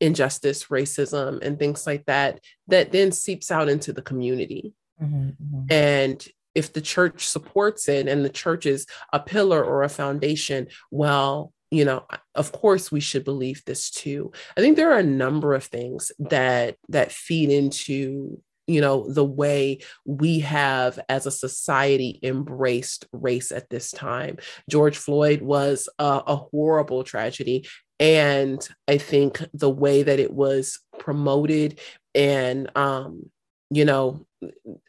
injustice, 0.00 0.66
racism, 0.66 1.42
and 1.42 1.58
things 1.58 1.86
like 1.86 2.04
that, 2.06 2.40
that 2.68 2.92
then 2.92 3.10
seeps 3.10 3.50
out 3.50 3.68
into 3.68 3.92
the 3.92 4.02
community. 4.02 4.74
Mm-hmm, 5.02 5.28
mm-hmm. 5.30 5.64
And 5.70 6.26
if 6.54 6.72
the 6.72 6.80
church 6.80 7.26
supports 7.26 7.88
it 7.88 8.06
and 8.06 8.24
the 8.24 8.30
church 8.30 8.66
is 8.66 8.86
a 9.12 9.18
pillar 9.18 9.64
or 9.64 9.82
a 9.82 9.88
foundation, 9.88 10.68
well, 10.90 11.52
you 11.74 11.84
know 11.84 12.06
of 12.34 12.52
course 12.52 12.92
we 12.92 13.00
should 13.00 13.24
believe 13.24 13.62
this 13.64 13.90
too. 13.90 14.32
I 14.56 14.60
think 14.60 14.76
there 14.76 14.92
are 14.92 14.98
a 14.98 15.02
number 15.02 15.54
of 15.54 15.64
things 15.64 16.12
that 16.18 16.76
that 16.88 17.12
feed 17.12 17.50
into 17.50 18.40
you 18.66 18.80
know 18.80 19.10
the 19.10 19.24
way 19.24 19.80
we 20.04 20.40
have 20.40 20.98
as 21.08 21.26
a 21.26 21.30
society 21.30 22.20
embraced 22.22 23.06
race 23.12 23.52
at 23.52 23.68
this 23.70 23.90
time. 23.90 24.38
George 24.70 24.96
floyd 24.96 25.42
was 25.42 25.88
a, 25.98 26.22
a 26.26 26.36
horrible 26.36 27.04
tragedy 27.04 27.66
and 28.00 28.68
i 28.88 28.98
think 28.98 29.40
the 29.54 29.70
way 29.70 30.02
that 30.02 30.18
it 30.18 30.32
was 30.32 30.80
promoted 30.98 31.78
and 32.12 32.68
um 32.76 33.30
you 33.70 33.84
know 33.84 34.26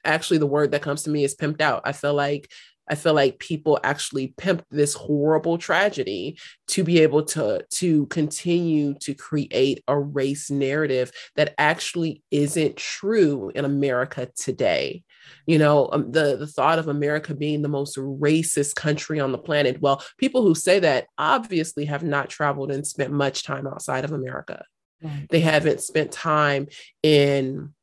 actually 0.03 0.37
the 0.37 0.47
word 0.47 0.71
that 0.71 0.81
comes 0.81 1.03
to 1.03 1.09
me 1.09 1.23
is 1.23 1.35
pimped 1.35 1.61
out. 1.61 1.81
I 1.85 1.91
feel 1.91 2.13
like 2.13 2.51
I 2.87 2.95
feel 2.95 3.13
like 3.13 3.39
people 3.39 3.79
actually 3.83 4.33
pimped 4.37 4.63
this 4.69 4.93
horrible 4.93 5.57
tragedy 5.57 6.37
to 6.67 6.83
be 6.83 6.99
able 6.99 7.23
to 7.23 7.65
to 7.71 8.05
continue 8.07 8.93
to 9.01 9.13
create 9.13 9.83
a 9.87 9.97
race 9.97 10.49
narrative 10.49 11.11
that 11.35 11.53
actually 11.57 12.23
isn't 12.31 12.77
true 12.77 13.51
in 13.55 13.65
America 13.65 14.29
today. 14.35 15.03
You 15.45 15.57
know, 15.57 15.89
um, 15.91 16.11
the 16.11 16.37
the 16.37 16.47
thought 16.47 16.79
of 16.79 16.87
America 16.87 17.33
being 17.33 17.61
the 17.61 17.67
most 17.67 17.97
racist 17.97 18.75
country 18.75 19.19
on 19.19 19.31
the 19.31 19.37
planet. 19.37 19.81
Well, 19.81 20.03
people 20.17 20.43
who 20.43 20.55
say 20.55 20.79
that 20.79 21.07
obviously 21.17 21.85
have 21.85 22.03
not 22.03 22.29
traveled 22.29 22.71
and 22.71 22.85
spent 22.85 23.11
much 23.11 23.43
time 23.43 23.67
outside 23.67 24.05
of 24.05 24.11
America. 24.11 24.63
Right. 25.01 25.27
They 25.29 25.41
haven't 25.41 25.81
spent 25.81 26.11
time 26.11 26.67
in 27.03 27.74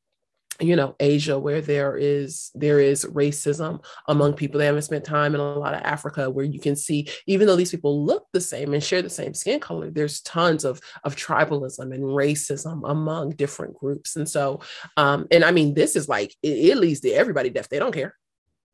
you 0.60 0.76
know 0.76 0.94
asia 1.00 1.38
where 1.38 1.60
there 1.60 1.96
is 1.96 2.50
there 2.54 2.78
is 2.78 3.04
racism 3.06 3.82
among 4.06 4.34
people 4.34 4.58
they 4.58 4.66
haven't 4.66 4.82
spent 4.82 5.04
time 5.04 5.34
in 5.34 5.40
a 5.40 5.54
lot 5.54 5.74
of 5.74 5.80
africa 5.82 6.28
where 6.28 6.44
you 6.44 6.60
can 6.60 6.76
see 6.76 7.08
even 7.26 7.46
though 7.46 7.56
these 7.56 7.70
people 7.70 8.04
look 8.04 8.26
the 8.32 8.40
same 8.40 8.74
and 8.74 8.84
share 8.84 9.00
the 9.00 9.08
same 9.10 9.32
skin 9.32 9.58
color 9.58 9.90
there's 9.90 10.20
tons 10.20 10.64
of 10.64 10.80
of 11.04 11.16
tribalism 11.16 11.94
and 11.94 12.02
racism 12.02 12.88
among 12.88 13.30
different 13.30 13.74
groups. 13.74 14.16
And 14.16 14.28
so 14.28 14.60
um 14.96 15.26
and 15.30 15.44
i 15.44 15.50
mean 15.50 15.74
this 15.74 15.96
is 15.96 16.08
like 16.08 16.34
it, 16.42 16.70
it 16.70 16.76
leads 16.76 17.00
to 17.00 17.10
everybody 17.10 17.50
deaf. 17.50 17.68
They 17.68 17.78
don't 17.78 17.94
care. 17.94 18.16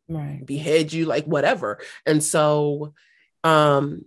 Right. 0.08 0.42
Behead 0.44 0.92
you 0.92 1.06
like 1.06 1.24
whatever. 1.24 1.80
And 2.06 2.22
so 2.22 2.94
um 3.44 4.04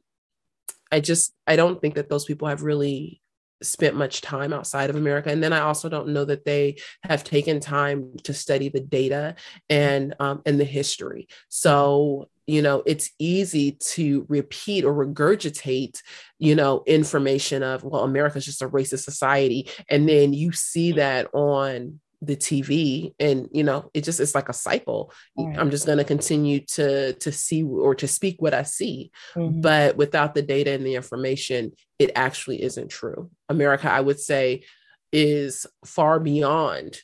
I 0.92 1.00
just 1.00 1.34
I 1.48 1.56
don't 1.56 1.80
think 1.80 1.96
that 1.96 2.10
those 2.10 2.26
people 2.26 2.48
have 2.48 2.64
really 2.64 3.21
spent 3.62 3.96
much 3.96 4.22
time 4.22 4.54
outside 4.54 4.90
of 4.90 4.96
America. 4.96 5.30
And 5.30 5.44
then 5.44 5.54
I 5.54 5.60
also 5.60 5.90
don't 5.90 6.10
know 6.10 6.26
that 6.26 6.46
they 6.46 6.78
have 7.04 7.24
taken 7.24 7.60
time 7.60 8.18
to 8.24 8.34
study 8.34 8.70
the 8.70 8.80
data 8.80 9.36
and 9.70 10.16
um, 10.20 10.42
and 10.46 10.60
the 10.60 10.66
history. 10.66 11.28
So 11.50 12.30
you 12.48 12.62
know 12.62 12.84
it's 12.86 13.12
easy 13.20 13.74
to 13.74 14.26
repeat 14.28 14.84
or 14.84 14.94
regurgitate 14.94 16.02
you 16.40 16.56
know 16.56 16.84
information 16.88 17.62
of 17.62 17.84
well 17.84 18.04
america's 18.04 18.46
just 18.46 18.64
a 18.64 18.68
racist 18.68 19.04
society 19.04 19.70
and 19.90 20.10
then 20.10 20.34
you 20.34 20.52
see 20.52 20.94
that 20.94 21.28
on 21.34 22.00
the 22.24 22.36
TV 22.36 23.16
and 23.20 23.50
you 23.52 23.64
know 23.64 23.90
it 23.94 24.04
just 24.04 24.20
it's 24.20 24.36
like 24.36 24.50
a 24.50 24.54
cycle. 24.54 25.12
Right. 25.38 25.58
I'm 25.58 25.72
just 25.72 25.86
going 25.86 25.98
to 25.98 26.04
continue 26.04 26.60
to 26.68 27.14
to 27.14 27.32
see 27.32 27.64
or 27.64 27.96
to 27.96 28.08
speak 28.08 28.42
what 28.42 28.54
I 28.54 28.64
see. 28.64 29.12
Mm-hmm. 29.36 29.62
But 29.62 29.98
without 29.98 30.36
the 30.36 30.42
data 30.42 30.72
and 30.72 30.86
the 30.86 30.96
information, 30.96 31.72
it 31.98 32.12
actually 32.16 32.62
isn't 32.62 32.90
true. 32.90 33.32
America 33.50 33.92
I 33.92 34.02
would 34.02 34.20
say 34.20 34.64
is 35.12 35.66
far 35.84 36.20
beyond 36.20 37.02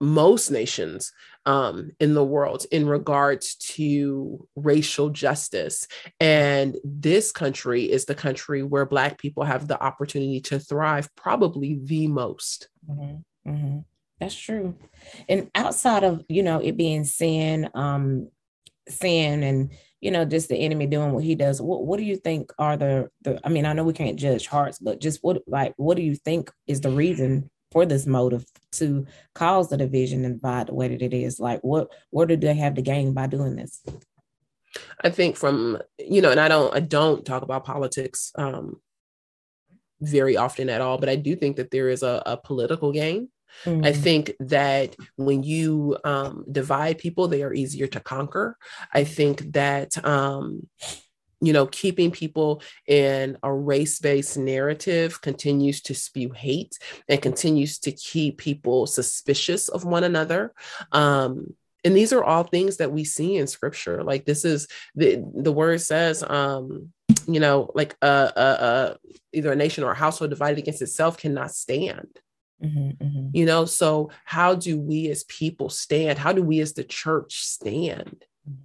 most 0.00 0.50
nations 0.50 1.12
um, 1.46 1.90
in 2.00 2.14
the 2.14 2.24
world 2.24 2.66
in 2.70 2.88
regards 2.88 3.54
to 3.56 4.46
racial 4.56 5.10
justice. 5.10 5.86
And 6.20 6.76
this 6.84 7.32
country 7.32 7.90
is 7.90 8.06
the 8.06 8.14
country 8.14 8.62
where 8.62 8.86
Black 8.86 9.18
people 9.18 9.44
have 9.44 9.68
the 9.68 9.80
opportunity 9.80 10.40
to 10.42 10.58
thrive, 10.58 11.08
probably 11.16 11.78
the 11.82 12.08
most. 12.08 12.68
Mm-hmm. 12.88 13.50
Mm-hmm. 13.50 13.78
That's 14.24 14.34
true. 14.34 14.74
And 15.28 15.50
outside 15.54 16.02
of, 16.02 16.24
you 16.30 16.42
know, 16.42 16.58
it 16.58 16.78
being 16.78 17.04
sin, 17.04 17.68
um, 17.74 18.30
sin 18.88 19.42
and, 19.42 19.70
you 20.00 20.10
know, 20.10 20.24
just 20.24 20.48
the 20.48 20.56
enemy 20.56 20.86
doing 20.86 21.12
what 21.12 21.24
he 21.24 21.34
does, 21.34 21.60
what, 21.60 21.84
what 21.84 21.98
do 21.98 22.04
you 22.04 22.16
think 22.16 22.50
are 22.58 22.78
the, 22.78 23.10
the, 23.20 23.38
I 23.44 23.50
mean, 23.50 23.66
I 23.66 23.74
know 23.74 23.84
we 23.84 23.92
can't 23.92 24.18
judge 24.18 24.46
hearts, 24.46 24.78
but 24.78 24.98
just 24.98 25.18
what, 25.20 25.42
like, 25.46 25.74
what 25.76 25.98
do 25.98 26.02
you 26.02 26.14
think 26.14 26.50
is 26.66 26.80
the 26.80 26.88
reason 26.88 27.50
for 27.70 27.84
this 27.84 28.06
motive 28.06 28.46
to 28.72 29.06
cause 29.34 29.68
the 29.68 29.76
division 29.76 30.24
and 30.24 30.40
divide 30.40 30.68
the 30.68 30.74
way 30.74 30.88
that 30.88 31.02
it 31.02 31.12
is? 31.12 31.38
Like, 31.38 31.60
what, 31.60 31.92
what 32.08 32.28
do 32.28 32.36
they 32.36 32.54
have 32.54 32.76
to 32.76 32.82
gain 32.82 33.12
by 33.12 33.26
doing 33.26 33.56
this? 33.56 33.82
I 35.02 35.10
think 35.10 35.36
from, 35.36 35.82
you 35.98 36.22
know, 36.22 36.30
and 36.30 36.40
I 36.40 36.48
don't, 36.48 36.74
I 36.74 36.80
don't 36.80 37.26
talk 37.26 37.42
about 37.42 37.66
politics, 37.66 38.32
um, 38.36 38.80
very 40.00 40.38
often 40.38 40.70
at 40.70 40.80
all, 40.80 40.96
but 40.96 41.10
I 41.10 41.16
do 41.16 41.36
think 41.36 41.56
that 41.56 41.70
there 41.70 41.90
is 41.90 42.02
a, 42.02 42.22
a 42.24 42.38
political 42.38 42.90
gain 42.90 43.28
Mm-hmm. 43.64 43.84
I 43.84 43.92
think 43.92 44.32
that 44.40 44.96
when 45.16 45.42
you 45.42 45.96
um, 46.04 46.44
divide 46.50 46.98
people, 46.98 47.28
they 47.28 47.42
are 47.42 47.54
easier 47.54 47.86
to 47.88 48.00
conquer. 48.00 48.56
I 48.92 49.04
think 49.04 49.52
that, 49.52 50.04
um, 50.04 50.68
you 51.40 51.52
know, 51.52 51.66
keeping 51.66 52.10
people 52.10 52.62
in 52.86 53.36
a 53.42 53.52
race 53.52 53.98
based 53.98 54.38
narrative 54.38 55.20
continues 55.20 55.82
to 55.82 55.94
spew 55.94 56.30
hate 56.30 56.78
and 57.08 57.20
continues 57.20 57.78
to 57.80 57.92
keep 57.92 58.38
people 58.38 58.86
suspicious 58.86 59.68
of 59.68 59.84
one 59.84 60.04
another. 60.04 60.52
Um, 60.92 61.54
and 61.84 61.94
these 61.94 62.14
are 62.14 62.24
all 62.24 62.44
things 62.44 62.78
that 62.78 62.92
we 62.92 63.04
see 63.04 63.36
in 63.36 63.46
scripture. 63.46 64.02
Like 64.02 64.24
this 64.24 64.44
is 64.44 64.68
the 64.94 65.22
the 65.34 65.52
word 65.52 65.82
says, 65.82 66.24
um, 66.26 66.92
you 67.26 67.40
know, 67.40 67.70
like 67.74 67.94
a, 68.00 68.32
a, 68.36 68.42
a 68.42 68.96
either 69.34 69.52
a 69.52 69.56
nation 69.56 69.84
or 69.84 69.92
a 69.92 69.96
household 69.96 70.30
divided 70.30 70.58
against 70.58 70.82
itself 70.82 71.18
cannot 71.18 71.50
stand. 71.50 72.08
Mm-hmm, 72.64 73.04
mm-hmm. 73.04 73.28
You 73.32 73.46
know, 73.46 73.64
so 73.64 74.10
how 74.24 74.54
do 74.54 74.80
we 74.80 75.08
as 75.10 75.24
people 75.24 75.68
stand? 75.68 76.18
How 76.18 76.32
do 76.32 76.42
we 76.42 76.60
as 76.60 76.72
the 76.72 76.84
church 76.84 77.44
stand? 77.44 78.24
Mm-hmm. 78.48 78.62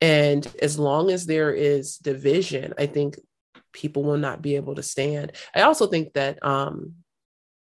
And 0.00 0.56
as 0.62 0.78
long 0.78 1.10
as 1.10 1.26
there 1.26 1.52
is 1.52 1.96
division, 1.96 2.74
I 2.78 2.86
think 2.86 3.18
people 3.72 4.04
will 4.04 4.18
not 4.18 4.42
be 4.42 4.56
able 4.56 4.74
to 4.76 4.82
stand. 4.82 5.32
I 5.54 5.62
also 5.62 5.86
think 5.86 6.14
that 6.14 6.44
um, 6.44 6.94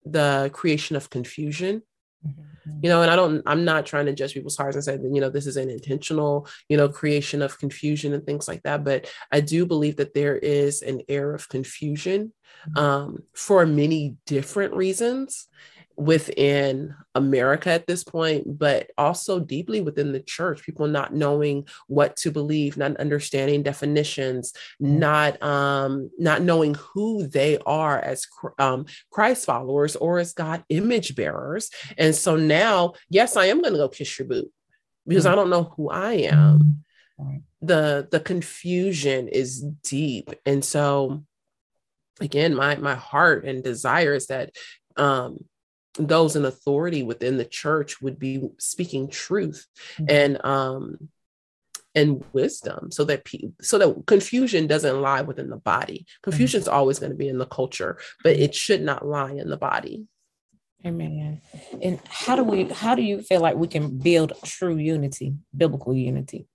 the 0.04 0.50
creation 0.52 0.96
of 0.96 1.10
confusion 1.10 1.76
Mm-hmm. 1.76 1.91
You 2.80 2.88
know 2.88 3.02
and 3.02 3.10
i 3.10 3.16
don't 3.16 3.42
i'm 3.46 3.64
not 3.64 3.86
trying 3.86 4.06
to 4.06 4.12
judge 4.12 4.34
people's 4.34 4.56
hearts 4.56 4.76
and 4.76 4.84
say 4.84 4.96
that 4.96 5.10
you 5.12 5.20
know 5.20 5.30
this 5.30 5.46
is 5.46 5.56
an 5.56 5.70
intentional 5.70 6.46
you 6.68 6.76
know 6.76 6.88
creation 6.88 7.42
of 7.42 7.58
confusion 7.58 8.12
and 8.12 8.24
things 8.24 8.46
like 8.46 8.62
that 8.62 8.84
but 8.84 9.10
i 9.32 9.40
do 9.40 9.66
believe 9.66 9.96
that 9.96 10.14
there 10.14 10.36
is 10.36 10.82
an 10.82 11.00
air 11.08 11.34
of 11.34 11.48
confusion 11.48 12.32
mm-hmm. 12.68 12.78
um, 12.78 13.18
for 13.34 13.66
many 13.66 14.16
different 14.26 14.74
reasons 14.74 15.48
within 15.97 16.95
America 17.14 17.70
at 17.70 17.86
this 17.86 18.05
point, 18.05 18.59
but 18.59 18.90
also 18.97 19.38
deeply 19.38 19.80
within 19.80 20.12
the 20.12 20.20
church, 20.20 20.62
people 20.62 20.86
not 20.86 21.14
knowing 21.14 21.66
what 21.86 22.16
to 22.16 22.30
believe, 22.30 22.76
not 22.76 22.97
understanding 22.97 23.62
definitions, 23.62 24.53
mm-hmm. 24.80 24.99
not 24.99 25.43
um, 25.43 26.11
not 26.18 26.43
knowing 26.43 26.74
who 26.74 27.26
they 27.26 27.59
are 27.66 27.99
as 27.99 28.26
um, 28.59 28.86
Christ 29.11 29.47
followers 29.47 29.97
or 29.97 30.18
as 30.18 30.32
God 30.32 30.64
image 30.68 31.14
bearers. 31.14 31.70
And 31.99 32.14
so 32.14 32.36
now, 32.36 32.95
yes, 33.11 33.36
I 33.36 33.47
am 33.47 33.61
going 33.61 33.74
to 33.74 33.78
go 33.78 33.88
kiss 33.88 34.18
your 34.18 34.28
boot 34.28 34.51
because 35.07 35.24
mm-hmm. 35.24 35.32
I 35.32 35.36
don't 35.36 35.51
know 35.51 35.74
who 35.76 35.90
I 35.90 36.12
am. 36.12 36.82
Mm-hmm. 37.20 37.36
The 37.61 38.09
the 38.11 38.18
confusion 38.18 39.28
is 39.28 39.61
deep, 39.84 40.30
and 40.45 40.64
so 40.64 41.22
again, 42.20 42.55
my 42.55 42.76
my 42.76 42.95
heart 42.95 43.45
and 43.45 43.62
desire 43.62 44.14
is 44.14 44.26
that 44.28 44.51
um 44.97 45.38
those 45.95 46.36
in 46.36 46.45
authority 46.45 47.03
within 47.03 47.36
the 47.36 47.45
church 47.45 48.01
would 48.01 48.18
be 48.18 48.49
speaking 48.59 49.09
truth 49.09 49.66
mm-hmm. 49.97 50.07
and 50.09 50.45
um 50.45 51.09
and 51.95 52.24
wisdom 52.32 52.90
so 52.90 53.05
that 53.05 53.24
pe- 53.24 53.51
so 53.61 53.78
that 53.78 54.07
confusion 54.07 54.66
doesn't 54.66 55.03
lie 55.03 55.20
within 55.20 55.51
the 55.51 55.57
body 55.57 56.07
confusion 56.22 56.61
is 56.61 56.66
mm-hmm. 56.66 56.76
always 56.76 56.99
going 56.99 57.12
to 57.12 57.18
be 57.18 57.28
in 57.28 57.38
the 57.38 57.47
culture 57.47 57.99
but 58.22 58.36
it 58.36 58.55
should 58.55 58.82
not 58.82 59.07
lie 59.07 59.32
in 59.32 59.51
the 59.51 59.57
body 59.57 60.07
amen 60.86 61.40
and 61.82 62.01
how 62.09 62.34
do 62.34 62.43
we 62.43 62.64
how 62.64 62.95
do 62.95 63.03
you 63.03 63.20
feel 63.20 63.40
like 63.40 63.57
we 63.57 63.68
can 63.68 63.99
build 63.99 64.32
true 64.45 64.76
unity 64.76 65.34
biblical 65.55 65.95
unity 65.95 66.47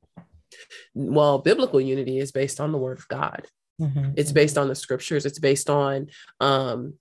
well 0.96 1.38
biblical 1.38 1.80
unity 1.80 2.18
is 2.18 2.32
based 2.32 2.60
on 2.60 2.72
the 2.72 2.78
word 2.78 2.98
of 2.98 3.08
god 3.08 3.46
mm-hmm. 3.80 4.12
it's 4.18 4.32
based 4.32 4.58
on 4.58 4.68
the 4.68 4.76
scriptures 4.76 5.26
it's 5.26 5.40
based 5.40 5.70
on 5.70 6.08
um 6.40 6.96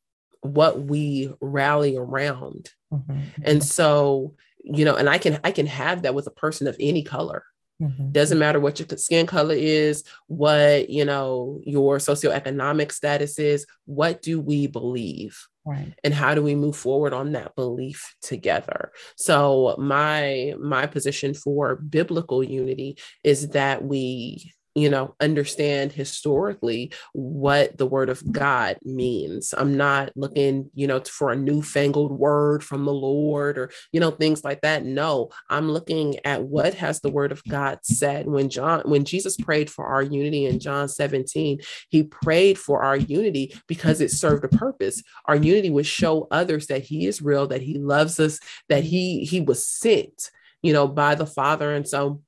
what 0.55 0.80
we 0.80 1.32
rally 1.40 1.97
around. 1.97 2.70
Mm-hmm. 2.92 3.20
And 3.42 3.64
so, 3.64 4.34
you 4.62 4.84
know, 4.84 4.97
and 4.97 5.09
I 5.09 5.18
can 5.18 5.38
I 5.44 5.51
can 5.51 5.66
have 5.66 6.03
that 6.03 6.14
with 6.14 6.26
a 6.26 6.32
person 6.32 6.66
of 6.66 6.76
any 6.80 7.03
color. 7.03 7.44
Mm-hmm. 7.80 8.12
Doesn't 8.12 8.38
matter 8.38 8.59
what 8.59 8.78
your 8.78 8.88
skin 8.97 9.26
color 9.26 9.55
is, 9.55 10.03
what, 10.28 10.88
you 10.88 11.05
know, 11.05 11.61
your 11.64 11.99
socioeconomic 11.99 12.90
status 12.90 13.38
is, 13.38 13.66
what 13.84 14.22
do 14.22 14.40
we 14.40 14.66
believe? 14.66 15.38
Right. 15.66 15.92
And 16.03 16.14
how 16.14 16.34
do 16.34 16.42
we 16.42 16.55
move 16.55 16.76
forward 16.76 17.12
on 17.12 17.32
that 17.32 17.55
belief 17.55 18.14
together? 18.22 18.92
So 19.16 19.74
my 19.78 20.55
my 20.59 20.86
position 20.86 21.34
for 21.34 21.76
biblical 21.76 22.42
unity 22.42 22.99
is 23.24 23.49
that 23.49 23.84
we 23.84 24.53
you 24.76 24.90
know, 24.90 25.16
understand 25.20 25.90
historically 25.90 26.92
what 27.14 27.78
the 27.78 27.86
word 27.86 28.10
of 28.10 28.30
God 28.30 28.76
means. 28.84 29.54
I'm 29.56 29.74
not 29.74 30.12
looking, 30.16 30.70
you 30.74 30.86
know, 30.86 31.00
for 31.00 31.32
a 31.32 31.36
newfangled 31.36 32.12
word 32.12 32.62
from 32.62 32.84
the 32.84 32.92
Lord 32.92 33.56
or, 33.56 33.70
you 33.90 34.00
know, 34.00 34.10
things 34.10 34.44
like 34.44 34.60
that. 34.60 34.84
No, 34.84 35.30
I'm 35.48 35.70
looking 35.70 36.18
at 36.26 36.42
what 36.42 36.74
has 36.74 37.00
the 37.00 37.08
word 37.08 37.32
of 37.32 37.42
God 37.44 37.78
said. 37.84 38.26
When 38.26 38.50
John, 38.50 38.82
when 38.84 39.06
Jesus 39.06 39.38
prayed 39.38 39.70
for 39.70 39.86
our 39.86 40.02
unity 40.02 40.44
in 40.44 40.60
John 40.60 40.88
17, 40.88 41.58
he 41.88 42.02
prayed 42.02 42.58
for 42.58 42.82
our 42.82 42.98
unity 42.98 43.54
because 43.68 44.02
it 44.02 44.10
served 44.10 44.44
a 44.44 44.48
purpose. 44.48 45.02
Our 45.24 45.36
unity 45.36 45.70
would 45.70 45.86
show 45.86 46.28
others 46.30 46.66
that 46.66 46.82
he 46.82 47.06
is 47.06 47.22
real, 47.22 47.46
that 47.46 47.62
he 47.62 47.78
loves 47.78 48.20
us, 48.20 48.40
that 48.68 48.84
he 48.84 49.24
he 49.24 49.40
was 49.40 49.66
sent, 49.66 50.30
you 50.62 50.74
know, 50.74 50.86
by 50.86 51.14
the 51.14 51.26
Father. 51.26 51.72
And 51.72 51.88
so 51.88 52.20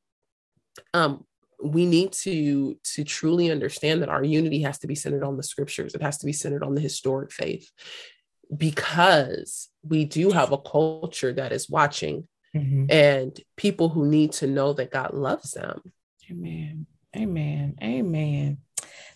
um 0.95 1.27
we 1.63 1.87
need 1.87 2.13
to 2.13 2.79
to 2.85 3.05
truly 3.05 3.51
understand 3.51 4.03
that 4.03 4.09
our 4.09 4.23
unity 4.23 4.63
has 4.63 4.79
to 4.79 4.87
be 4.87 4.95
centered 4.95 5.25
on 5.25 5.37
the 5.37 5.43
scriptures. 5.43 5.95
It 5.95 6.03
has 6.03 6.19
to 6.19 6.27
be 6.27 6.33
centered 6.33 6.63
on 6.63 6.75
the 6.75 6.81
historic 6.81 7.33
faith 7.33 7.71
because 8.57 9.69
we 9.83 10.05
do 10.05 10.31
have 10.31 10.53
a 10.53 10.59
culture 10.59 11.33
that 11.33 11.53
is 11.53 11.69
watching 11.69 12.27
mm-hmm. 12.55 12.87
and 12.91 13.39
people 13.57 13.89
who 13.89 14.07
need 14.07 14.33
to 14.33 14.47
know 14.47 14.73
that 14.73 14.91
god 14.91 15.15
loves 15.15 15.53
them. 15.53 15.81
Amen. 16.31 16.87
Amen. 17.17 17.75
Amen. 17.83 18.59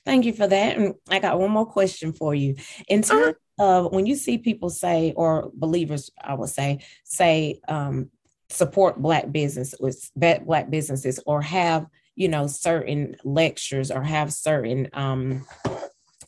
Thank 0.05 0.25
you 0.25 0.33
for 0.33 0.47
that. 0.47 0.77
And 0.77 0.95
i 1.09 1.19
got 1.21 1.39
one 1.39 1.51
more 1.51 1.67
question 1.67 2.13
for 2.13 2.35
you. 2.35 2.57
In 2.89 3.01
uh-huh. 3.01 3.15
terms 3.15 3.37
uh, 3.61 3.65
of 3.65 3.93
when 3.93 4.07
you 4.07 4.17
see 4.17 4.39
people 4.39 4.71
say 4.71 5.13
or 5.15 5.51
believers 5.55 6.11
i 6.23 6.35
would 6.35 6.49
say 6.49 6.81
say 7.05 7.61
um, 7.69 8.11
support 8.49 9.01
black 9.01 9.31
business 9.31 9.75
with 9.79 10.11
black 10.15 10.71
businesses 10.71 11.21
or 11.27 11.43
have 11.43 11.87
you 12.15 12.29
know 12.29 12.47
certain 12.47 13.17
lectures 13.25 13.91
or 13.91 14.03
have 14.03 14.33
certain 14.33 14.89
um 14.93 15.47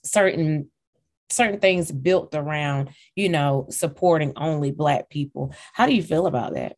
certain 0.03 0.71
certain 1.31 1.59
things 1.59 1.91
built 1.91 2.35
around 2.35 2.91
you 3.17 3.29
know 3.29 3.67
supporting 3.71 4.33
only 4.37 4.71
black 4.71 5.09
people 5.09 5.55
how 5.73 5.87
do 5.87 5.95
you 5.95 6.03
feel 6.03 6.27
about 6.27 6.55
that 6.55 6.77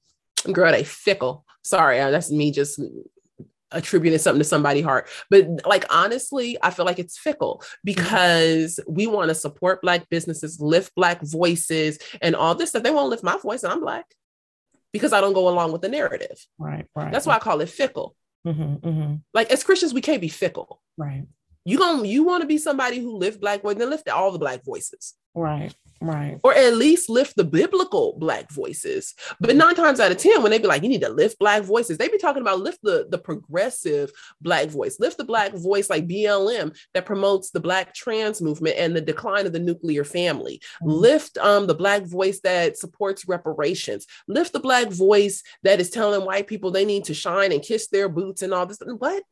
girl 0.53 0.73
they 0.73 0.85
fickle 0.85 1.45
sorry 1.63 2.01
uh, 2.01 2.11
that's 2.11 2.31
me 2.31 2.51
just 2.51 2.81
attributing 3.73 4.19
something 4.19 4.41
to 4.41 4.45
somebody's 4.45 4.85
heart. 4.85 5.09
But 5.31 5.67
like 5.67 5.85
honestly, 5.91 6.57
I 6.63 6.71
feel 6.71 6.85
like 6.85 6.99
it's 6.99 7.19
fickle 7.19 7.63
because 7.85 8.81
we 8.89 9.07
want 9.07 9.29
to 9.29 9.35
support 9.35 9.83
black 9.83 10.09
businesses, 10.09 10.61
lift 10.61 10.95
black 10.95 11.21
voices, 11.23 11.99
and 12.21 12.37
all 12.37 12.55
this 12.55 12.71
stuff. 12.71 12.83
They 12.83 12.91
won't 12.91 13.11
lift 13.11 13.25
my 13.25 13.37
voice, 13.39 13.63
and 13.63 13.73
I'm 13.73 13.81
black 13.81 14.07
because 14.93 15.13
I 15.13 15.21
don't 15.21 15.35
go 15.35 15.49
along 15.49 15.73
with 15.73 15.83
the 15.83 15.89
narrative. 15.89 16.39
Right, 16.59 16.87
right. 16.95 17.13
That's 17.13 17.27
why 17.27 17.37
I 17.37 17.41
call 17.41 17.61
it 17.61 17.69
fickle. 17.69 18.17
Mm-hmm, 18.47 18.89
mm-hmm. 18.89 19.15
Like 19.35 19.51
as 19.51 19.65
Christians, 19.65 19.93
we 19.93 20.01
can't 20.01 20.21
be 20.21 20.29
fickle. 20.29 20.81
Right, 20.97 21.27
You 21.65 21.79
going 21.79 22.05
you 22.07 22.23
want 22.23 22.43
to 22.43 22.47
be 22.47 22.59
somebody 22.59 23.01
who 23.01 23.17
lift 23.17 23.41
black 23.41 23.63
voice, 23.63 23.77
then 23.77 23.91
lift 23.91 24.09
all 24.09 24.31
the 24.31 24.39
black 24.39 24.65
voices. 24.65 25.15
right, 25.35 25.75
right. 26.01 26.39
or 26.43 26.55
at 26.55 26.77
least 26.77 27.09
lift 27.09 27.37
the 27.37 27.45
biblical 27.45 28.17
black 28.19 28.51
voices. 28.51 29.15
But 29.41 29.57
nine 29.57 29.75
times 29.75 30.01
out 30.01 30.13
of 30.13 30.19
10, 30.19 30.43
when 30.43 30.51
they 30.51 30.59
be 30.59 30.67
like, 30.67 30.83
you 30.83 30.89
need 30.89 31.03
to 31.03 31.09
lift 31.09 31.39
black 31.39 31.63
voices, 31.63 31.99
they 31.99 32.09
be 32.09 32.19
talking 32.19 32.43
about 32.43 32.61
lift 32.61 32.81
the, 32.83 33.07
the 33.11 33.19
progressive 33.19 34.11
black 34.41 34.69
voice, 34.69 34.99
lift 35.01 35.19
the 35.19 35.25
black 35.25 35.53
voice 35.55 35.91
like 35.91 36.07
BLM 36.07 36.77
that 36.95 37.07
promotes 37.07 37.51
the 37.51 37.61
black 37.61 37.95
trans 37.95 38.41
movement 38.41 38.77
and 38.79 38.95
the 38.95 39.01
decline 39.01 39.47
of 39.47 39.53
the 39.53 39.59
nuclear 39.59 40.05
family. 40.05 40.61
Mhm. 40.83 41.01
Lift 41.01 41.39
um, 41.39 41.67
the 41.67 41.75
black 41.75 42.03
voice 42.03 42.41
that 42.41 42.77
supports 42.77 43.29
reparations. 43.29 44.07
Lift 44.29 44.53
the 44.53 44.61
black 44.61 44.89
voice 44.89 45.43
that 45.63 45.81
is 45.81 45.91
telling 45.91 46.25
white 46.25 46.47
people 46.47 46.71
they 46.71 46.85
need 46.85 47.05
to 47.05 47.15
shine 47.15 47.53
and 47.53 47.63
kiss 47.63 47.89
their 47.89 48.09
boots 48.09 48.43
and 48.43 48.53
all 48.53 48.67
this. 48.67 48.79
What? 48.99 49.23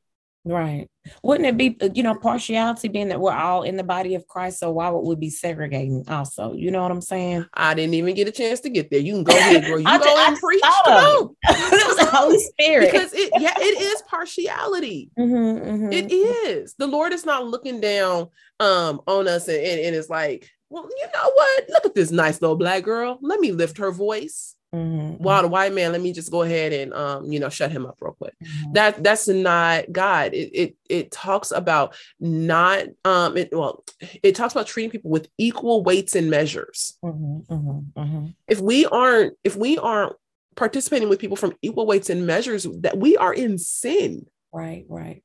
Right. 0.45 0.89
Wouldn't 1.23 1.47
it 1.47 1.57
be, 1.57 1.77
uh, 1.81 1.89
you 1.95 2.03
know, 2.03 2.15
partiality 2.15 2.89
being 2.89 3.09
that 3.09 3.21
we're 3.21 3.33
all 3.33 3.63
in 3.63 3.77
the 3.77 3.83
body 3.83 4.15
of 4.15 4.27
Christ? 4.27 4.59
So 4.59 4.71
why 4.71 4.91
would 4.91 5.01
we 5.07 5.17
be 5.17 5.31
segregating 5.31 6.05
also? 6.09 6.53
You 6.53 6.71
know 6.71 6.83
what 6.83 6.91
I'm 6.91 7.01
saying? 7.01 7.47
I 7.55 7.73
didn't 7.73 7.95
even 7.95 8.15
get 8.15 8.29
a 8.29 8.33
chance 8.33 8.61
to 8.61 8.71
get 8.71 8.91
there. 8.91 9.01
You 9.01 9.15
can 9.15 9.25
go 9.25 9.37
ahead, 9.37 9.65
girl. 9.65 9.79
You 9.79 9.87
I 9.89 9.99
go 9.99 10.05
I 10.05 10.27
and 10.27 10.33
just 10.33 10.43
preach. 10.43 10.63
Come 10.85 11.37
it 11.49 11.89
was 11.89 11.97
the 11.97 12.17
Holy 12.17 12.39
Spirit. 12.39 12.93
Because 12.93 13.13
it, 13.15 13.33
yeah, 13.41 13.55
it 13.57 13.81
is 13.81 14.03
partiality. 14.09 15.11
Mhm, 15.19 15.65
mhm. 15.65 15.93
It 15.93 16.13
is. 16.13 16.75
The 16.77 16.87
Lord 16.87 17.13
is 17.13 17.25
not 17.25 17.47
looking 17.47 17.81
down 17.81 18.29
um 18.61 19.01
on 19.07 19.29
us 19.29 19.49
and, 19.49 19.59
and, 19.59 19.81
and 19.81 19.97
it's 19.97 20.11
like, 20.11 20.51
well, 20.69 20.89
you 20.89 21.07
know 21.15 21.31
what? 21.33 21.65
Look 21.71 21.87
at 21.87 21.95
this 21.95 22.11
nice 22.11 22.43
little 22.43 22.57
black 22.57 22.83
girl. 22.83 23.19
Let 23.23 23.41
me 23.41 23.53
lift 23.53 23.79
her 23.79 23.93
voice. 23.93 24.55
Mhm, 24.75 25.19
While 25.21 25.43
the 25.43 25.49
white 25.49 25.73
man, 25.73 25.93
let 25.93 26.01
me 26.01 26.13
just 26.13 26.31
go 26.33 26.43
ahead 26.43 26.73
and 26.73 26.93
um, 26.93 27.31
you 27.31 27.39
know, 27.39 27.49
shut 27.49 27.71
him 27.71 27.87
up 27.87 27.99
real 28.01 28.13
quick. 28.15 28.35
mhm. 28.43 28.73
That 28.75 29.03
that's 29.05 29.29
not 29.29 29.93
God. 29.93 30.35
It 30.35 30.51
it 30.53 30.77
it 30.89 31.11
talks 31.13 31.53
about 31.53 31.95
not 32.19 32.87
um 33.05 33.37
it 33.37 33.51
well, 33.53 33.85
it 34.23 34.35
talks 34.35 34.53
about 34.53 34.67
treating 34.67 34.91
people 34.91 35.11
with 35.11 35.29
equal 35.39 35.85
weights 35.85 36.17
and 36.17 36.29
measures. 36.29 36.99
Mhm, 37.05 37.47
mhm, 37.47 37.85
mhm. 37.97 38.35
If 38.49 38.61
we 38.61 38.85
aren't, 38.87 39.35
if 39.45 39.55
we 39.57 39.79
aren't 39.79 40.17
participating 40.57 41.09
with 41.09 41.19
people 41.21 41.37
from 41.37 41.55
equal 41.63 41.87
weights 41.87 42.11
and 42.11 42.27
measures, 42.27 42.67
that 42.81 42.99
we 42.99 43.17
are 43.17 43.33
in 43.35 43.59
sin. 43.59 44.27
Right, 44.53 44.87
right. 44.89 45.23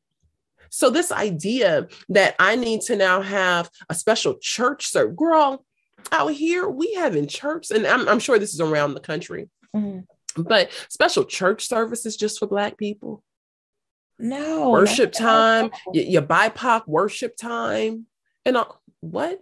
So 0.72 0.90
this 0.92 1.12
idea 1.12 1.88
that 2.10 2.36
I 2.38 2.56
need 2.56 2.82
to 2.82 2.96
now 2.96 3.22
have 3.22 3.72
a 3.90 3.96
special 3.96 4.36
church 4.40 4.86
service, 4.88 5.16
girl, 5.18 5.66
out 6.12 6.32
here 6.34 6.68
we 6.70 6.94
have 6.96 7.16
in 7.16 7.28
church, 7.28 7.72
and 7.72 7.86
I'm, 7.86 8.08
I'm 8.08 8.20
sure 8.20 8.40
this 8.40 8.54
is 8.54 8.62
around 8.62 8.94
the 8.94 9.00
country, 9.00 9.50
Mhm. 9.76 10.06
but 10.38 10.72
special 10.90 11.26
church 11.26 11.68
services 11.68 12.16
just 12.18 12.40
for 12.40 12.48
Black 12.48 12.78
people, 12.78 13.24
No 14.18 14.70
worship 14.70 15.12
time, 15.12 15.66
no. 15.68 15.72
y- 15.94 16.02
your 16.02 16.22
BIPOC 16.24 16.88
worship 16.88 17.36
time, 17.38 18.06
and 18.46 18.58
all. 18.58 18.82
What? 19.02 19.40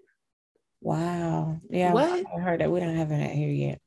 Wow. 0.81 1.59
Yeah. 1.69 1.93
What? 1.93 2.25
I 2.35 2.39
heard 2.39 2.61
that 2.61 2.69
we 2.71 2.79
don't 2.79 2.95
have 2.95 3.09
that 3.09 3.31
here 3.31 3.49
yet. 3.49 3.81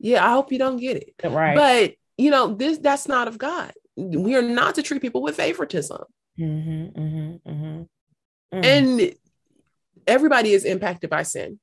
Yeah, 0.00 0.24
I 0.26 0.30
hope 0.32 0.50
you 0.52 0.58
don't 0.58 0.78
get 0.78 0.96
it. 0.96 1.14
Right. 1.24 1.54
But 1.56 1.94
you 2.16 2.30
know, 2.32 2.54
this 2.54 2.78
that's 2.78 3.06
not 3.06 3.28
of 3.28 3.38
God. 3.38 3.72
We 3.96 4.34
are 4.34 4.42
not 4.42 4.74
to 4.76 4.82
treat 4.82 5.02
people 5.02 5.22
with 5.22 5.36
favoritism. 5.36 6.02
Mhm, 6.38 6.92
mhm, 6.94 7.40
mhm. 7.42 7.88
Mm. 8.54 8.64
and 8.64 9.14
everybody 10.06 10.52
is 10.52 10.64
impacted 10.64 11.10
by 11.10 11.22
sin 11.22 11.58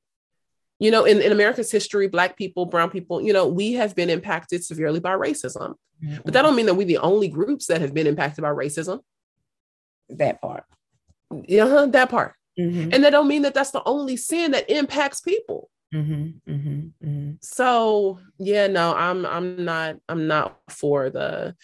you 0.80 0.92
know 0.92 1.06
in, 1.06 1.22
in 1.22 1.32
america's 1.32 1.72
history 1.72 2.08
black 2.08 2.38
people 2.38 2.66
brown 2.66 2.90
people 2.90 3.22
you 3.22 3.32
know 3.32 3.48
we 3.48 3.74
have 3.74 3.96
been 3.96 4.10
impacted 4.10 4.64
severely 4.64 5.00
by 5.00 5.14
racism. 5.14 5.76
But 6.24 6.34
that 6.34 6.42
don't 6.42 6.56
mean 6.56 6.66
that 6.66 6.76
we're 6.76 6.86
the 6.86 6.98
only 6.98 7.30
groups 7.30 7.68
that 7.68 7.80
have 7.82 7.94
been 7.94 8.06
impacted 8.06 8.42
by 8.42 8.50
racism. 8.50 9.00
That 10.10 10.42
part. 10.42 10.66
yeah 11.48 11.86
that 11.90 12.10
part. 12.10 12.34
Mhm, 12.60 12.94
and 12.94 13.04
that 13.04 13.10
don't 13.12 13.28
mean 13.28 13.42
that 13.44 13.54
that's 13.54 13.72
the 13.72 13.82
only 13.86 14.18
sin 14.18 14.52
that 14.52 14.70
impacts 14.70 15.22
people. 15.22 15.70
Mhm, 15.94 16.42
mhm, 16.48 16.92
mhm. 17.04 17.38
so 17.42 18.20
yeah 18.38 18.68
no 18.68 18.94
i'm 18.96 19.26
i'm 19.26 19.64
not 19.64 19.96
i'm 20.10 20.28
not 20.28 20.60
for 20.70 21.10
the 21.10 21.56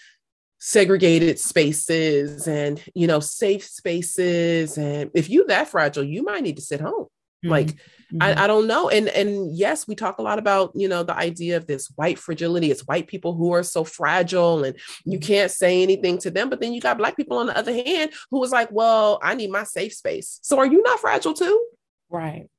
segregated 0.59 1.39
spaces 1.39 2.47
and 2.47 2.81
you 2.93 3.07
know 3.07 3.19
safe 3.19 3.65
spaces. 3.65 4.77
And 4.77 5.11
if 5.13 5.29
you 5.29 5.45
that 5.47 5.67
fragile 5.67 6.03
you 6.03 6.23
might 6.23 6.43
need 6.43 6.55
to 6.57 6.61
sit 6.61 6.79
home. 6.79 7.07
Like 7.43 7.75
Mhm. 8.13 8.21
I, 8.21 8.43
I 8.43 8.47
don't 8.47 8.67
know. 8.67 8.89
And 8.89 9.07
and 9.09 9.55
yes, 9.55 9.87
we 9.87 9.95
talk 9.95 10.17
a 10.17 10.21
lot 10.21 10.39
about, 10.39 10.71
you 10.75 10.87
know, 10.87 11.03
the 11.03 11.15
idea 11.15 11.57
of 11.57 11.67
this 11.67 11.87
white 11.95 12.19
fragility. 12.19 12.71
It's 12.71 12.87
white 12.87 13.07
people 13.07 13.33
who 13.33 13.53
are 13.53 13.63
so 13.63 13.83
fragile 13.83 14.63
and 14.63 14.75
you 15.05 15.19
can't 15.19 15.51
say 15.51 15.81
anything 15.81 16.17
to 16.19 16.31
them. 16.31 16.49
But 16.49 16.59
then 16.61 16.73
you 16.73 16.81
got 16.81 16.97
black 16.97 17.15
people 17.15 17.37
on 17.37 17.47
the 17.47 17.57
other 17.57 17.73
hand 17.73 18.11
who 18.29 18.39
was 18.39 18.51
like, 18.51 18.69
well, 18.71 19.19
I 19.21 19.35
need 19.35 19.51
my 19.51 19.63
safe 19.63 19.93
space. 19.93 20.39
So 20.41 20.59
are 20.59 20.65
you 20.65 20.81
not 20.83 20.99
fragile 20.99 21.33
too? 21.33 21.65
right. 22.09 22.49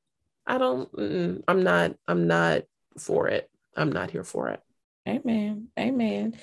I 0.44 0.58
don't. 0.58 0.88
I'm 1.46 1.62
not, 1.62 1.94
I'm 2.08 2.26
not 2.26 2.62
for 2.98 3.28
it. 3.28 3.48
I'm 3.76 3.92
not 3.92 4.10
here 4.10 4.24
for 4.24 4.48
it. 4.48 4.60
Amen. 5.08 5.68
Amen. 5.78 6.36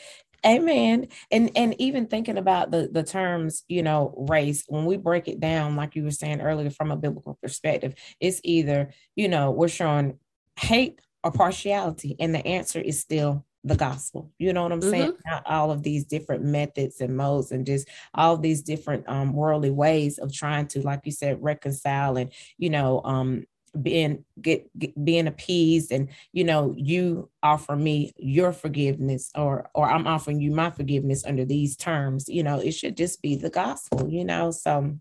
Amen. 0.46 1.08
And 1.32 1.52
and 1.56 1.80
even 1.80 2.08
thinking 2.08 2.38
about 2.38 2.72
the 2.72 2.90
the 2.92 3.04
terms, 3.04 3.64
you 3.68 3.84
know, 3.84 4.14
race, 4.30 4.64
when 4.68 4.86
we 4.86 4.98
break 4.98 5.28
it 5.28 5.40
down, 5.40 5.76
like 5.76 5.96
you 5.96 6.04
were 6.04 6.12
saying 6.12 6.42
earlier, 6.42 6.70
from 6.70 6.92
a 6.92 6.98
biblical 6.98 7.38
perspective, 7.42 7.96
it's 8.20 8.42
either, 8.44 8.92
you 9.16 9.28
know, 9.28 9.52
we're 9.52 9.68
showing 9.68 10.18
hate 10.58 11.00
or 11.24 11.32
partiality, 11.32 12.16
and 12.20 12.34
the 12.34 12.46
answer 12.46 12.80
is 12.80 13.00
still 13.00 13.46
the 13.66 13.76
gospel. 13.76 14.32
You 14.40 14.54
know 14.54 14.64
what 14.64 14.72
I'm 14.72 14.82
saying? 14.82 15.12
Not 15.26 15.44
all 15.46 15.72
of 15.72 15.84
these 15.84 16.06
different 16.06 16.44
methods 16.44 17.02
and 17.02 17.18
modes 17.18 17.52
and 17.52 17.66
just 17.66 17.90
all 18.14 18.38
these 18.38 18.62
different 18.62 19.08
um 19.10 19.34
worldly 19.34 19.72
ways 19.72 20.18
of 20.18 20.34
trying 20.34 20.68
to, 20.68 20.82
like 20.82 21.02
you 21.06 21.12
said, 21.12 21.44
reconcile 21.44 22.18
and 22.18 22.32
you 22.58 22.70
know, 22.70 23.02
um 23.04 23.46
being 23.82 24.24
get, 24.42 24.70
get 24.78 25.04
being 25.04 25.28
appeased 25.28 25.92
and 25.92 26.10
you 26.34 26.44
know 26.44 26.74
you 26.78 27.30
offer 27.44 27.76
me 27.76 28.14
your 28.18 28.52
forgiveness 28.52 29.32
or 29.36 29.70
or 29.74 29.90
i'm 29.90 30.08
offering 30.08 30.40
you 30.40 30.52
my 30.52 30.70
forgiveness 30.70 31.26
under 31.26 31.46
these 31.46 31.76
terms 31.76 32.28
you 32.28 32.44
know 32.44 32.60
it 32.60 32.72
should 32.72 32.98
just 32.98 33.22
be 33.22 33.36
the 33.36 33.50
gospel 33.50 34.10
you 34.10 34.26
know? 34.26 34.52
So 34.52 34.98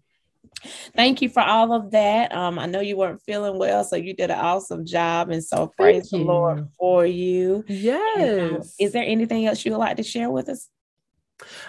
thank 0.96 1.22
you 1.22 1.28
for 1.28 1.42
all 1.42 1.72
of 1.72 1.90
that. 1.92 2.34
Um 2.34 2.58
i 2.58 2.66
know 2.66 2.80
you 2.80 2.96
weren't 2.96 3.22
feeling 3.22 3.58
well 3.58 3.84
so 3.84 3.96
you 3.96 4.14
did 4.14 4.30
an 4.30 4.38
awesome 4.38 4.84
job 4.84 5.30
and 5.30 5.42
so 5.42 5.68
praise 5.68 6.10
the 6.10 6.18
lord 6.18 6.68
for 6.78 7.06
you. 7.06 7.64
And, 7.68 8.40
um, 8.40 8.54
Yes. 8.56 8.74
is 8.78 8.92
there 8.92 9.04
anything 9.04 9.46
else 9.46 9.64
you 9.64 9.72
would 9.72 9.78
like 9.78 9.96
to 9.98 10.02
share 10.02 10.30
with 10.30 10.48
us 10.48 10.68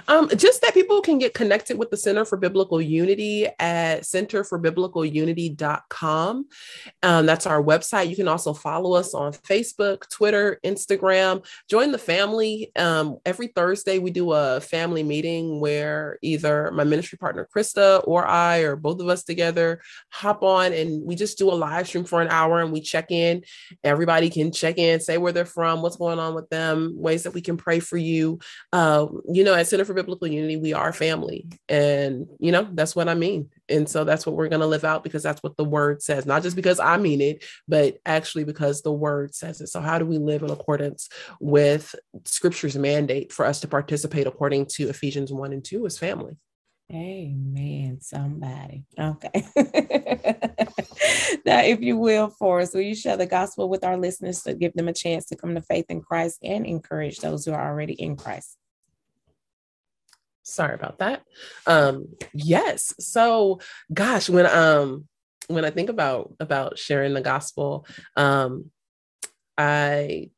Um, 0.07 0.29
just 0.29 0.61
that 0.61 0.73
people 0.73 1.01
can 1.01 1.19
get 1.19 1.33
connected 1.33 1.77
with 1.77 1.89
the 1.89 1.97
Center 1.97 2.23
for 2.25 2.37
Biblical 2.37 2.81
Unity 2.81 3.47
at 3.59 4.01
centerforbiblicalunity.com. 4.01 6.45
Um, 7.03 7.25
that's 7.25 7.45
our 7.45 7.63
website. 7.63 8.09
You 8.09 8.15
can 8.15 8.27
also 8.27 8.53
follow 8.53 8.93
us 8.93 9.13
on 9.13 9.33
Facebook, 9.33 10.09
Twitter, 10.09 10.59
Instagram. 10.65 11.45
Join 11.69 11.91
the 11.91 11.97
family. 11.97 12.71
Um, 12.75 13.17
every 13.25 13.47
Thursday, 13.47 13.99
we 13.99 14.11
do 14.11 14.33
a 14.33 14.61
family 14.61 15.03
meeting 15.03 15.59
where 15.59 16.17
either 16.21 16.71
my 16.71 16.83
ministry 16.83 17.17
partner, 17.17 17.47
Krista, 17.55 18.03
or 18.07 18.27
I, 18.27 18.59
or 18.59 18.75
both 18.75 18.99
of 18.99 19.07
us 19.07 19.23
together, 19.23 19.81
hop 20.09 20.43
on 20.43 20.73
and 20.73 21.05
we 21.05 21.15
just 21.15 21.37
do 21.37 21.49
a 21.49 21.53
live 21.53 21.87
stream 21.87 22.03
for 22.05 22.21
an 22.21 22.27
hour 22.29 22.61
and 22.61 22.71
we 22.71 22.81
check 22.81 23.11
in. 23.11 23.43
Everybody 23.83 24.29
can 24.29 24.51
check 24.51 24.77
in, 24.77 24.99
say 24.99 25.17
where 25.17 25.31
they're 25.31 25.45
from, 25.45 25.81
what's 25.81 25.97
going 25.97 26.19
on 26.19 26.35
with 26.35 26.49
them, 26.49 26.93
ways 26.97 27.23
that 27.23 27.33
we 27.33 27.41
can 27.41 27.57
pray 27.57 27.79
for 27.79 27.97
you 27.97 28.39
uh, 28.71 29.07
you 29.27 29.43
know, 29.43 29.55
at 29.59 29.67
Center 29.67 29.85
for 29.85 29.93
Biblical 29.93 30.27
Unity, 30.27 30.57
we 30.57 30.73
are 30.73 30.93
family. 30.93 31.47
And, 31.67 32.27
you 32.39 32.51
know, 32.51 32.67
that's 32.71 32.95
what 32.95 33.09
I 33.09 33.13
mean. 33.13 33.49
And 33.67 33.87
so 33.87 34.03
that's 34.03 34.25
what 34.25 34.35
we're 34.35 34.49
going 34.49 34.61
to 34.61 34.67
live 34.67 34.83
out 34.83 35.03
because 35.03 35.21
that's 35.21 35.43
what 35.43 35.57
the 35.57 35.63
word 35.63 36.01
says, 36.01 36.25
not 36.25 36.43
just 36.43 36.55
because 36.55 36.79
I 36.79 36.97
mean 36.97 37.21
it, 37.21 37.43
but 37.67 37.97
actually 38.05 38.45
because 38.45 38.81
the 38.81 38.91
word 38.91 39.35
says 39.35 39.61
it. 39.61 39.67
So, 39.67 39.81
how 39.81 39.99
do 39.99 40.05
we 40.05 40.17
live 40.17 40.43
in 40.43 40.49
accordance 40.49 41.09
with 41.39 41.93
scripture's 42.25 42.77
mandate 42.77 43.31
for 43.31 43.45
us 43.45 43.59
to 43.61 43.67
participate 43.67 44.27
according 44.27 44.67
to 44.67 44.89
Ephesians 44.89 45.31
1 45.31 45.53
and 45.53 45.63
2 45.63 45.85
as 45.85 45.97
family? 45.97 46.37
Amen. 46.91 47.99
Somebody. 48.01 48.85
Okay. 48.99 49.45
now, 51.45 51.61
if 51.61 51.81
you 51.81 51.97
will, 51.97 52.29
for 52.29 52.61
us, 52.61 52.73
will 52.73 52.81
you 52.81 52.95
share 52.95 53.17
the 53.17 53.27
gospel 53.27 53.69
with 53.69 53.83
our 53.83 53.95
listeners 53.97 54.41
to 54.43 54.55
give 54.55 54.73
them 54.73 54.87
a 54.87 54.93
chance 54.93 55.25
to 55.25 55.35
come 55.35 55.53
to 55.53 55.61
faith 55.61 55.85
in 55.89 56.01
Christ 56.01 56.39
and 56.41 56.65
encourage 56.65 57.17
those 57.17 57.45
who 57.45 57.51
are 57.51 57.69
already 57.69 57.93
in 57.93 58.15
Christ? 58.15 58.57
Sorry 60.53 60.75
about 60.75 60.99
that. 60.99 61.23
Um 61.65 62.07
yes. 62.33 62.93
So 62.99 63.59
gosh 63.93 64.29
when 64.29 64.45
um 64.45 65.07
when 65.47 65.65
i 65.65 65.71
think 65.71 65.89
about 65.89 66.33
about 66.39 66.77
sharing 66.77 67.13
the 67.13 67.21
gospel 67.21 67.85
um 68.15 68.69
i 69.57 70.29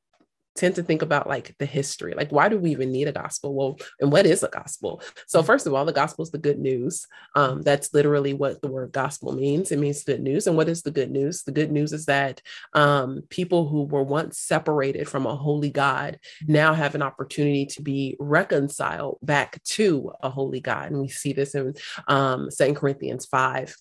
tend 0.55 0.75
to 0.75 0.83
think 0.83 1.01
about 1.01 1.27
like 1.27 1.55
the 1.59 1.65
history 1.65 2.13
like 2.13 2.31
why 2.31 2.49
do 2.49 2.57
we 2.57 2.71
even 2.71 2.91
need 2.91 3.07
a 3.07 3.11
gospel? 3.11 3.53
Well 3.53 3.79
and 3.99 4.11
what 4.11 4.25
is 4.25 4.43
a 4.43 4.49
gospel? 4.49 5.01
So 5.27 5.39
mm-hmm. 5.39 5.47
first 5.47 5.67
of 5.67 5.73
all 5.73 5.85
the 5.85 5.93
gospel 5.93 6.23
is 6.23 6.31
the 6.31 6.37
good 6.37 6.59
news. 6.59 7.07
Um, 7.35 7.61
that's 7.61 7.93
literally 7.93 8.33
what 8.33 8.61
the 8.61 8.67
word 8.69 8.91
gospel 8.91 9.33
means. 9.33 9.71
It 9.71 9.79
means 9.79 10.03
good 10.03 10.21
news. 10.21 10.47
And 10.47 10.57
what 10.57 10.69
is 10.69 10.81
the 10.81 10.91
good 10.91 11.11
news? 11.11 11.43
The 11.43 11.51
good 11.51 11.71
news 11.71 11.93
is 11.93 12.05
that 12.05 12.41
um, 12.73 13.21
people 13.29 13.67
who 13.67 13.83
were 13.83 14.03
once 14.03 14.39
separated 14.39 15.07
from 15.07 15.25
a 15.25 15.35
holy 15.35 15.69
god 15.69 16.19
now 16.47 16.73
have 16.73 16.95
an 16.95 17.01
opportunity 17.01 17.65
to 17.67 17.81
be 17.81 18.15
reconciled 18.19 19.19
back 19.21 19.61
to 19.63 20.11
a 20.21 20.29
holy 20.29 20.59
god. 20.59 20.91
And 20.91 21.01
we 21.01 21.07
see 21.07 21.33
this 21.33 21.55
in 21.55 21.73
um, 22.07 22.49
2 22.55 22.73
corinthians 22.73 23.25
5 23.25 23.75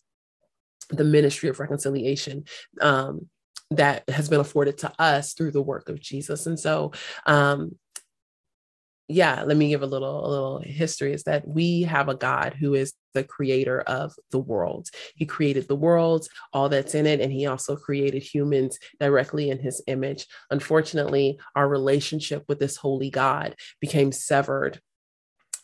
the 0.92 1.04
ministry 1.04 1.48
of 1.48 1.60
reconciliation. 1.60 2.44
Um, 2.80 3.28
that 3.70 4.08
has 4.08 4.28
been 4.28 4.40
afforded 4.40 4.78
to 4.78 4.92
us 4.98 5.34
through 5.34 5.52
the 5.52 5.62
work 5.62 5.88
of 5.88 6.00
Jesus. 6.00 6.46
And 6.46 6.58
so, 6.58 6.92
um, 7.26 7.76
yeah, 9.10 9.42
let 9.42 9.56
me 9.56 9.68
give 9.68 9.82
a 9.82 9.86
little 9.86 10.24
a 10.24 10.30
little 10.30 10.58
history 10.60 11.12
is 11.12 11.24
that 11.24 11.46
we 11.46 11.82
have 11.82 12.08
a 12.08 12.14
God 12.14 12.54
who 12.54 12.74
is 12.74 12.94
the 13.12 13.24
creator 13.24 13.80
of 13.80 14.14
the 14.30 14.38
world. 14.38 14.88
He 15.16 15.26
created 15.26 15.66
the 15.66 15.74
world, 15.74 16.28
all 16.52 16.68
that's 16.68 16.94
in 16.94 17.06
it, 17.06 17.20
and 17.20 17.32
he 17.32 17.46
also 17.46 17.74
created 17.74 18.22
humans 18.22 18.78
directly 19.00 19.50
in 19.50 19.58
his 19.58 19.82
image. 19.88 20.28
Unfortunately, 20.52 21.40
our 21.56 21.68
relationship 21.68 22.44
with 22.48 22.60
this 22.60 22.76
holy 22.76 23.10
God 23.10 23.56
became 23.80 24.12
severed 24.12 24.80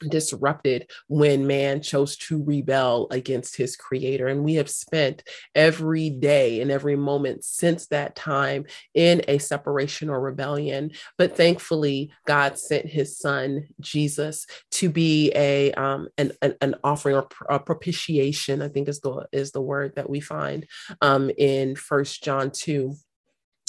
disrupted 0.09 0.91
when 1.09 1.47
man 1.47 1.83
chose 1.83 2.17
to 2.17 2.43
rebel 2.43 3.09
against 3.11 3.57
his 3.57 3.77
creator. 3.77 4.27
And 4.27 4.45
we 4.45 4.55
have 4.55 4.71
spent 4.71 5.23
every 5.55 6.11
day 6.11 6.61
and 6.61 6.71
every 6.71 6.97
moment 6.97 7.45
since 7.45 7.87
that 7.89 8.17
time 8.17 8.67
in 8.95 9.23
a 9.29 9.39
separation 9.39 10.09
or 10.09 10.21
rebellion. 10.21 10.93
But 11.19 11.37
thankfully, 11.37 12.13
God 12.27 12.59
sent 12.59 12.87
his 12.87 13.19
son, 13.19 13.69
Jesus, 13.81 14.47
to 14.73 14.91
be 14.91 15.33
a 15.35 15.73
um, 15.73 16.09
an, 16.19 16.33
an, 16.43 16.55
an 16.61 16.75
offering 16.85 17.17
or 17.17 17.29
a 17.49 17.59
propitiation, 17.59 18.63
I 18.63 18.69
think 18.69 18.89
is 18.89 19.01
the 19.01 19.27
is 19.33 19.53
the 19.53 19.61
word 19.61 19.95
that 19.97 20.11
we 20.11 20.21
find 20.21 20.67
um, 21.01 21.31
in 21.37 21.77
First 21.77 22.23
John 22.23 22.51
2 22.51 22.95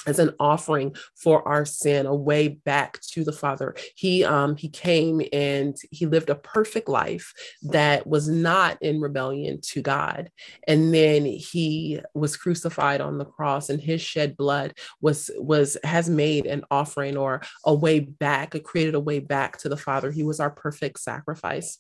as 0.08 0.20
an 0.20 0.34
offering 0.40 0.96
for 1.16 1.48
our 1.48 1.66
sin, 1.66 2.06
a 2.06 2.16
way 2.16 2.48
back 2.48 3.00
to 3.02 3.24
the 3.24 3.32
Father. 3.32 3.76
He 3.96 4.24
um, 4.24 4.56
he 4.56 4.70
came 4.70 5.22
and 5.32 5.76
he 5.92 6.06
lived 6.06 6.30
a 6.30 6.36
perfect 6.36 6.90
life 6.90 7.34
that 7.64 8.08
was 8.08 8.28
not 8.28 8.82
in 8.82 9.02
rebellion 9.02 9.60
to 9.62 9.82
God, 9.82 10.32
and 10.68 10.94
then 10.94 11.26
he 11.26 12.00
was 12.16 12.38
crucified 12.38 13.02
on 13.02 13.18
the 13.18 13.26
cross, 13.26 13.70
and 13.70 13.82
his 13.82 14.02
shed 14.02 14.38
blood 14.38 14.74
was 15.02 15.30
was 15.38 15.78
has 15.84 16.10
made 16.10 16.46
an 16.46 16.64
offering 16.72 17.18
or 17.18 17.42
a 17.66 17.74
way 17.74 18.00
back, 18.00 18.56
created 18.64 18.96
a 18.96 19.00
way 19.00 19.20
back 19.20 19.58
to 19.58 19.70
the 19.70 19.78
Father. 19.78 20.10
He 20.10 20.24
was 20.24 20.40
our 20.40 20.50
perfect 20.50 21.00
sacrifice 21.00 21.80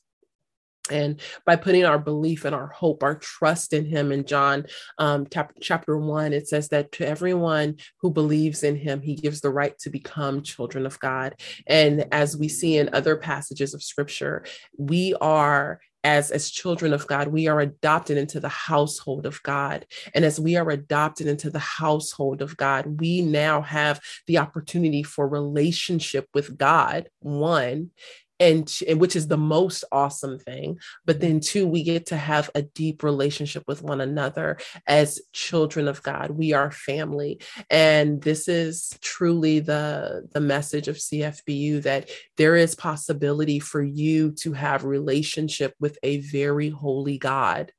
and 0.91 1.19
by 1.45 1.55
putting 1.55 1.85
our 1.85 1.99
belief 1.99 2.45
and 2.45 2.55
our 2.55 2.67
hope 2.67 3.03
our 3.03 3.15
trust 3.15 3.73
in 3.73 3.85
him 3.85 4.11
in 4.11 4.25
john 4.25 4.65
um, 4.97 5.27
chap- 5.27 5.53
chapter 5.61 5.97
1 5.97 6.33
it 6.33 6.47
says 6.47 6.69
that 6.69 6.91
to 6.91 7.07
everyone 7.07 7.75
who 8.01 8.11
believes 8.11 8.63
in 8.63 8.75
him 8.75 9.01
he 9.01 9.15
gives 9.15 9.41
the 9.41 9.49
right 9.49 9.77
to 9.79 9.89
become 9.89 10.41
children 10.41 10.85
of 10.85 10.99
god 10.99 11.33
and 11.67 12.07
as 12.11 12.38
we 12.38 12.47
see 12.47 12.77
in 12.77 12.89
other 12.93 13.15
passages 13.15 13.73
of 13.73 13.83
scripture 13.83 14.43
we 14.77 15.13
are 15.21 15.79
as 16.07 16.31
as 16.31 16.49
children 16.49 16.93
of 16.93 17.05
God, 17.05 17.27
we 17.27 17.47
are 17.47 17.59
adopted 17.59 18.17
into 18.17 18.39
the 18.39 18.47
household 18.47 19.25
of 19.25 19.43
God. 19.43 19.85
And 20.13 20.23
as 20.23 20.39
we 20.39 20.55
are 20.55 20.69
adopted 20.69 21.27
into 21.27 21.49
the 21.49 21.59
household 21.59 22.41
of 22.41 22.55
God, 22.55 23.01
we 23.01 23.21
now 23.21 23.61
have 23.61 23.99
the 24.25 24.38
opportunity 24.38 25.03
for 25.03 25.27
relationship 25.27 26.27
with 26.33 26.57
God, 26.57 27.09
one, 27.19 27.91
and, 28.39 28.79
and 28.88 28.99
which 28.99 29.15
is 29.15 29.27
the 29.27 29.38
most 29.38 29.83
awesome 29.91 30.38
thing 30.39 30.77
but 31.05 31.19
then 31.19 31.39
two 31.39 31.67
we 31.67 31.83
get 31.83 32.05
to 32.07 32.17
have 32.17 32.49
a 32.55 32.61
deep 32.61 33.03
relationship 33.03 33.63
with 33.67 33.81
one 33.81 34.01
another 34.01 34.57
as 34.85 35.21
children 35.33 35.88
of 35.88 36.03
god. 36.03 36.31
We 36.31 36.53
are 36.53 36.71
family. 36.71 37.39
And 37.69 38.21
this 38.21 38.47
is 38.47 38.97
truly 39.01 39.59
the 39.59 40.27
the 40.33 40.41
message 40.41 40.88
of 40.88 40.97
cfbu 40.97 41.83
that 41.83 42.09
there 42.38 42.55
is 42.55 42.75
possibility 42.75 43.59
for 43.59 43.83
you 43.83 44.31
to 44.31 44.53
have 44.53 44.83
relationship 44.83 45.73
with 45.79 45.97
a 46.03 46.17
very 46.17 46.69
holy 46.69 47.17
god 47.17 47.71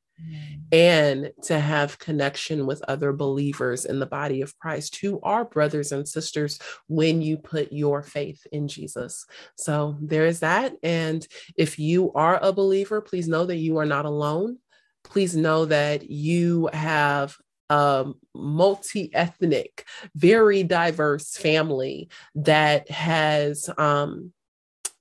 and 0.71 1.33
to 1.43 1.59
have 1.59 1.99
connection 1.99 2.67
with 2.67 2.83
other 2.89 3.13
believers 3.13 3.85
in 3.85 3.99
the 3.99 4.07
body 4.07 4.43
of 4.43 4.57
Christ 4.59 4.97
who 4.97 5.21
are 5.23 5.45
brothers 5.45 5.93
and 5.93 6.07
sisters 6.07 6.59
when 6.89 7.23
you 7.23 7.39
put 7.39 7.73
your 7.73 8.03
faith 8.03 8.47
in 8.53 8.69
Jesus. 8.69 9.25
So 9.57 9.97
there 10.01 10.27
is 10.27 10.41
that. 10.41 10.75
And 10.83 11.27
if 11.57 11.79
you 11.79 12.13
are 12.13 12.39
a 12.43 12.53
believer, 12.53 13.01
please 13.01 13.29
know 13.29 13.47
that 13.47 13.57
you 13.57 13.79
are 13.79 13.87
not 13.87 14.05
alone. 14.05 14.59
Please 15.05 15.35
know 15.35 15.65
that 15.67 16.11
you 16.11 16.69
have 16.73 17.37
a 17.71 18.13
multi 18.35 19.15
ethnic, 19.15 19.87
very 20.15 20.63
diverse 20.63 21.37
family 21.37 22.09
that 22.35 22.91
has. 22.91 23.71
Um, 23.79 24.33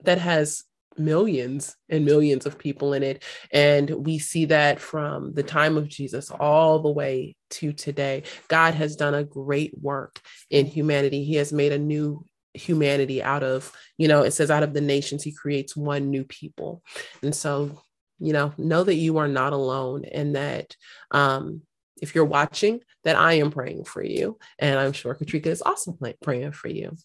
that 0.04 0.20
has 0.20 0.64
millions 0.98 1.76
and 1.90 2.06
millions 2.06 2.46
of 2.46 2.58
people 2.58 2.94
in 2.94 3.04
it. 3.04 3.24
And 3.52 3.90
we 3.90 4.20
see 4.20 4.46
that 4.46 4.80
from 4.80 5.34
the 5.34 5.44
time 5.44 5.78
of 5.78 5.88
Jesus 5.88 6.32
all 6.32 6.80
the 6.80 6.92
way 6.92 7.36
to 7.52 7.74
today. 7.74 8.24
God 8.48 8.74
has 8.74 8.96
done 8.96 9.14
a 9.14 9.24
great 9.24 9.74
work 9.80 10.20
in 10.50 10.66
humanity. 10.66 11.24
He 11.24 11.36
has 11.36 11.54
made 11.54 11.72
a 11.72 11.80
new 11.80 12.26
humanity 12.54 13.22
out 13.22 13.44
of, 13.44 13.72
you 13.98 14.08
know, 14.08 14.24
it 14.24 14.32
says 14.32 14.52
out 14.52 14.64
of 14.64 14.74
the 14.74 14.82
nations, 14.82 15.24
he 15.24 15.32
creates 15.32 15.76
one 15.76 16.10
new 16.10 16.24
people. 16.24 16.82
And 17.22 17.36
so, 17.36 17.82
you 18.20 18.34
know, 18.34 18.54
know 18.58 18.84
that 18.84 18.96
you 18.96 19.18
are 19.18 19.28
not 19.28 19.54
alone 19.54 20.06
and 20.06 20.36
that 20.36 20.76
um, 21.12 21.62
if 22.02 22.16
you're 22.16 22.26
watching, 22.26 22.82
that 23.04 23.16
I 23.16 23.34
am 23.34 23.52
praying 23.52 23.86
for 23.86 24.04
you. 24.04 24.38
And 24.60 24.80
I'm 24.80 24.94
sure 24.94 25.16
Katrika 25.16 25.48
is 25.48 25.62
also 25.62 25.98
praying 26.22 26.52
for 26.52 26.68
you. 26.68 26.96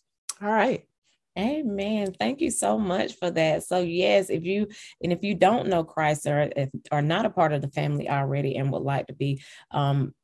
All 0.40 0.50
right. 0.50 0.86
Amen. 1.38 2.14
Thank 2.18 2.40
you 2.40 2.50
so 2.50 2.78
much 2.78 3.14
for 3.14 3.30
that. 3.30 3.64
So 3.64 3.80
yes, 3.80 4.28
if 4.28 4.44
you 4.44 4.68
and 5.02 5.12
if 5.12 5.22
you 5.22 5.34
don't 5.34 5.68
know 5.68 5.82
Christ 5.82 6.26
or 6.26 6.50
if, 6.54 6.68
are 6.90 7.02
not 7.02 7.24
a 7.24 7.30
part 7.30 7.52
of 7.52 7.62
the 7.62 7.68
family 7.68 8.08
already 8.08 8.56
and 8.56 8.70
would 8.70 8.82
like 8.82 9.06
to 9.06 9.14
be, 9.14 9.42
um, 9.70 10.14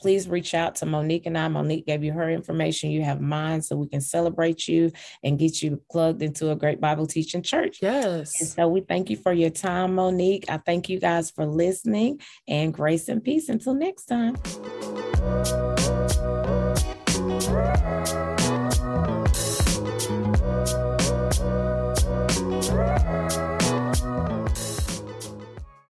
please 0.00 0.28
reach 0.28 0.54
out 0.54 0.76
to 0.76 0.86
Monique 0.86 1.26
and 1.26 1.36
I. 1.36 1.48
Monique 1.48 1.86
gave 1.86 2.04
you 2.04 2.12
her 2.12 2.30
information. 2.30 2.90
You 2.90 3.02
have 3.02 3.20
mine, 3.20 3.62
so 3.62 3.76
we 3.76 3.88
can 3.88 4.00
celebrate 4.00 4.68
you 4.68 4.92
and 5.24 5.38
get 5.38 5.60
you 5.60 5.82
plugged 5.90 6.22
into 6.22 6.50
a 6.50 6.56
great 6.56 6.80
Bible 6.80 7.06
teaching 7.06 7.42
church. 7.42 7.78
Yes. 7.82 8.40
And 8.40 8.48
so 8.48 8.68
we 8.68 8.80
thank 8.82 9.10
you 9.10 9.16
for 9.16 9.32
your 9.32 9.50
time, 9.50 9.96
Monique. 9.96 10.44
I 10.48 10.58
thank 10.58 10.88
you 10.88 11.00
guys 11.00 11.30
for 11.30 11.46
listening 11.46 12.20
and 12.46 12.72
grace 12.72 13.08
and 13.08 13.22
peace 13.22 13.48
until 13.48 13.74
next 13.74 14.04
time. 14.04 14.36